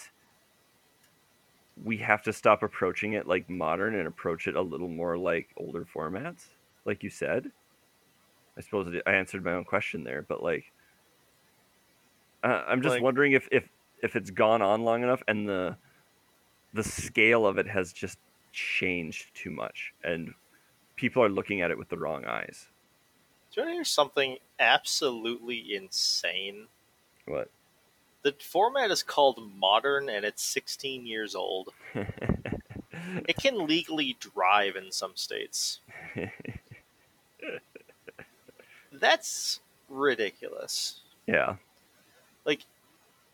we 1.83 1.97
have 1.97 2.21
to 2.23 2.33
stop 2.33 2.61
approaching 2.63 3.13
it 3.13 3.27
like 3.27 3.49
modern 3.49 3.95
and 3.95 4.07
approach 4.07 4.47
it 4.47 4.55
a 4.55 4.61
little 4.61 4.89
more 4.89 5.17
like 5.17 5.49
older 5.57 5.85
formats 5.85 6.45
like 6.85 7.03
you 7.03 7.09
said? 7.09 7.51
I 8.57 8.61
suppose 8.61 8.93
i 9.05 9.11
answered 9.11 9.43
my 9.43 9.53
own 9.53 9.65
question 9.65 10.03
there 10.03 10.23
but 10.27 10.43
like 10.43 10.65
uh, 12.49 12.63
i'm 12.67 12.81
just 12.81 12.93
Like- 12.95 13.03
wondering 13.03 13.33
if 13.33 13.47
if 13.51 13.67
if 14.01 14.15
it's 14.15 14.29
gone 14.31 14.61
on 14.61 14.83
long 14.83 15.03
enough 15.03 15.23
and 15.27 15.47
the 15.49 15.75
the 16.73 16.83
scale 16.83 17.45
of 17.47 17.57
it 17.57 17.67
has 17.67 17.91
just 17.93 18.17
changed 18.51 19.33
too 19.33 19.49
much 19.49 19.93
and 20.03 20.33
people 20.95 21.23
are 21.23 21.29
looking 21.29 21.61
at 21.61 21.71
it 21.71 21.77
with 21.77 21.89
the 21.89 21.97
wrong 21.97 22.25
eyes 22.25 22.67
Do 23.51 23.61
you 23.61 23.65
want 23.65 23.71
to 23.73 23.75
hear 23.77 23.83
something 23.85 24.37
absolutely 24.59 25.73
insane? 25.75 26.67
what 27.25 27.49
The 28.23 28.33
format 28.39 28.91
is 28.91 29.03
called 29.03 29.39
Modern, 29.55 30.09
and 30.09 30.25
it's 30.25 30.43
16 30.43 31.05
years 31.05 31.35
old. 31.35 31.69
It 33.27 33.37
can 33.37 33.67
legally 33.67 34.17
drive 34.19 34.75
in 34.75 34.91
some 34.91 35.13
states. 35.15 35.79
That's 38.91 39.59
ridiculous. 39.89 41.01
yeah 41.25 41.55
Like 42.47 42.65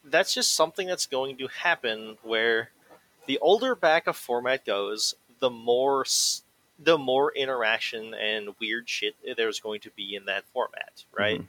that's 0.04 0.34
just 0.34 0.54
something 0.54 0.88
that's 0.88 1.06
going 1.06 1.38
to 1.38 1.48
happen 1.48 2.18
where 2.24 2.72
the 3.28 3.38
older 3.40 3.76
back 3.76 4.08
a 4.08 4.14
format 4.14 4.66
goes, 4.66 5.16
the 5.40 5.50
more 5.50 6.04
the 6.80 6.98
more 6.98 7.32
interaction 7.34 8.14
and 8.16 8.50
weird 8.60 8.90
shit 8.90 9.16
there's 9.38 9.60
going 9.62 9.80
to 9.82 9.92
be 9.92 10.16
in 10.16 10.26
that 10.26 10.44
format, 10.52 11.06
right? 11.14 11.40
Mhm. 11.42 11.48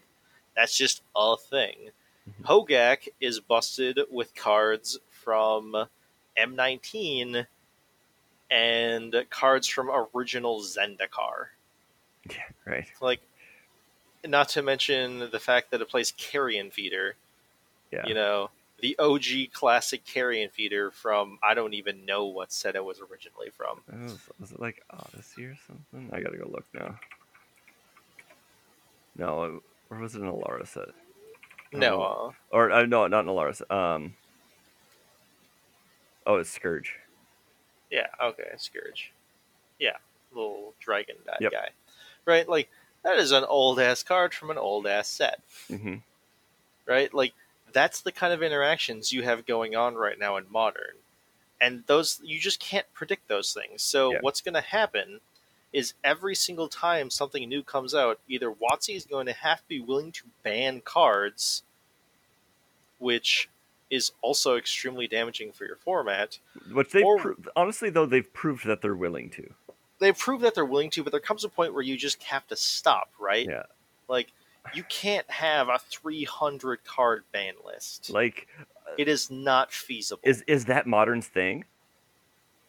That's 0.55 0.77
just 0.77 1.03
a 1.17 1.37
thing. 1.37 1.91
Mhm. 2.29 2.45
Hogaak 2.45 3.09
is 3.21 3.41
busted 3.41 3.99
with 4.11 4.35
cards 4.37 4.99
from 5.11 5.89
M19 6.37 7.47
and 8.51 9.27
cards 9.31 9.67
from 9.67 9.91
original 10.15 10.61
Zendikar. 10.61 11.49
yeah 12.31 12.43
right 12.65 12.87
Like, 13.01 13.21
not 14.25 14.49
to 14.51 14.63
mention 14.63 15.31
the 15.31 15.41
fact 15.41 15.71
that 15.71 15.81
it 15.81 15.89
plays 15.89 16.13
Carrion 16.13 16.71
Feeder. 16.71 17.17
Yeah 17.95 18.07
You 18.07 18.15
know, 18.15 18.51
the 18.81 18.97
OG 18.99 19.53
classic 19.53 20.05
Carrion 20.05 20.51
Feeder 20.51 20.91
from 20.91 21.39
I 21.43 21.55
don't 21.55 21.75
even 21.75 22.05
know 22.05 22.27
what 22.27 22.53
set 22.53 22.77
it 22.77 22.85
was 22.85 23.01
originally 23.01 23.51
from. 23.57 23.81
Was, 23.91 24.19
was 24.41 24.53
it 24.53 24.61
like 24.61 24.83
odyssey 24.91 25.45
or 25.45 25.57
something 25.67 26.11
i 26.13 26.21
gotta 26.21 26.37
go 26.39 26.49
look 26.51 26.67
now 26.75 26.99
no 29.17 29.45
it- 29.45 29.63
or 29.91 29.99
was 29.99 30.15
it 30.15 30.23
an 30.23 30.29
alara 30.31 30.67
set 30.67 30.89
No, 31.73 32.03
Oh. 32.03 32.29
uh, 32.29 32.33
or 32.57 32.71
uh, 32.73 32.87
no 32.87 33.07
not 33.07 33.25
an 33.25 33.31
alara 33.31 33.55
set. 33.55 33.71
um 33.71 34.15
oh 36.27 36.37
it's 36.37 36.51
scourge 36.51 36.97
yeah, 37.91 38.07
okay, 38.21 38.49
Scourge. 38.57 39.13
Yeah, 39.79 39.97
little 40.33 40.75
dragon 40.81 41.15
Yep. 41.39 41.53
guy. 41.53 41.69
Right? 42.25 42.49
Like, 42.49 42.69
that 43.05 43.19
is 43.19 43.31
an 43.31 43.45
old 43.45 43.79
ass 43.79 44.03
card 44.03 44.35
from 44.35 44.51
an 44.51 44.59
old 44.59 44.87
ass 44.89 45.07
set. 45.07 45.41
hmm 45.69 45.97
right? 46.87 47.13
Like 47.15 47.35
that's 47.75 48.01
the 48.01 48.13
kind 48.13 48.33
of 48.33 48.43
interactions 48.43 49.13
you 49.13 49.23
have 49.25 49.45
going 49.45 49.77
on 49.77 49.95
right 49.97 50.19
now 50.19 50.39
in 50.39 50.45
modern. 50.51 50.97
And 51.61 51.85
those 51.87 52.21
you 52.25 52.41
just 52.41 52.59
can't 52.61 52.87
predict 52.95 53.29
those 53.29 53.53
things. 53.53 53.83
So 53.83 54.13
Yeah. 54.13 54.19
what's 54.23 54.41
going 54.41 54.55
to 54.55 54.61
happen 54.63 55.21
is 55.73 55.93
every 56.03 56.35
single 56.35 56.69
time 56.69 57.11
something 57.11 57.47
new 57.49 57.63
comes 57.63 57.95
out, 57.95 58.19
either 58.29 58.51
WotC 58.51 58.95
is 58.97 59.05
going 59.05 59.27
to 59.27 59.33
have 59.33 59.59
to 59.59 59.69
be 59.69 59.81
willing 59.81 60.13
to 60.13 60.23
ban 60.43 60.81
cards 60.81 61.63
which 62.99 63.49
is 63.91 64.13
also 64.23 64.57
extremely 64.57 65.07
damaging 65.07 65.53
for 65.53 65.65
your 65.67 65.77
format. 65.77 66.39
which 66.73 66.91
they've 66.91 67.05
pro- 67.19 67.35
honestly 67.57 67.91
though 67.91 68.07
they've 68.07 68.33
proved 68.33 68.65
that 68.67 68.81
they're 68.81 68.95
willing 68.97 69.29
to 69.31 69.53
They 69.99 70.13
prove 70.13 70.41
that 70.43 70.55
they're 70.55 70.65
willing 70.65 70.91
to, 70.91 71.03
but 71.03 71.11
there 71.11 71.21
comes 71.21 71.45
a 71.45 71.49
point 71.49 71.75
where 71.75 71.83
you 71.83 71.97
just 71.97 72.23
have 72.25 72.47
to 72.49 72.57
stop, 72.57 73.11
right? 73.19 73.47
yeah 73.49 73.65
Like 74.09 74.29
you 74.73 74.85
can't 74.85 75.29
have 75.31 75.69
a 75.69 75.79
300 75.79 76.85
card 76.85 77.25
ban 77.33 77.55
list. 77.65 78.11
like 78.11 78.49
it 78.97 79.09
is 79.09 79.31
not 79.31 79.73
feasible. 79.73 80.21
is 80.25 80.43
is 80.47 80.67
that 80.67 80.87
modern's 80.87 81.27
thing? 81.27 81.65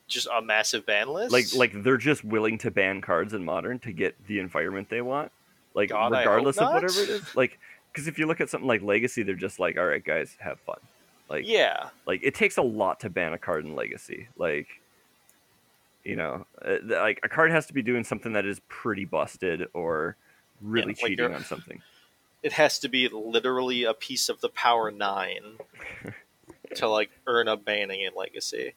Just 0.07 0.27
a 0.27 0.41
massive 0.41 0.85
ban 0.85 1.09
list. 1.09 1.31
like 1.31 1.53
like 1.55 1.83
they're 1.83 1.97
just 1.97 2.23
willing 2.23 2.57
to 2.59 2.71
ban 2.71 3.01
cards 3.01 3.33
in 3.33 3.43
modern 3.43 3.79
to 3.79 3.91
get 3.91 4.15
the 4.27 4.39
environment 4.39 4.89
they 4.89 5.01
want? 5.01 5.31
Like 5.73 5.89
God, 5.89 6.11
regardless 6.11 6.57
of 6.57 6.73
whatever 6.73 7.01
it 7.01 7.09
is? 7.09 7.35
Like 7.35 7.59
because 7.91 8.07
if 8.07 8.19
you 8.19 8.27
look 8.27 8.41
at 8.41 8.49
something 8.49 8.67
like 8.67 8.81
legacy 8.81 9.23
they're 9.23 9.35
just 9.35 9.59
like 9.59 9.77
all 9.77 9.85
right 9.85 10.03
guys 10.03 10.35
have 10.39 10.59
fun. 10.59 10.77
Like 11.29 11.47
yeah, 11.47 11.89
like 12.05 12.21
it 12.23 12.35
takes 12.35 12.57
a 12.57 12.61
lot 12.61 12.99
to 12.99 13.09
ban 13.09 13.33
a 13.33 13.37
card 13.37 13.65
in 13.65 13.75
legacy. 13.75 14.27
Like 14.37 14.67
you 16.03 16.15
know 16.15 16.45
uh, 16.63 16.77
like 16.83 17.19
a 17.23 17.29
card 17.29 17.51
has 17.51 17.65
to 17.65 17.73
be 17.73 17.81
doing 17.81 18.03
something 18.03 18.33
that 18.33 18.45
is 18.45 18.61
pretty 18.69 19.05
busted 19.05 19.67
or 19.73 20.17
really 20.61 20.87
like 20.87 20.97
cheating 20.97 21.17
you're- 21.19 21.33
on 21.35 21.43
something 21.43 21.81
it 22.43 22.51
has 22.53 22.77
to 22.79 22.87
be 22.89 23.07
literally 23.09 23.83
a 23.85 23.93
piece 23.95 24.29
of 24.29 24.39
the 24.41 24.49
power 24.49 24.91
nine 24.91 25.57
to 26.75 26.87
like 26.87 27.09
earn 27.25 27.47
a 27.47 27.57
banning 27.57 28.01
in 28.01 28.11
Legacy, 28.15 28.75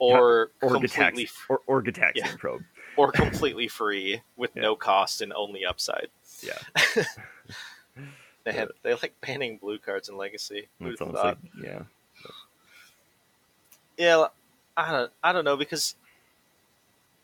or 0.00 0.50
or 0.60 0.70
completely 0.72 1.26
Gitax, 1.26 1.30
or, 1.48 1.60
or 1.68 1.82
Gitaxian 1.84 2.12
Yeah. 2.16 2.34
probe 2.36 2.64
or 2.96 3.12
completely 3.12 3.68
free 3.68 4.22
with 4.36 4.50
Yeah. 4.56 4.62
no 4.62 4.74
cost 4.76 5.20
and 5.22 5.32
only 5.32 5.64
upside. 5.64 6.08
yeah 6.42 6.58
Man, 8.46 8.68
they 8.82 8.94
like 8.94 9.14
banning 9.20 9.58
blue 9.58 9.78
cards 9.78 10.08
in 10.08 10.16
Legacy. 10.16 10.66
Who'd 10.80 10.92
It's 10.92 10.98
have 11.00 11.08
almost 11.08 11.22
thought? 11.22 11.38
like 11.42 11.64
yeah, 11.64 11.82
Yeah, 13.98 14.26
I 14.76 14.90
don't, 14.90 15.12
I 15.22 15.32
don't 15.32 15.44
know 15.44 15.56
because 15.56 15.94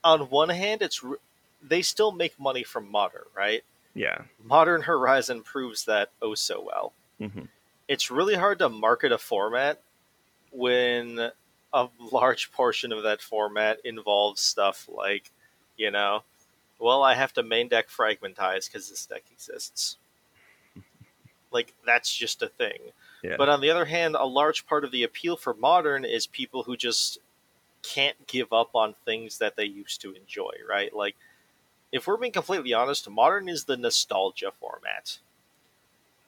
on 0.05 0.21
one 0.31 0.51
hand, 0.51 0.83
it's 0.83 1.03
they 1.69 1.83
still 1.83 2.13
make 2.13 2.39
money 2.39 2.63
from 2.63 2.91
modern, 2.91 3.25
right? 3.37 3.63
yeah. 3.95 4.23
Modern 4.45 4.83
Horizon 4.83 5.43
proves 5.43 5.85
that 5.87 6.11
oh 6.21 6.35
so 6.35 6.61
well. 6.63 6.93
hmm 7.19 7.47
It's 7.89 8.11
really 8.11 8.35
hard 8.35 8.59
to 8.59 8.69
market 8.69 9.11
a 9.11 9.19
format 9.19 9.81
when 10.53 11.31
a 11.73 11.89
large 12.13 12.53
portion 12.53 12.93
of 12.93 13.03
that 13.03 13.21
format 13.23 13.79
involves 13.85 14.41
stuff 14.41 14.89
like, 14.93 15.31
you 15.77 15.91
know, 15.91 16.23
well, 16.79 17.03
I 17.03 17.15
have 17.15 17.33
to 17.35 17.43
main 17.43 17.69
deck 17.69 17.89
fragmentize 17.89 18.67
because 18.67 18.89
this 18.91 19.07
deck 19.07 19.23
exists. 19.33 19.97
Like 21.53 21.73
that's 21.87 22.15
just 22.15 22.43
a 22.43 22.49
thing. 22.49 22.79
Yeah. 23.23 23.37
But 23.39 23.49
on 23.49 23.61
the 23.61 23.71
other 23.71 23.87
hand, 23.87 24.15
a 24.19 24.27
large 24.27 24.67
part 24.67 24.85
of 24.85 24.91
the 24.91 25.05
appeal 25.05 25.37
for 25.37 25.55
modern 25.55 26.05
is 26.05 26.27
people 26.27 26.65
who 26.65 26.77
just 26.77 27.19
can't 27.83 28.27
give 28.27 28.53
up 28.53 28.75
on 28.75 28.95
things 29.05 29.39
that 29.39 29.57
they 29.57 29.65
used 29.65 30.01
to 30.03 30.13
enjoy, 30.13 30.51
right? 30.69 30.95
Like, 30.95 31.17
if 31.93 32.07
we're 32.07 32.17
being 32.17 32.33
completely 32.33 32.73
honest, 32.75 33.09
modern 33.09 33.49
is 33.49 33.65
the 33.65 33.77
nostalgia 33.77 34.53
format. 34.61 35.19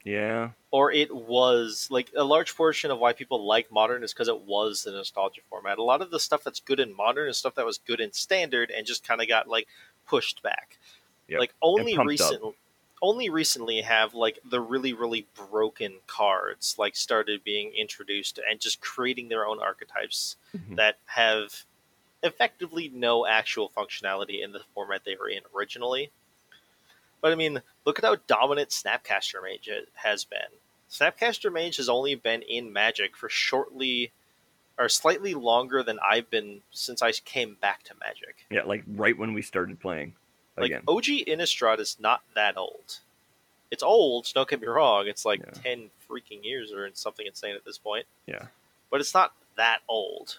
Yeah. 0.05 0.51
Or 0.71 0.91
it 0.91 1.15
was 1.15 1.89
like 1.91 2.11
a 2.17 2.25
large 2.25 2.55
portion 2.57 2.91
of 2.91 2.99
why 2.99 3.13
people 3.13 3.45
like 3.47 3.71
modern 3.71 4.03
is 4.03 4.13
because 4.13 4.29
it 4.29 4.41
was 4.43 4.85
the 4.85 4.93
nostalgia 4.93 5.41
format. 5.51 5.79
A 5.79 5.83
lot 5.83 6.01
of 6.01 6.11
the 6.11 6.21
stuff 6.21 6.45
that's 6.45 6.61
good 6.61 6.81
in 6.81 6.95
modern 6.97 7.29
is 7.29 7.37
stuff 7.37 7.57
that 7.57 7.67
was 7.67 7.79
good 7.79 8.01
in 8.01 8.13
standard 8.13 8.71
and 8.71 8.87
just 8.87 9.07
kind 9.07 9.21
of 9.21 9.29
got 9.29 9.49
like 9.49 9.69
pushed 10.07 10.43
back. 10.43 10.79
Yep. 11.29 11.41
Like 11.41 11.55
only 11.61 11.95
pumped 11.95 12.09
recent, 12.09 12.43
only 13.03 13.29
recently 13.29 13.83
have 13.83 14.15
like 14.15 14.39
the 14.49 14.61
really 14.61 14.93
really 14.93 15.27
broken 15.51 15.97
cards 16.07 16.77
like 16.79 16.97
started 16.97 17.45
being 17.45 17.73
introduced 17.77 18.41
and 18.49 18.61
just 18.61 18.81
creating 18.81 19.29
their 19.29 19.47
own 19.47 19.61
archetypes 19.61 20.37
Mhm. 20.57 20.77
that 20.77 20.97
have 21.05 21.65
effectively 22.23 22.91
no 22.93 23.27
actual 23.27 23.71
functionality 23.77 24.43
in 24.43 24.53
the 24.53 24.61
format 24.75 25.03
they 25.05 25.17
were 25.17 25.29
in 25.29 25.41
originally. 25.55 26.11
But 27.21 27.33
I 27.33 27.35
mean, 27.35 27.63
look 27.85 27.99
at 27.99 28.05
how 28.05 28.17
dominant 28.27 28.71
Snapcaster 28.71 29.43
Mage 29.43 29.69
has 29.95 30.25
been. 30.25 30.39
Snapcaster 30.91 31.53
Mage 31.53 31.77
has 31.77 31.89
only 31.89 32.15
been 32.15 32.43
in 32.43 32.73
Magic 32.73 33.17
for 33.17 33.29
shortly 33.29 34.13
or 34.79 34.89
slightly 34.89 35.35
longer 35.35 35.83
than 35.83 35.99
I've 36.09 36.31
been 36.31 36.61
since 36.71 37.03
I 37.03 37.11
came 37.13 37.57
back 37.61 37.83
to 37.85 37.95
Magic. 37.99 38.47
Yeah, 38.51 38.63
like 38.63 38.85
right 38.87 39.19
when 39.19 39.35
we 39.35 39.43
started 39.43 39.81
playing 39.81 40.15
Like 40.57 40.67
again. 40.67 40.83
OG 40.87 41.05
Innistrad 41.27 41.81
is 41.81 41.97
not 41.99 42.23
that 42.35 42.57
old. 42.57 43.01
It's 43.71 43.83
old, 43.83 44.29
don't 44.35 44.49
get 44.49 44.61
me 44.61 44.67
wrong. 44.69 45.09
It's 45.09 45.25
like 45.25 45.41
Yeah. 45.41 45.51
10 45.63 45.91
freaking 46.09 46.43
years 46.45 46.73
or 46.73 46.89
something 46.95 47.27
insane 47.27 47.55
at 47.57 47.65
this 47.65 47.77
point. 47.77 48.07
Yeah. 48.27 48.47
But 48.91 49.01
it's 49.01 49.13
not 49.13 49.35
that 49.57 49.81
old. 49.89 50.39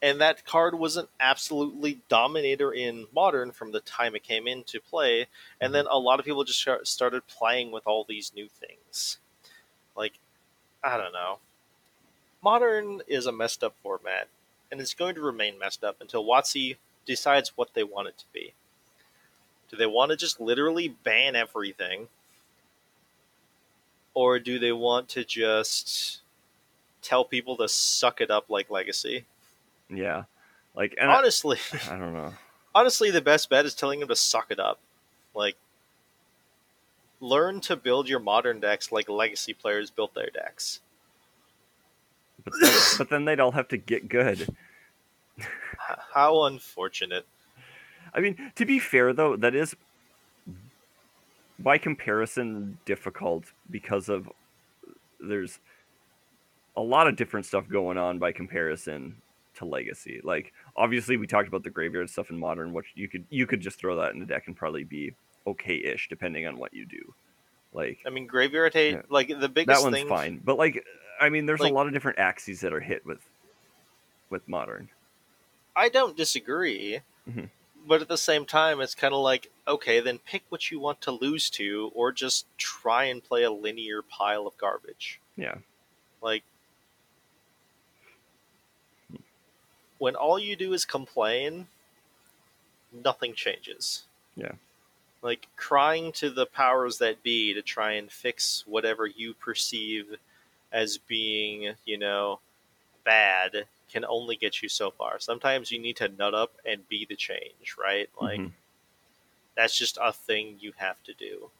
And 0.00 0.20
that 0.20 0.46
card 0.46 0.78
was 0.78 0.96
an 0.96 1.08
absolutely 1.18 2.00
dominator 2.08 2.72
in 2.72 3.06
modern 3.12 3.50
from 3.50 3.72
the 3.72 3.80
time 3.80 4.14
it 4.14 4.22
came 4.22 4.46
into 4.46 4.80
play. 4.80 5.26
And 5.60 5.74
then 5.74 5.86
a 5.90 5.98
lot 5.98 6.20
of 6.20 6.24
people 6.24 6.44
just 6.44 6.66
started 6.84 7.26
playing 7.26 7.72
with 7.72 7.86
all 7.86 8.04
these 8.08 8.32
new 8.34 8.48
things. 8.48 9.18
Like, 9.96 10.12
I 10.84 10.96
don't 10.96 11.12
know. 11.12 11.38
Modern 12.42 13.02
is 13.08 13.26
a 13.26 13.32
messed 13.32 13.64
up 13.64 13.74
format, 13.82 14.28
and 14.70 14.80
it's 14.80 14.94
going 14.94 15.16
to 15.16 15.20
remain 15.20 15.58
messed 15.58 15.82
up 15.82 15.96
until 16.00 16.24
WotC 16.24 16.76
decides 17.04 17.56
what 17.56 17.74
they 17.74 17.82
want 17.82 18.06
it 18.06 18.18
to 18.18 18.24
be. 18.32 18.52
Do 19.68 19.76
they 19.76 19.86
want 19.86 20.12
to 20.12 20.16
just 20.16 20.40
literally 20.40 20.88
ban 20.88 21.34
everything? 21.34 22.06
Or 24.14 24.38
do 24.38 24.60
they 24.60 24.72
want 24.72 25.08
to 25.10 25.24
just 25.24 26.20
tell 27.02 27.24
people 27.24 27.56
to 27.56 27.68
suck 27.68 28.20
it 28.20 28.30
up 28.30 28.48
like 28.48 28.70
Legacy? 28.70 29.24
Yeah. 29.90 30.24
Like 30.74 30.94
and 31.00 31.10
I, 31.10 31.16
honestly, 31.16 31.58
I 31.90 31.96
don't 31.96 32.12
know. 32.12 32.32
honestly, 32.74 33.10
the 33.10 33.20
best 33.20 33.50
bet 33.50 33.66
is 33.66 33.74
telling 33.74 34.00
him 34.00 34.08
to 34.08 34.16
suck 34.16 34.46
it 34.50 34.60
up. 34.60 34.78
Like, 35.34 35.56
learn 37.20 37.60
to 37.62 37.76
build 37.76 38.08
your 38.08 38.20
modern 38.20 38.60
decks 38.60 38.92
like 38.92 39.08
Legacy 39.08 39.54
players 39.54 39.90
built 39.90 40.14
their 40.14 40.30
decks. 40.30 40.80
But 42.44 42.54
then, 42.60 42.74
but 42.98 43.10
then 43.10 43.24
they'd 43.24 43.40
all 43.40 43.52
have 43.52 43.68
to 43.68 43.76
get 43.76 44.08
good. 44.08 44.48
How 46.14 46.44
unfortunate. 46.44 47.26
I 48.14 48.20
mean, 48.20 48.52
to 48.56 48.64
be 48.64 48.78
fair 48.78 49.12
though, 49.12 49.36
that 49.36 49.54
is 49.54 49.74
by 51.58 51.78
comparison 51.78 52.78
difficult 52.84 53.44
because 53.70 54.08
of 54.08 54.30
there's 55.20 55.58
a 56.76 56.80
lot 56.80 57.08
of 57.08 57.16
different 57.16 57.46
stuff 57.46 57.68
going 57.68 57.98
on 57.98 58.18
by 58.18 58.30
comparison 58.30 59.16
to 59.58 59.64
legacy. 59.64 60.20
Like 60.24 60.52
obviously 60.76 61.16
we 61.16 61.26
talked 61.26 61.48
about 61.48 61.62
the 61.62 61.70
graveyard 61.70 62.10
stuff 62.10 62.30
in 62.30 62.38
modern, 62.38 62.72
which 62.72 62.86
you 62.94 63.08
could 63.08 63.24
you 63.30 63.46
could 63.46 63.60
just 63.60 63.78
throw 63.78 63.96
that 63.96 64.12
in 64.14 64.20
the 64.20 64.26
deck 64.26 64.44
and 64.46 64.56
probably 64.56 64.84
be 64.84 65.14
okay-ish 65.46 66.08
depending 66.08 66.46
on 66.46 66.58
what 66.58 66.74
you 66.74 66.84
do. 66.86 67.14
Like 67.72 67.98
I 68.06 68.10
mean, 68.10 68.26
Graveyard 68.26 68.72
Hate, 68.74 68.94
Yeah. 68.94 69.02
like, 69.10 69.28
the 69.28 69.48
biggest 69.48 69.80
that 69.80 69.84
one's 69.84 69.96
thing. 69.96 70.08
fine. 70.08 70.40
But 70.42 70.56
like 70.58 70.84
I 71.20 71.28
mean 71.28 71.46
there's 71.46 71.60
Like- 71.60 71.70
a 71.72 71.74
lot 71.74 71.86
of 71.86 71.92
different 71.92 72.18
axes 72.18 72.60
that 72.60 72.72
are 72.72 72.80
hit 72.80 73.04
with 73.04 73.20
with 74.30 74.46
modern. 74.48 74.88
I 75.76 75.88
don't 75.88 76.16
disagree. 76.16 77.00
Mhm. 77.28 77.50
But 77.86 78.02
at 78.02 78.08
the 78.08 78.18
same 78.18 78.44
time, 78.44 78.80
it's 78.82 78.94
kind 78.94 79.14
of 79.14 79.20
like, 79.20 79.50
okay, 79.66 80.00
then 80.00 80.18
pick 80.18 80.42
what 80.50 80.70
you 80.70 80.78
want 80.78 81.00
to 81.02 81.10
lose 81.12 81.48
to, 81.50 81.90
or 81.94 82.12
just 82.12 82.44
try 82.58 83.04
and 83.04 83.24
play 83.24 83.44
a 83.44 83.50
linear 83.50 84.02
pile 84.02 84.46
of 84.46 84.58
garbage. 84.58 85.20
Yeah. 85.36 85.54
Like, 86.20 86.42
when 89.98 90.16
all 90.16 90.38
you 90.38 90.56
do 90.56 90.72
is 90.72 90.84
complain, 90.84 91.66
nothing 92.92 93.34
changes. 93.34 94.04
Yeah. 94.36 94.52
Like, 95.20 95.48
crying 95.56 96.12
to 96.12 96.30
the 96.30 96.46
powers 96.46 96.98
that 96.98 97.22
be 97.22 97.52
to 97.54 97.62
try 97.62 97.92
and 97.92 98.10
fix 98.10 98.64
whatever 98.66 99.06
you 99.06 99.34
perceive 99.34 100.16
as 100.72 100.98
being, 100.98 101.74
you 101.84 101.98
know, 101.98 102.40
bad 103.04 103.66
can 103.90 104.04
only 104.04 104.36
get 104.36 104.62
you 104.62 104.68
so 104.68 104.90
far. 104.90 105.18
Sometimes 105.18 105.72
you 105.72 105.78
need 105.78 105.96
to 105.96 106.08
nut 106.08 106.34
up 106.34 106.52
and 106.64 106.88
be 106.88 107.04
the 107.04 107.16
change, 107.16 107.76
right? 107.78 108.08
Like, 108.20 108.38
Mhm. 108.40 108.52
that's 109.54 109.76
just 109.76 109.98
a 110.00 110.12
thing 110.12 110.58
you 110.60 110.72
have 110.76 111.02
to 111.04 111.14
do. 111.14 111.50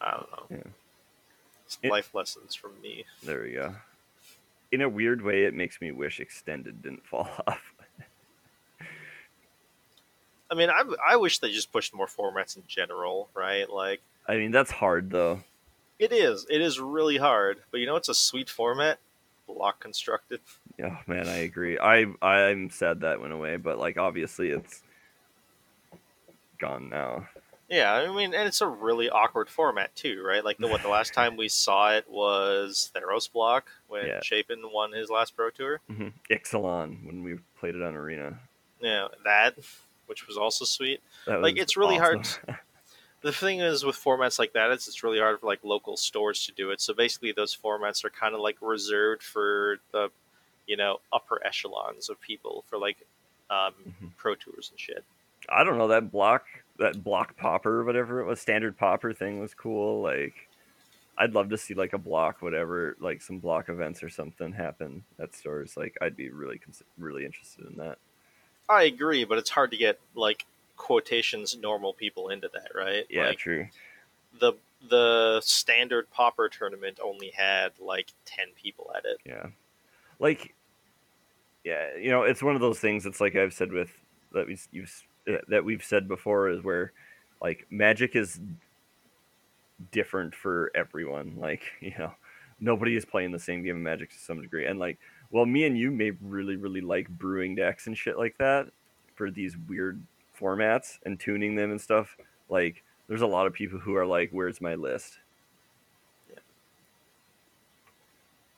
I 0.00 0.10
don't 0.12 0.30
know. 0.30 0.46
Yeah. 0.50 0.72
It's 1.66 1.78
It- 1.82 1.90
life 1.90 2.14
lessons 2.14 2.54
from 2.54 2.80
me. 2.80 3.04
There 3.22 3.42
we 3.42 3.52
go. 3.52 3.74
In 4.74 4.80
a 4.80 4.88
weird 4.88 5.22
way, 5.22 5.44
it 5.44 5.54
makes 5.54 5.80
me 5.80 5.92
wish 5.92 6.18
extended 6.18 6.82
didn't 6.82 7.06
fall 7.10 7.30
off. 7.46 7.72
I 10.50 10.56
mean, 10.56 10.68
I, 10.68 10.82
I 11.10 11.14
wish 11.14 11.38
they 11.38 11.52
just 11.52 11.70
pushed 11.70 11.94
more 11.94 12.08
formats 12.08 12.56
in 12.56 12.64
general, 12.66 13.28
right? 13.34 13.70
Like, 13.70 14.00
I 14.26 14.36
mean, 14.36 14.50
that's 14.50 14.72
hard 14.72 15.10
though. 15.10 15.44
it 16.00 16.10
is. 16.10 16.44
It 16.50 16.60
is 16.60 16.80
really 16.80 17.18
hard. 17.18 17.62
But 17.70 17.78
you 17.78 17.86
know 17.86 17.94
it's 17.94 18.08
a 18.08 18.14
sweet 18.14 18.50
format? 18.50 18.98
Block 19.46 19.78
constructed. 19.78 20.40
Oh 20.82 20.98
man, 21.06 21.28
I 21.28 21.36
agree. 21.38 21.78
I 21.78 22.06
I'm 22.20 22.68
sad 22.70 23.02
that 23.02 23.20
went 23.20 23.32
away, 23.32 23.58
but 23.58 23.78
like 23.78 23.96
obviously 23.96 24.48
it's 24.48 24.82
gone 26.58 26.88
now. 26.88 27.28
Yeah, 27.68 27.92
I 27.94 28.14
mean, 28.14 28.34
and 28.34 28.46
it's 28.46 28.60
a 28.60 28.66
really 28.68 29.08
awkward 29.08 29.48
format 29.48 29.94
too, 29.96 30.22
right? 30.22 30.44
Like 30.44 30.58
the 30.58 30.68
what 30.68 30.82
the 30.82 30.88
last 30.88 31.14
time 31.14 31.36
we 31.36 31.48
saw 31.48 31.92
it 31.92 32.04
was 32.10 32.90
Theros 32.94 33.30
block 33.32 33.70
when 33.88 34.06
Yeah. 34.06 34.20
Chapin 34.22 34.60
won 34.72 34.92
his 34.92 35.08
last 35.10 35.34
pro 35.36 35.50
tour. 35.50 35.80
hmm 35.88 36.08
Ixalan 36.30 37.04
when 37.06 37.22
we 37.22 37.38
played 37.58 37.74
it 37.74 37.82
on 37.82 37.94
Arena. 37.96 38.38
Yeah, 38.80 39.08
that, 39.24 39.54
which 40.06 40.26
was 40.26 40.36
also 40.36 40.64
sweet. 40.66 41.00
Like, 41.26 41.56
it's 41.56 41.76
really 41.76 41.96
hard. 41.96 42.26
The 43.22 43.32
thing 43.32 43.60
is 43.60 43.86
with 43.86 43.96
formats 43.96 44.38
like 44.38 44.52
that 44.52 44.70
is 44.72 44.86
it's 44.86 45.02
really 45.02 45.18
hard 45.18 45.40
for 45.40 45.46
like 45.46 45.60
local 45.64 45.96
stores 45.96 46.44
to 46.44 46.52
do 46.52 46.70
it. 46.72 46.82
So 46.82 46.92
basically, 46.92 47.32
those 47.32 47.56
formats 47.56 48.04
are 48.04 48.10
kind 48.10 48.34
of 48.34 48.42
like 48.42 48.58
reserved 48.60 49.22
for 49.22 49.78
the, 49.92 50.10
you 50.66 50.76
know, 50.76 51.00
upper 51.10 51.40
echelons 51.42 52.10
of 52.10 52.20
people 52.20 52.64
for 52.68 52.76
like 52.76 52.98
um, 53.48 53.72
Mhm. 54.02 54.10
pro 54.18 54.34
tours 54.34 54.68
and 54.70 54.78
shit. 54.78 55.04
I 55.48 55.64
don't 55.64 55.78
know 55.78 55.88
that 55.88 56.12
block 56.12 56.44
that 56.78 57.02
block 57.04 57.36
Pauper 57.36 57.84
whatever 57.84 58.20
it 58.20 58.26
was 58.26 58.40
standard 58.40 58.76
Pauper 58.76 59.12
thing 59.12 59.40
was 59.40 59.54
cool. 59.54 60.02
Like 60.02 60.48
I'd 61.16 61.34
love 61.34 61.50
to 61.50 61.58
see 61.58 61.74
like 61.74 61.92
a 61.92 61.98
block 61.98 62.42
whatever 62.42 62.96
like 62.98 63.22
some 63.22 63.38
block 63.38 63.68
events 63.68 64.02
or 64.02 64.08
something 64.08 64.52
happen 64.52 65.04
at 65.18 65.34
stores. 65.34 65.76
Like 65.76 65.96
I'd 66.00 66.16
be 66.16 66.30
really 66.30 66.60
really 66.98 67.24
interested 67.24 67.66
in 67.66 67.76
that. 67.76 67.98
I 68.68 68.84
agree, 68.84 69.24
but 69.24 69.38
it's 69.38 69.50
hard 69.50 69.70
to 69.72 69.76
get 69.76 70.00
like 70.14 70.44
quotations 70.76 71.56
normal 71.56 71.92
people 71.92 72.28
into 72.30 72.48
that, 72.52 72.70
right? 72.74 73.04
Yeah, 73.08 73.28
Like, 73.28 73.38
true. 73.38 73.68
the 74.40 74.54
the 74.88 75.40
standard 75.42 76.10
Pauper 76.10 76.48
tournament 76.48 76.98
only 77.02 77.30
had 77.30 77.72
like 77.80 78.12
10 78.26 78.48
people 78.60 78.90
at 78.94 79.04
it 79.04 79.18
Yeah. 79.24 79.46
Like, 80.18 80.54
yeah, 81.64 81.96
you 81.96 82.10
know, 82.10 82.22
it's 82.22 82.42
one 82.42 82.54
of 82.54 82.60
those 82.60 82.78
things. 82.78 83.06
It's 83.06 83.20
like 83.20 83.34
I've 83.36 83.54
said 83.54 83.72
with 83.72 83.90
that 84.32 84.46
we 84.46 84.58
you've 84.72 85.02
Uh, 85.28 85.38
that 85.48 85.64
we've 85.64 85.84
said 85.84 86.06
before 86.06 86.50
is 86.50 86.62
where 86.62 86.92
like 87.40 87.66
magic 87.70 88.14
is 88.14 88.40
different 89.90 90.34
for 90.34 90.70
everyone. 90.74 91.36
Like, 91.38 91.62
you 91.80 91.94
know, 91.98 92.12
nobody 92.60 92.96
is 92.96 93.04
playing 93.04 93.32
the 93.32 93.38
same 93.38 93.62
game 93.62 93.76
of 93.76 93.82
magic 93.82 94.10
to 94.10 94.18
some 94.18 94.40
degree. 94.40 94.66
And 94.66 94.78
like, 94.78 94.98
well, 95.30 95.46
me 95.46 95.64
and 95.64 95.76
you 95.76 95.90
may 95.90 96.12
really, 96.22 96.56
really 96.56 96.80
like 96.80 97.08
brewing 97.08 97.54
decks 97.54 97.86
and 97.86 97.96
shit 97.96 98.18
like 98.18 98.36
that 98.38 98.68
for 99.14 99.30
these 99.30 99.56
weird 99.68 100.00
formats 100.38 100.98
and 101.04 101.18
tuning 101.18 101.54
them 101.54 101.70
and 101.70 101.80
stuff. 101.80 102.16
Like, 102.48 102.82
there's 103.08 103.22
a 103.22 103.26
lot 103.26 103.46
of 103.46 103.52
people 103.52 103.78
who 103.78 103.96
are 103.96 104.06
like, 104.06 104.30
"Where's 104.30 104.60
my 104.60 104.74
list?" 104.74 105.18
Yeah. 106.30 106.40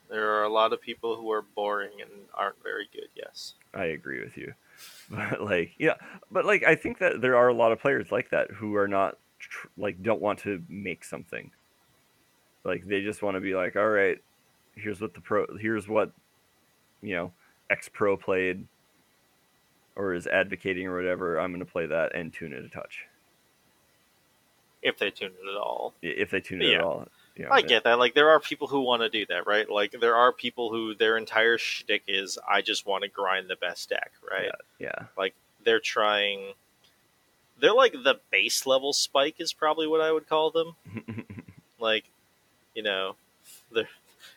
There 0.08 0.30
are 0.34 0.44
a 0.44 0.48
lot 0.48 0.72
of 0.72 0.80
people 0.80 1.16
who 1.16 1.30
are 1.32 1.42
boring 1.42 2.00
and 2.00 2.10
aren't 2.34 2.62
very 2.62 2.88
good. 2.92 3.08
Yes. 3.14 3.54
I 3.74 3.86
agree 3.86 4.22
with 4.22 4.36
you. 4.36 4.54
But 5.10 5.40
like, 5.40 5.72
yeah, 5.78 5.94
but 6.30 6.44
like, 6.44 6.64
I 6.64 6.74
think 6.74 6.98
that 6.98 7.20
there 7.20 7.36
are 7.36 7.48
a 7.48 7.54
lot 7.54 7.72
of 7.72 7.78
players 7.80 8.10
like 8.10 8.30
that 8.30 8.50
who 8.50 8.74
are 8.76 8.88
not 8.88 9.16
tr- 9.38 9.68
like 9.78 10.02
don't 10.02 10.20
want 10.20 10.40
to 10.40 10.62
make 10.68 11.04
something. 11.04 11.52
Like 12.64 12.84
they 12.84 13.02
just 13.02 13.22
want 13.22 13.36
to 13.36 13.40
be 13.40 13.54
like, 13.54 13.76
all 13.76 13.88
right, 13.88 14.18
here's 14.74 15.00
what 15.00 15.14
the 15.14 15.20
pro, 15.20 15.46
here's 15.60 15.86
what, 15.88 16.10
you 17.02 17.14
know, 17.14 17.32
X 17.70 17.88
pro 17.92 18.16
played, 18.16 18.66
or 19.94 20.12
is 20.14 20.26
advocating 20.26 20.86
or 20.88 20.96
whatever. 20.96 21.38
I'm 21.38 21.52
going 21.52 21.64
to 21.64 21.70
play 21.70 21.86
that 21.86 22.14
and 22.14 22.32
tune 22.32 22.52
it 22.52 22.64
a 22.64 22.68
touch 22.68 23.04
If 24.82 24.98
they 24.98 25.10
tune 25.10 25.32
it 25.40 25.50
at 25.50 25.56
all. 25.56 25.94
If 26.02 26.30
they 26.30 26.40
tune 26.40 26.62
it 26.62 26.70
Yeah. 26.70 26.78
at 26.78 26.80
all. 26.82 27.08
I 27.50 27.60
get 27.62 27.84
that. 27.84 27.98
Like, 27.98 28.14
there 28.14 28.30
are 28.30 28.40
people 28.40 28.66
who 28.68 28.80
want 28.80 29.02
to 29.02 29.08
do 29.08 29.26
that, 29.26 29.46
right? 29.46 29.68
Like, 29.68 29.94
there 30.00 30.16
are 30.16 30.32
people 30.32 30.70
who 30.70 30.94
their 30.94 31.16
entire 31.16 31.58
shtick 31.58 32.02
is, 32.08 32.38
I 32.48 32.62
just 32.62 32.86
want 32.86 33.02
to 33.04 33.08
grind 33.08 33.48
the 33.48 33.56
best 33.56 33.90
deck, 33.90 34.12
right? 34.28 34.44
Yeah, 34.44 35.06
Like 35.18 35.34
They're 35.64 35.80
trying. 35.80 36.52
They're 37.60 37.72
like 37.74 37.92
the 37.92 38.20
base 38.30 38.66
level 38.66 38.92
spike, 38.92 39.36
is 39.38 39.52
probably 39.52 39.86
what 39.86 40.00
I 40.00 40.12
would 40.12 40.28
call 40.28 40.50
them. 40.50 40.76
Like, 41.78 42.04
you 42.74 42.82
know, 42.82 43.16
they're, 43.70 43.88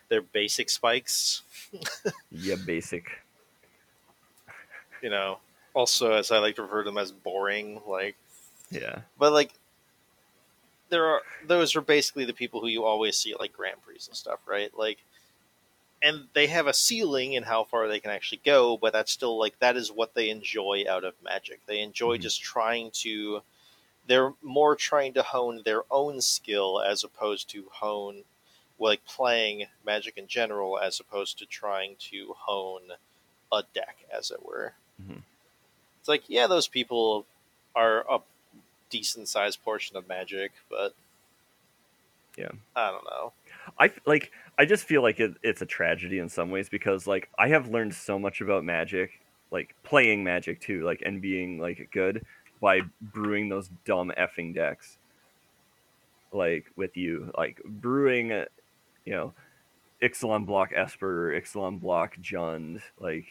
they're 0.10 0.22
basic 0.22 0.70
spikes, 0.70 1.42
yeah, 2.32 2.56
basic. 2.66 3.06
you 5.02 5.10
know. 5.10 5.40
Also, 5.74 6.12
as 6.12 6.32
I 6.32 6.40
like 6.40 6.56
to 6.56 6.64
refer 6.64 6.84
to 6.84 6.90
them 6.90 6.98
as 6.98 7.12
boring, 7.14 7.80
like, 7.88 8.16
Yeah, 8.72 9.00
but 9.18 9.32
like, 9.32 9.52
there 10.90 11.06
are 11.06 11.22
those 11.46 11.76
are 11.76 11.82
basically 11.82 12.26
the 12.26 12.34
people 12.34 12.62
who 12.62 12.68
you 12.68 12.84
always 12.84 13.16
see 13.18 13.32
at 13.32 13.40
like 13.40 13.54
Grand 13.54 13.82
Prix 13.84 14.00
and 14.08 14.16
stuff, 14.16 14.40
right? 14.48 14.72
Like, 14.78 14.98
and 16.02 16.28
they 16.34 16.48
have 16.48 16.68
a 16.68 16.74
ceiling 16.74 17.34
in 17.34 17.44
how 17.44 17.64
far 17.64 17.88
they 17.88 18.00
can 18.00 18.12
actually 18.12 18.42
go, 18.46 18.78
but 18.78 18.94
that's 18.94 19.12
still 19.12 19.38
like 19.38 19.58
that 19.60 19.76
is 19.78 19.92
what 19.92 20.14
they 20.14 20.30
enjoy 20.30 20.86
out 20.90 21.04
of 21.04 21.14
Magic. 21.24 21.60
They 21.66 21.80
enjoy 21.82 22.18
Mhm. 22.18 22.22
just 22.22 22.42
trying 22.42 22.92
to. 22.92 23.44
They're 24.08 24.34
more 24.42 24.76
trying 24.76 25.14
to 25.14 25.24
hone 25.24 25.62
their 25.64 25.84
own 25.92 26.22
skill 26.22 26.82
as 26.82 27.04
opposed 27.04 27.48
to 27.50 27.70
hone, 27.72 28.24
like 28.80 29.06
playing 29.06 29.68
Magic 29.86 30.18
in 30.18 30.28
general, 30.28 30.80
as 30.80 31.00
opposed 31.00 31.38
to 31.40 31.46
trying 31.46 31.96
to 31.98 32.34
hone 32.34 32.94
a 33.52 33.64
deck, 33.74 33.98
as 34.12 34.32
it 34.32 34.44
were. 34.44 34.74
Mhm. 35.02 35.22
It's 36.00 36.08
like, 36.08 36.24
yeah, 36.28 36.48
those 36.48 36.68
people 36.68 37.26
are 37.76 38.06
a 38.10 38.22
decent 38.90 39.28
sized 39.28 39.64
portion 39.64 39.98
of 39.98 40.08
Magic, 40.08 40.52
but 40.70 40.94
Yeah. 42.38 42.52
I 42.76 42.92
don't 42.92 43.06
know. 43.06 43.34
I 43.80 43.92
like. 44.06 44.32
I 44.58 44.66
just 44.66 44.84
feel 44.86 45.02
like 45.02 45.20
it, 45.20 45.36
it's 45.44 45.62
a 45.62 45.66
tragedy 45.66 46.20
in 46.20 46.30
some 46.30 46.50
ways 46.52 46.70
because 46.70 47.06
like 47.08 47.30
I 47.38 47.50
have 47.50 47.70
learned 47.70 47.94
so 47.94 48.18
much 48.20 48.42
about 48.42 48.64
Magic, 48.64 49.22
like 49.52 49.76
playing 49.84 50.24
Magic 50.24 50.60
too, 50.62 50.84
like 50.84 51.02
and 51.06 51.22
being 51.22 51.60
like 51.60 51.90
good 51.92 52.26
by 52.62 52.82
brewing 53.02 53.50
those 53.50 53.70
dumb 53.86 54.12
effing 54.18 54.54
decks. 54.56 54.98
Like 56.32 56.66
with 56.76 56.96
you, 56.98 57.32
like 57.38 57.62
brewing, 57.66 58.30
you 58.30 59.14
know, 59.14 59.34
Ixalan 60.02 60.46
block 60.46 60.72
Esper, 60.76 61.32
Ixalan 61.40 61.80
block 61.80 62.18
Jund, 62.22 62.82
like 63.00 63.26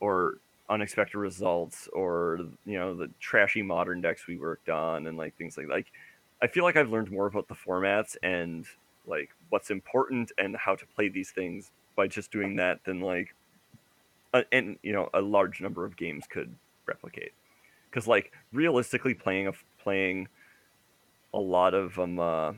or 0.00 0.38
unexpected 0.68 1.18
results, 1.18 1.88
or 1.92 2.40
you 2.64 2.78
know 2.78 2.94
the 2.94 3.10
trashy 3.20 3.62
modern 3.62 4.00
decks 4.00 4.26
we 4.26 4.36
worked 4.36 4.68
on, 4.68 5.06
and 5.06 5.16
like 5.16 5.36
things 5.36 5.56
like 5.56 5.68
like. 5.68 5.86
I 6.42 6.48
feel 6.48 6.64
like 6.64 6.76
I've 6.76 6.90
learned 6.90 7.10
more 7.10 7.26
about 7.26 7.48
the 7.48 7.54
formats 7.54 8.14
and 8.22 8.66
like 9.06 9.30
what's 9.48 9.70
important 9.70 10.32
and 10.36 10.54
how 10.54 10.74
to 10.74 10.84
play 10.86 11.08
these 11.08 11.30
things 11.30 11.70
by 11.94 12.06
just 12.06 12.30
doing 12.30 12.56
that 12.56 12.84
than 12.84 13.00
like 13.00 13.34
a, 14.34 14.44
and 14.52 14.78
you 14.82 14.92
know 14.92 15.08
a 15.14 15.20
large 15.20 15.60
number 15.60 15.84
of 15.84 15.96
games 15.96 16.24
could 16.28 16.54
replicate 16.86 17.32
because 17.90 18.06
like 18.06 18.32
realistically 18.52 19.14
playing 19.14 19.48
a 19.48 19.52
playing 19.82 20.28
a 21.34 21.38
lot 21.38 21.74
of 21.74 21.98
um 21.98 22.18
uh, 22.18 22.52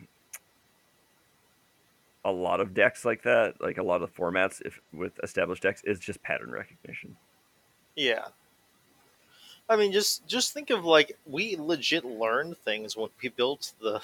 a 2.24 2.32
lot 2.32 2.60
of 2.60 2.74
decks 2.74 3.04
like 3.04 3.22
that 3.22 3.54
like 3.60 3.78
a 3.78 3.82
lot 3.82 4.02
of 4.02 4.14
formats 4.14 4.60
if 4.64 4.80
with 4.92 5.12
established 5.22 5.62
decks 5.62 5.82
is 5.84 5.98
just 5.98 6.22
pattern 6.22 6.50
recognition 6.50 7.16
Yeah. 7.98 8.26
I 9.68 9.76
mean, 9.76 9.92
just 9.92 10.26
just 10.26 10.52
think 10.54 10.70
of 10.70 10.84
like 10.84 11.18
we 11.26 11.56
legit 11.56 12.04
learned 12.04 12.56
things 12.58 12.96
when 12.96 13.10
we 13.22 13.28
built 13.28 13.72
the, 13.82 14.00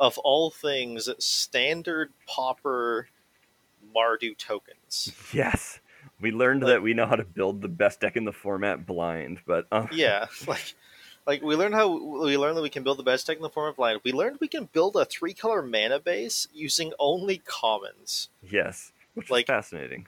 of 0.00 0.18
all 0.18 0.50
things, 0.50 1.08
standard 1.18 2.10
Pauper 2.26 3.08
Mardu 3.94 4.36
tokens. 4.36 5.12
yes 5.32 5.78
we 6.20 6.32
learned 6.32 6.62
Like- 6.62 6.68
that 6.74 6.82
we 6.82 6.94
know 6.94 7.06
how 7.06 7.14
to 7.16 7.24
build 7.24 7.60
the 7.62 7.68
best 7.68 8.00
deck 8.00 8.16
in 8.16 8.24
the 8.24 8.32
format 8.32 8.86
blind 8.86 9.40
but 9.46 9.66
um, 9.70 9.88
Yeah, 9.92 10.26
like 10.48 10.74
like 11.26 11.42
we 11.42 11.54
learned 11.54 11.74
how 11.74 11.88
we 12.24 12.36
learned 12.36 12.56
that 12.56 12.62
we 12.62 12.70
can 12.70 12.82
build 12.82 12.98
the 12.98 13.02
best 13.04 13.26
deck 13.28 13.36
in 13.36 13.42
the 13.42 13.50
format 13.50 13.76
blind. 13.76 14.00
We 14.02 14.10
learned 14.12 14.38
we 14.40 14.48
can 14.48 14.68
build 14.72 14.96
a 14.96 15.04
three 15.04 15.34
color 15.34 15.62
mana 15.62 16.00
base 16.00 16.48
using 16.52 16.92
only 16.98 17.38
commons. 17.44 18.30
yes 18.42 18.92
which 19.14 19.30
Like- 19.30 19.44
is 19.44 19.54
fascinating 19.54 20.06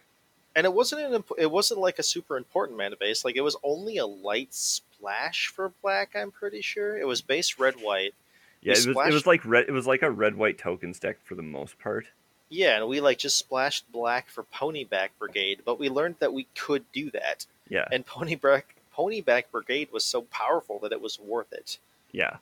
and 0.56 0.64
it 0.64 0.72
wasn't 0.72 1.02
an 1.02 1.14
imp- 1.14 1.32
it 1.38 1.50
wasn't 1.50 1.80
like 1.80 1.98
a 1.98 2.02
super 2.02 2.36
important 2.36 2.78
mana 2.78 2.96
base. 2.96 3.24
Like 3.24 3.36
it 3.36 3.40
was 3.42 3.56
only 3.62 3.96
a 3.98 4.06
light 4.06 4.54
splash 4.54 5.48
for 5.48 5.72
black. 5.82 6.14
I'm 6.14 6.30
pretty 6.30 6.60
sure 6.60 6.96
it 6.96 7.06
was 7.06 7.20
base 7.22 7.58
red 7.58 7.74
white. 7.76 8.14
Yeah, 8.62 8.72
it 8.72 8.86
was, 8.86 9.08
it 9.08 9.12
was 9.12 9.26
like 9.26 9.44
red. 9.44 9.66
It 9.68 9.72
was 9.72 9.86
like 9.86 10.02
a 10.02 10.10
red 10.10 10.36
white 10.36 10.56
tokens 10.58 10.98
deck 10.98 11.18
for 11.24 11.34
the 11.34 11.42
most 11.42 11.78
part. 11.78 12.06
Yeah, 12.48 12.76
and 12.78 12.88
we 12.88 13.00
like 13.00 13.18
just 13.18 13.36
splashed 13.38 13.90
black 13.92 14.28
for 14.28 14.44
Ponyback 14.44 15.08
Brigade, 15.18 15.60
but 15.64 15.78
we 15.78 15.88
learned 15.88 16.16
that 16.20 16.32
we 16.32 16.46
could 16.56 16.84
do 16.92 17.10
that. 17.10 17.46
Yeah, 17.68 17.86
And 17.90 18.06
Ponyback 18.06 18.62
Ponyback 18.96 19.44
Brigade 19.50 19.88
was 19.92 20.04
so 20.04 20.22
powerful 20.22 20.78
that 20.80 20.92
it 20.92 21.00
was 21.00 21.18
worth 21.18 21.52
it. 21.52 21.78
yeah. 22.12 22.36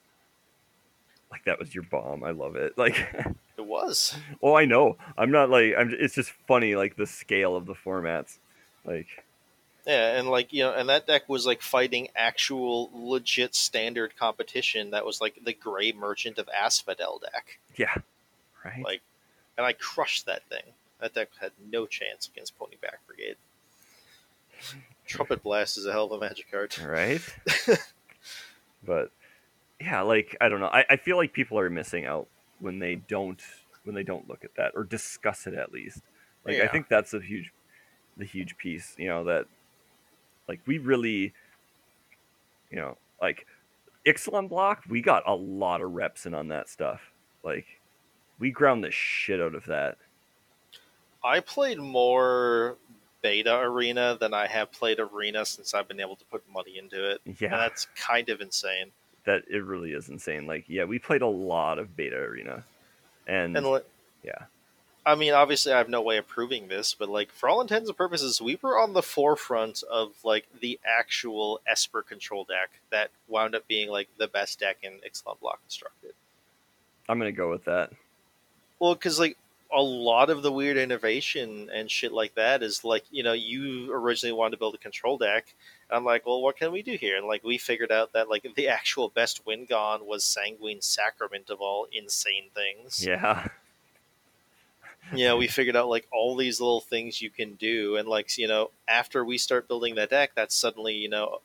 Like 1.31 1.45
that 1.45 1.59
was 1.59 1.75
your 1.75 1.85
bomb. 1.85 2.23
I 2.25 2.31
love 2.33 2.57
it. 2.57 2.77
Like, 2.77 2.95
It 3.57 3.67
was. 3.67 4.17
oh, 4.43 4.55
I 4.55 4.65
know. 4.65 4.97
I'm 5.17 5.31
not 5.31 5.51
like. 5.51 5.75
I'm. 5.77 5.95
It's 5.99 6.15
just 6.15 6.31
funny, 6.49 6.75
like 6.75 6.97
the 6.97 7.07
scale 7.07 7.55
of 7.55 7.67
the 7.67 7.75
formats. 7.75 8.39
Like, 8.85 9.07
Yeah, 9.87 10.19
and 10.19 10.29
like 10.29 10.53
you 10.53 10.63
know, 10.65 10.73
and 10.73 10.89
that 10.89 11.07
deck 11.07 11.29
was 11.29 11.47
like 11.47 11.63
fighting 11.63 12.09
actual 12.17 12.91
legit 12.95 13.55
standard 13.55 14.17
competition. 14.17 14.91
That 14.91 15.05
was 15.05 15.21
like 15.21 15.39
the 15.45 15.53
Gray 15.53 15.93
Merchant 15.93 16.39
of 16.39 16.49
Asphodel 16.49 17.21
deck, 17.21 17.59
yeah, 17.77 17.95
right. 18.65 18.83
Like- 18.85 19.03
and 19.59 19.67
I 19.67 19.75
crushed 19.75 20.25
that 20.27 20.43
thing. 20.49 20.63
That 20.99 21.13
deck 21.15 21.29
had 21.39 21.53
no 21.71 21.85
chance 21.85 22.27
against 22.27 22.59
Ponyback 22.59 22.97
Brigade. 23.07 23.37
Trumpet 25.07 25.43
Blast 25.43 25.77
is 25.77 25.85
a 25.85 25.93
hell 25.93 26.07
of 26.07 26.13
a 26.13 26.21
magic 26.21 26.51
card. 26.51 26.75
right. 26.79 27.21
but 28.85 29.11
yeah, 29.81 30.01
like 30.03 30.37
I 30.41 30.49
don't 30.49 30.61
know. 30.61 30.67
I, 30.73 30.85
I 30.91 30.97
feel 30.97 31.17
like 31.17 31.33
people 31.33 31.59
are 31.59 31.69
missing 31.69 32.07
out 32.07 32.29
when 32.63 32.79
they 32.79 32.95
don't 32.95 33.43
when 33.85 33.95
they 33.95 34.05
don't 34.05 34.29
look 34.29 34.45
at 34.45 34.55
that 34.55 34.73
or 34.75 34.85
discuss 34.85 35.47
it 35.47 35.55
at 35.55 35.73
least. 35.73 36.01
Like 36.47 36.61
I 36.61 36.69
think 36.69 36.89
that's 36.89 37.13
a 37.15 37.21
huge 37.21 37.53
the 38.17 38.25
huge 38.25 38.57
piece, 38.57 38.95
you 38.99 39.09
know, 39.09 39.25
that 39.25 39.47
like 40.49 40.61
we 40.67 40.79
really 40.79 41.35
you 42.71 42.79
know, 42.79 42.97
like 43.21 43.47
Ixalan 44.07 44.49
block, 44.49 44.85
we 44.89 45.03
got 45.03 45.23
a 45.27 45.35
lot 45.35 45.83
of 45.83 45.93
reps 45.93 46.27
in 46.27 46.35
on 46.35 46.49
that 46.49 46.69
stuff. 46.69 47.13
Like 47.45 47.67
we 48.39 48.51
ground 48.51 48.83
the 48.83 48.91
shit 48.91 49.41
out 49.41 49.55
of 49.55 49.67
that. 49.67 49.99
I 51.25 51.41
played 51.41 51.79
more 51.79 52.79
beta 53.23 53.57
arena 53.61 54.17
than 54.21 54.35
I 54.35 54.47
have 54.49 54.73
played 54.73 54.99
arena 54.99 55.45
since 55.47 55.75
I've 55.75 55.87
been 55.87 56.01
able 56.01 56.17
to 56.17 56.25
put 56.25 56.49
money 56.51 56.79
into 56.79 57.11
it. 57.11 57.21
And 57.25 57.41
Yeah. 57.41 57.51
that's 57.51 57.87
kind 57.95 58.29
of 58.29 58.41
insane. 58.41 58.91
That 59.25 59.45
it 59.49 59.65
really 59.65 59.93
is 59.93 60.09
insane. 60.09 60.47
Like, 60.47 60.65
yeah, 60.69 60.85
we 60.85 60.99
played 60.99 61.23
a 61.23 61.27
lot 61.27 61.79
of 61.79 61.97
beta 61.97 62.17
arena. 62.17 62.65
And, 63.27 63.57
And 63.57 63.83
yeah. 64.25 64.47
I 65.05 65.17
mean, 65.17 65.33
obviously, 65.33 65.73
I 65.73 65.79
have 65.79 65.89
no 65.89 66.01
way 66.01 66.17
of 66.19 66.29
proving 66.29 66.69
this, 66.69 66.95
but 66.95 67.09
like 67.09 67.33
for 67.33 67.49
all 67.49 67.61
intents 67.61 67.89
and 67.89 67.97
purposes, 67.97 68.41
we 68.41 68.59
were 68.63 68.79
on 68.79 68.93
the 68.93 69.03
forefront 69.03 69.83
of 69.91 70.13
like 70.23 70.47
the 70.61 70.79
actual 70.85 71.61
Esper 71.67 72.03
control 72.03 72.45
deck 72.45 72.71
that 72.91 73.11
wound 73.27 73.55
up 73.55 73.67
being 73.67 73.91
like 73.91 74.09
the 74.19 74.29
best 74.29 74.61
deck 74.61 74.79
in 74.83 75.01
Ixalan 75.07 75.41
Block 75.41 75.61
Constructed. 75.63 76.13
I'm 77.09 77.19
gonna 77.19 77.33
go 77.33 77.51
with 77.51 77.65
that. 77.65 77.91
Well, 78.79 78.95
because 78.95 79.19
like 79.19 79.37
a 79.75 79.83
lot 79.83 80.31
of 80.31 80.43
the 80.43 80.53
weird 80.53 80.77
innovation 80.77 81.69
and 81.73 81.91
shit 81.91 82.13
like 82.13 82.35
that 82.37 82.63
is 82.63 82.85
like 82.85 83.05
you 83.11 83.25
know 83.25 83.33
you 83.33 83.93
originally 83.93 84.33
wanted 84.33 84.53
to 84.53 84.59
build 84.59 84.77
a 84.77 84.79
control 84.79 85.19
deck, 85.19 85.53
I'm 85.93 86.05
like, 86.05 86.27
well, 86.27 86.41
what 86.41 86.57
can 86.57 86.73
we 86.73 86.83
do 86.83 86.97
here? 86.97 87.17
And 87.17 87.27
like, 87.27 87.45
we 87.45 87.59
figured 87.59 87.93
out 87.93 88.13
that 88.15 88.29
like 88.29 88.47
the 88.57 88.69
actual 88.69 89.09
best 89.09 89.45
win 89.47 89.67
gone 89.67 90.07
was 90.07 90.25
Sanguine 90.25 90.81
Sacrament 90.81 91.51
of 91.51 91.61
all 91.61 91.87
insane 91.93 92.51
things. 92.55 93.05
Yeah. 93.05 93.49
Yeah, 95.15 95.35
we 95.35 95.47
figured 95.47 95.77
out 95.77 95.89
like 95.89 96.07
all 96.13 96.37
these 96.37 96.61
little 96.61 96.81
things 96.81 97.21
you 97.21 97.29
can 97.29 97.55
do, 97.55 97.97
and 97.97 98.09
like 98.09 98.39
you 98.39 98.49
know, 98.49 98.71
after 98.89 99.25
we 99.25 99.37
start 99.37 99.69
building 99.69 99.95
that 99.97 100.11
deck, 100.11 100.33
that's 100.35 100.55
suddenly 100.55 100.95
you 100.95 101.09
know, 101.09 101.41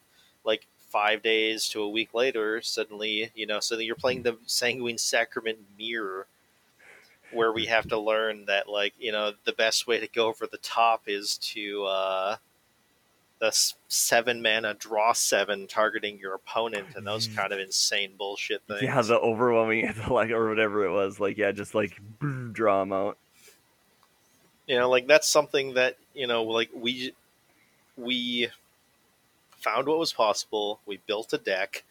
like 0.46 0.66
five 0.90 1.22
days 1.22 1.68
to 1.70 1.82
a 1.82 1.90
week 1.90 2.14
later, 2.14 2.62
suddenly 2.62 3.32
you 3.36 3.46
know, 3.46 3.60
suddenly 3.60 3.86
you're 3.86 3.96
playing 3.96 4.24
the 4.24 4.38
Sanguine 4.46 4.98
Sacrament 4.98 5.58
mirror, 5.78 6.28
where 7.32 7.52
we 7.52 7.66
have 7.66 7.90
to 7.90 8.00
learn 8.00 8.46
that 8.46 8.70
like 8.70 8.94
you 9.00 9.12
know 9.12 9.34
the 9.44 9.54
best 9.54 9.86
way 9.88 10.00
to 10.00 10.08
go 10.08 10.28
over 10.28 10.48
the 10.48 10.58
top 10.60 11.04
is 11.08 11.38
to 11.40 11.84
uh, 11.86 12.38
the 13.40 13.52
seven 13.88 14.42
mana 14.42 14.74
draw 14.74 15.14
seven 15.14 15.68
targeting 15.68 16.18
your 16.20 16.34
opponent 16.34 16.88
and 16.96 17.06
those 17.06 17.28
mm. 17.28 17.36
kind 17.36 17.54
of 17.54 17.60
insane 17.60 18.14
bullshit 18.18 18.62
things. 18.68 18.82
Yeah, 18.82 19.02
the 19.02 19.20
overwhelming 19.20 19.94
like 20.10 20.32
or 20.32 20.50
whatever 20.50 20.86
it 20.86 20.92
was. 20.92 21.20
Like 21.20 21.38
yeah, 21.38 21.52
just 21.52 21.76
like 21.76 22.00
draw 22.52 22.80
them 22.80 22.94
out. 22.94 23.18
you 24.68 24.78
know 24.78 24.90
like 24.90 25.08
that's 25.08 25.28
something 25.28 25.76
that 25.76 25.98
you 26.14 26.28
know 26.28 26.44
like 26.44 26.70
we 26.76 27.14
we 27.96 28.50
found 29.58 29.88
what 29.88 29.98
was 30.00 30.14
possible 30.14 30.80
we 30.86 30.98
built 31.08 31.34
a 31.34 31.38
deck 31.38 31.84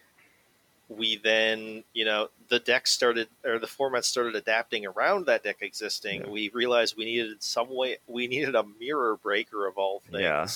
we 0.88 1.16
then 1.16 1.82
you 1.94 2.04
know 2.04 2.28
the 2.48 2.60
deck 2.60 2.86
started 2.86 3.28
or 3.44 3.58
the 3.58 3.66
format 3.66 4.04
started 4.04 4.36
adapting 4.36 4.86
around 4.86 5.26
that 5.26 5.42
deck 5.42 5.56
existing 5.60 6.22
Yeah. 6.22 6.28
we 6.30 6.48
realized 6.50 6.96
we 6.96 7.04
needed 7.06 7.42
some 7.42 7.74
way 7.74 7.98
we 8.06 8.28
needed 8.28 8.54
a 8.54 8.64
mirror 8.78 9.16
breaker 9.16 9.66
of 9.66 9.78
all 9.78 10.00
things 10.10 10.22
Yeah. 10.22 10.46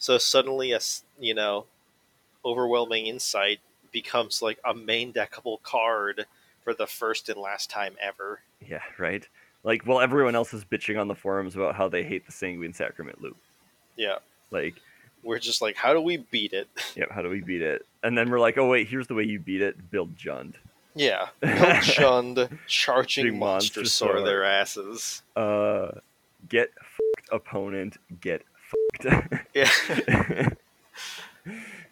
So 0.00 0.18
suddenly 0.18 0.72
a 0.72 0.80
you 1.20 1.34
know 1.34 1.66
overwhelming 2.44 3.06
insight 3.06 3.60
becomes 3.92 4.42
like 4.42 4.58
a 4.64 4.74
main 4.74 5.12
deckable 5.12 5.62
card 5.62 6.26
for 6.64 6.74
the 6.74 6.86
first 6.86 7.28
and 7.28 7.38
last 7.40 7.70
time 7.70 7.94
ever 8.00 8.40
Yeah, 8.66 8.82
right. 8.98 9.26
Like, 9.62 9.86
well, 9.86 10.00
everyone 10.00 10.34
else 10.34 10.54
is 10.54 10.64
bitching 10.64 10.98
on 10.98 11.06
the 11.06 11.14
forums 11.14 11.54
about 11.54 11.74
how 11.74 11.86
they 11.86 12.02
hate 12.02 12.24
the 12.24 12.32
Sanguine 12.32 12.72
Sacrament 12.72 13.22
loop. 13.22 13.36
yeah 13.96 14.16
Like, 14.50 14.74
we're 15.22 15.38
just 15.38 15.60
like 15.60 15.76
how 15.76 15.92
do 15.92 16.00
we 16.00 16.16
beat 16.16 16.54
it 16.54 16.66
yeah, 16.96 17.04
how 17.10 17.22
do 17.22 17.28
we 17.28 17.40
beat 17.40 17.62
it? 17.62 17.86
And 18.02 18.16
then 18.16 18.30
we're 18.30 18.40
like, 18.40 18.58
oh 18.58 18.68
wait, 18.68 18.88
here's 18.88 19.06
the 19.06 19.14
way 19.14 19.24
you 19.24 19.38
beat 19.38 19.60
it: 19.60 19.90
build 19.90 20.16
Jund. 20.16 20.54
Yeah, 20.94 21.28
Bill 21.40 21.80
shunned 21.80 22.58
charging 22.66 23.26
Big 23.26 23.34
monster 23.36 23.80
monster 23.80 23.90
sore 23.90 24.22
their 24.22 24.44
asses. 24.44 25.22
Uh, 25.36 25.92
get 26.48 26.70
opponent. 27.30 27.98
Get. 28.20 28.42
Yeah, 29.54 29.68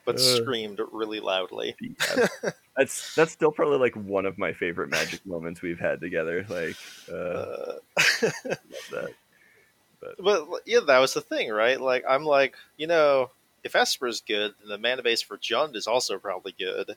but 0.05 0.17
Uh. 0.17 0.19
screamed 0.19 0.81
really 0.93 1.21
loudly. 1.21 1.75
Yeah. 1.81 2.29
that's 2.77 3.15
that's 3.15 3.33
still 3.33 3.51
probably 3.51 3.79
like 3.79 3.95
one 3.97 4.25
of 4.27 4.39
my 4.39 4.53
favorite 4.53 4.89
magic 4.91 5.25
moments 5.27 5.61
we've 5.63 5.81
had 5.81 6.01
together. 6.01 6.47
Like, 6.49 6.77
uh, 7.11 7.15
Uh, 7.15 7.79
love 8.23 8.89
that. 8.93 9.11
but 10.19 10.47
yeah, 10.67 10.81
that 10.87 10.99
was 11.01 11.15
the 11.15 11.21
thing, 11.21 11.51
right? 11.51 11.81
Like 11.81 12.05
I'm 12.09 12.25
like, 12.25 12.55
you 12.77 12.87
know, 12.87 13.31
if 13.65 13.75
Esper 13.75 14.07
is 14.07 14.21
good, 14.21 14.55
then 14.61 14.69
the 14.69 14.79
mana 14.79 15.03
base 15.03 15.23
for 15.23 15.37
Jund 15.37 15.75
is 15.75 15.87
also 15.89 16.19
probably 16.19 16.55
good. 16.57 16.97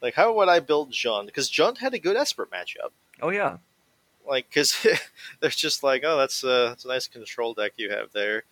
Like, 0.00 0.14
how 0.14 0.32
would 0.34 0.48
I 0.48 0.58
build 0.58 0.90
Jund? 0.90 1.26
Because 1.26 1.48
Jund 1.48 1.78
had 1.78 1.94
a 1.94 1.98
good 2.00 2.16
Esper 2.16 2.46
matchup. 2.52 2.90
Oh 3.20 3.28
yeah, 3.30 3.58
Like, 4.26 4.48
because 4.48 4.84
they're 5.40 5.50
just 5.50 5.84
like, 5.84 6.02
oh, 6.04 6.18
that's 6.18 6.42
a, 6.42 6.70
that's 6.70 6.84
a 6.84 6.88
nice 6.88 7.06
control 7.06 7.54
deck 7.54 7.74
you 7.76 7.90
have 7.90 8.10
there. 8.12 8.42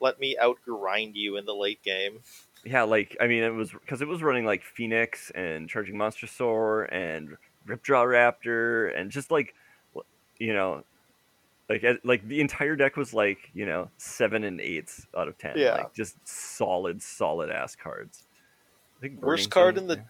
Let 0.00 0.18
me 0.20 0.36
outgrind 0.40 1.12
you 1.14 1.36
in 1.36 1.44
the 1.44 1.54
late 1.54 1.82
game. 1.82 2.20
yeah. 2.64 2.82
Like, 2.82 3.16
I 3.20 3.26
mean, 3.26 3.42
it 3.42 3.54
was 3.54 3.70
because 3.70 4.02
it 4.02 4.08
was 4.08 4.22
running 4.22 4.44
like 4.44 4.62
Phoenix 4.62 5.30
and 5.34 5.68
Charging 5.68 5.96
Monstrosaur 5.96 6.88
and 6.92 7.36
Ripjaw 7.66 8.06
Raptor 8.06 8.98
and 8.98 9.10
just 9.10 9.30
like, 9.30 9.54
you 10.38 10.52
know, 10.52 10.84
like 11.68 11.84
like 12.04 12.26
the 12.28 12.40
entire 12.40 12.76
deck 12.76 12.96
was 12.96 13.12
like 13.12 13.50
you 13.52 13.66
know 13.66 13.90
seven 13.96 14.44
and 14.44 14.60
eights 14.60 15.06
out 15.16 15.26
of 15.28 15.36
ten. 15.38 15.54
Yeah. 15.56 15.74
like 15.74 15.94
just 15.94 16.16
solid, 16.26 17.02
solid 17.02 17.50
ass 17.50 17.74
cards. 17.74 18.22
I 18.98 19.00
think 19.00 19.20
Worst 19.22 19.50
card 19.50 19.76
in 19.76 19.86
the- 19.88 20.04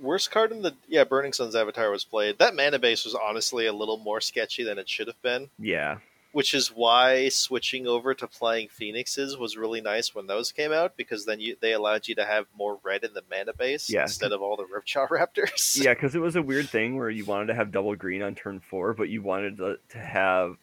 Worst 0.00 0.30
card 0.30 0.50
in 0.52 0.62
the 0.62 0.74
yeah, 0.88 1.04
Burning 1.04 1.32
Sun's 1.32 1.54
Avatar 1.54 1.90
was 1.90 2.04
played. 2.04 2.38
That 2.38 2.54
mana 2.56 2.78
base 2.78 3.04
was 3.04 3.14
honestly 3.14 3.66
a 3.66 3.72
little 3.72 3.96
more 3.96 4.20
sketchy 4.20 4.64
than 4.64 4.78
it 4.78 4.88
should 4.88 5.06
have 5.06 5.20
been, 5.22 5.50
yeah, 5.58 5.98
which 6.34 6.52
is 6.52 6.66
why 6.68 7.28
switching 7.28 7.86
over 7.86 8.12
to 8.12 8.26
playing 8.26 8.66
Phoenixes 8.68 9.36
was 9.38 9.56
really 9.56 9.80
nice 9.80 10.16
when 10.16 10.26
those 10.26 10.50
came 10.50 10.72
out 10.72 10.96
because 10.96 11.24
then 11.26 11.38
you 11.38 11.56
they 11.60 11.72
allowed 11.72 12.08
you 12.08 12.16
to 12.16 12.24
have 12.24 12.46
more 12.58 12.80
red 12.82 13.04
in 13.04 13.14
the 13.14 13.22
mana 13.30 13.52
base 13.52 13.88
Yeah. 13.88 14.02
instead 14.02 14.32
of 14.32 14.42
all 14.42 14.56
the 14.56 14.64
Ripjaw 14.64 15.08
Raptors. 15.10 15.80
yeah, 15.80 15.94
because 15.94 16.16
it 16.16 16.18
was 16.20 16.34
a 16.34 16.42
weird 16.42 16.68
thing 16.68 16.96
where 16.96 17.08
you 17.08 17.24
wanted 17.24 17.46
to 17.46 17.54
have 17.54 17.70
double 17.70 17.94
green 17.94 18.20
on 18.20 18.34
turn 18.34 18.58
four, 18.58 18.94
but 18.94 19.08
you 19.08 19.22
wanted 19.22 19.58
to, 19.58 19.76
to 19.90 19.98
have, 19.98 20.56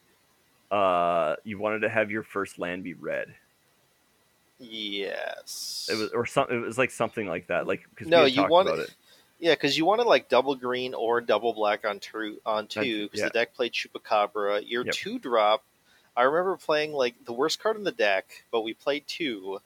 uh, 0.71 1.37
you 1.45 1.57
wanted 1.57 1.79
to 1.79 1.89
have 1.89 2.11
your 2.11 2.23
first 2.23 2.59
land 2.59 2.83
be 2.83 2.93
red. 2.93 3.33
Yes. 4.59 5.89
It 5.91 5.95
was 5.95 6.09
or 6.11 6.25
something. 6.25 6.55
It 6.57 6.65
was 6.65 6.77
like 6.77 6.91
something 6.91 7.27
like 7.27 7.47
that. 7.47 7.65
Like 7.65 7.81
because 7.89 8.07
no, 8.07 8.25
we 8.25 8.31
you 8.31 8.35
talked 8.35 8.51
want 8.51 8.67
about 8.67 8.79
it. 8.79 8.93
Yeah, 9.41 9.53
because 9.55 9.77
you 9.77 9.85
wanted 9.85 10.05
like 10.05 10.29
double 10.29 10.55
green 10.55 10.93
or 10.93 11.19
double 11.19 11.53
black 11.53 11.83
on 11.85 11.99
two 11.99 12.39
on 12.45 12.67
two 12.67 13.05
because 13.07 13.19
yeah. 13.21 13.25
the 13.25 13.31
deck 13.31 13.53
played 13.55 13.73
Chupacabra. 13.73 14.63
Your 14.65 14.85
Yep. 14.85 14.93
two 14.93 15.19
drop. 15.19 15.63
I 16.15 16.23
remember 16.23 16.55
playing 16.57 16.93
like 16.93 17.15
the 17.25 17.33
worst 17.33 17.61
card 17.61 17.75
in 17.75 17.83
the 17.83 17.91
deck, 17.91 18.43
but 18.51 18.61
we 18.61 18.73
played 18.73 19.07
two. 19.07 19.59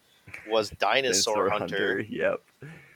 Was 0.50 0.70
Dinosaur, 0.80 1.50
Hunter 1.50 2.00
Yep. 2.00 2.42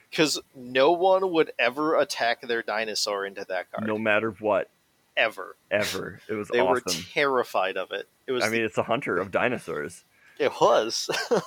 because 0.10 0.40
no 0.56 0.94
one 0.94 1.32
would 1.34 1.52
ever 1.60 2.00
attack 2.00 2.42
their 2.42 2.64
dinosaur 2.64 3.26
into 3.26 3.46
that 3.50 3.72
card 3.72 3.86
No 3.86 3.98
matter 4.00 4.32
what, 4.40 4.70
ever. 5.18 5.56
ever. 5.70 6.22
It 6.30 6.34
was 6.34 6.48
They 6.54 6.62
were 6.62 6.82
terrified 7.14 7.76
of 7.78 7.92
it. 7.92 8.08
It 8.26 8.32
was. 8.32 8.44
I 8.44 8.50
mean, 8.50 8.62
it's 8.62 8.78
a 8.78 8.84
hunter 8.84 9.18
of 9.18 9.32
dinosaurs. 9.32 10.06
it 10.40 10.52
was. 10.62 11.10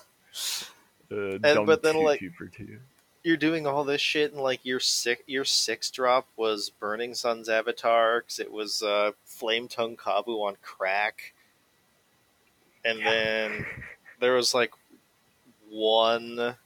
Uh, 1.11 1.39
And- 1.45 1.67
but 1.67 1.83
then, 1.83 1.95
two, 1.95 2.05
like- 2.05 2.21
two 2.21 2.31
for 2.31 2.47
two. 2.47 2.79
You're 3.25 3.37
doing 3.37 3.67
all 3.69 3.85
this 3.85 4.01
shit, 4.01 4.33
and 4.33 4.41
like 4.43 4.65
your 4.65 4.81
six, 4.81 5.23
your 5.27 5.45
six 5.45 5.91
drop 5.91 6.27
was 6.37 6.71
Burning 6.71 7.15
Sun's 7.15 7.49
Avatar 7.49 8.21
because 8.21 8.41
it 8.41 8.51
was 8.51 8.83
uh, 8.83 9.13
Flametongue 9.29 9.97
Kavu 9.97 10.43
on 10.45 10.57
crack, 10.61 11.33
and 12.85 12.99
Yeah. 12.99 13.11
then 13.11 13.67
there 14.19 14.33
was 14.35 14.55
like 14.55 14.73
one 15.71 16.57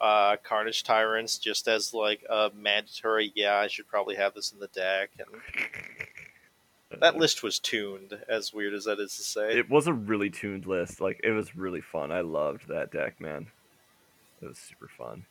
uh, 0.00 0.36
Carnage 0.42 0.82
Tyrants 0.84 1.38
just 1.38 1.66
as 1.66 1.94
like 1.94 2.24
a 2.28 2.50
mandatory. 2.54 3.32
Yeah, 3.34 3.56
I 3.56 3.68
should 3.68 3.88
probably 3.88 4.16
have 4.16 4.34
this 4.34 4.52
in 4.52 4.58
the 4.58 4.66
deck, 4.68 5.10
and 5.18 7.00
that 7.00 7.16
list 7.16 7.42
was 7.42 7.58
tuned. 7.58 8.18
As 8.28 8.52
weird 8.52 8.74
as 8.74 8.84
that 8.84 9.00
is 9.00 9.16
to 9.16 9.22
say, 9.22 9.58
It 9.58 9.70
was 9.70 9.86
a 9.86 9.94
really 9.94 10.28
tuned 10.28 10.66
list. 10.66 11.00
Like 11.00 11.20
it 11.24 11.30
was 11.30 11.56
really 11.56 11.80
fun. 11.80 12.12
I 12.12 12.20
loved 12.20 12.68
that 12.68 12.92
deck, 12.92 13.18
man. 13.18 13.46
It 14.42 14.46
was 14.46 14.58
super 14.58 14.88
fun. 14.88 15.24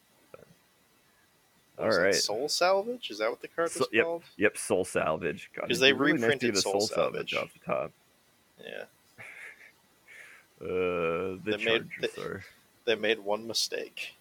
Was 1.79 1.95
All 1.97 2.03
right. 2.03 2.13
Soul 2.15 2.49
Salvage 2.49 3.09
is 3.09 3.19
that 3.19 3.29
what 3.29 3.41
the 3.41 3.47
card 3.47 3.65
was 3.69 3.73
So- 3.73 3.87
yep. 3.91 4.03
called? 4.05 4.23
Yep, 4.37 4.57
Soul 4.57 4.83
Salvage. 4.85 5.49
God, 5.55 5.61
'Cause 5.69 5.71
it'd 5.71 5.81
they 5.81 5.93
really 5.93 6.13
reprinted 6.13 6.51
get 6.53 6.57
a 6.57 6.61
Soul 6.61 6.81
Salvage. 6.81 7.33
off 7.33 7.53
the 7.53 7.59
top. 7.65 7.91
Yeah, 8.61 8.83
Uh, 10.61 10.65
the 10.67 11.39
They 11.45 11.57
made- 11.57 11.89
Chargers 12.01 12.17
are. 12.17 12.43
they 12.85 12.95
made 12.95 13.19
one 13.19 13.47
mistake, 13.47 14.15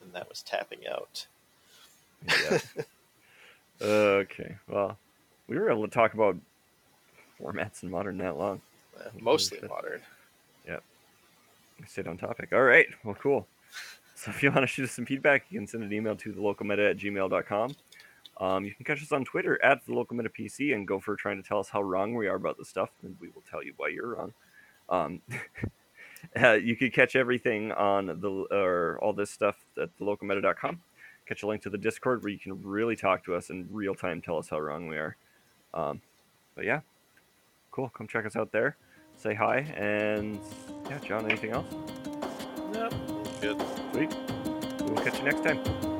and 0.00 0.12
that 0.12 0.28
was 0.28 0.42
tapping 0.42 0.86
out. 0.86 1.26
Yeah. 2.28 2.58
okay. 3.82 4.56
Well, 4.68 4.96
we 5.48 5.58
were 5.58 5.70
able 5.70 5.84
to 5.88 5.90
talk 5.92 6.14
about 6.14 6.36
formats 7.40 7.82
in 7.82 7.90
modern 7.90 8.18
that 8.18 8.36
long. 8.36 8.60
Mostly 9.18 9.58
modern. 9.66 10.02
Yep. 10.68 10.82
stayed 11.88 12.06
on 12.06 12.16
topic. 12.16 12.52
All 12.52 12.62
right. 12.62 12.86
Well, 13.02 13.16
cool. 13.16 13.48
So 14.14 14.30
if 14.30 14.42
you 14.42 14.50
want 14.50 14.62
to 14.62 14.66
shoot 14.66 14.84
us 14.84 14.92
some 14.92 15.06
feedback, 15.06 15.46
you 15.50 15.58
can 15.58 15.66
send 15.66 15.82
an 15.82 15.92
email 15.92 16.16
to 16.16 16.32
thelocalmeta 16.32 16.90
at 16.90 16.96
gmail.com. 16.96 17.74
Um, 18.40 18.64
you 18.64 18.74
can 18.74 18.84
catch 18.84 19.02
us 19.02 19.12
on 19.12 19.24
Twitter 19.24 19.62
at 19.64 19.84
the 19.86 19.92
PC 19.92 20.74
and 20.74 20.86
go 20.86 20.98
for 20.98 21.16
trying 21.16 21.40
to 21.40 21.46
tell 21.46 21.58
us 21.58 21.68
how 21.68 21.82
wrong 21.82 22.14
we 22.14 22.26
are 22.26 22.36
about 22.36 22.58
this 22.58 22.68
stuff, 22.68 22.90
and 23.02 23.16
we 23.20 23.28
will 23.28 23.42
tell 23.48 23.62
you 23.62 23.72
why 23.76 23.88
you're 23.88 24.16
wrong. 24.16 24.32
Um, 24.88 25.22
uh, 26.42 26.52
you 26.52 26.76
could 26.76 26.92
catch 26.92 27.16
everything 27.16 27.72
on 27.72 28.06
the 28.06 28.46
or 28.50 28.98
all 29.00 29.12
this 29.12 29.30
stuff 29.30 29.56
at 29.80 29.96
thelocalmeta.com. 29.98 30.80
Catch 31.26 31.42
a 31.42 31.46
link 31.46 31.62
to 31.62 31.70
the 31.70 31.78
Discord 31.78 32.22
where 32.22 32.32
you 32.32 32.38
can 32.38 32.60
really 32.62 32.96
talk 32.96 33.24
to 33.24 33.34
us 33.34 33.50
in 33.50 33.66
real 33.70 33.94
time, 33.94 34.20
tell 34.20 34.38
us 34.38 34.48
how 34.48 34.58
wrong 34.58 34.88
we 34.88 34.96
are. 34.96 35.16
Um, 35.72 36.00
but 36.54 36.64
yeah, 36.64 36.80
cool. 37.70 37.88
Come 37.90 38.06
check 38.06 38.26
us 38.26 38.36
out 38.36 38.52
there. 38.52 38.76
Say 39.16 39.34
hi, 39.34 39.58
and 39.76 40.40
yeah, 40.90 40.98
John. 40.98 41.24
Anything 41.24 41.52
else? 41.52 41.66
Yep. 42.74 43.13
Good. 43.44 43.62
Sweet. 43.92 44.16
We 44.80 44.90
will 44.90 45.02
catch 45.02 45.18
you 45.18 45.24
next 45.24 45.44
time. 45.44 45.93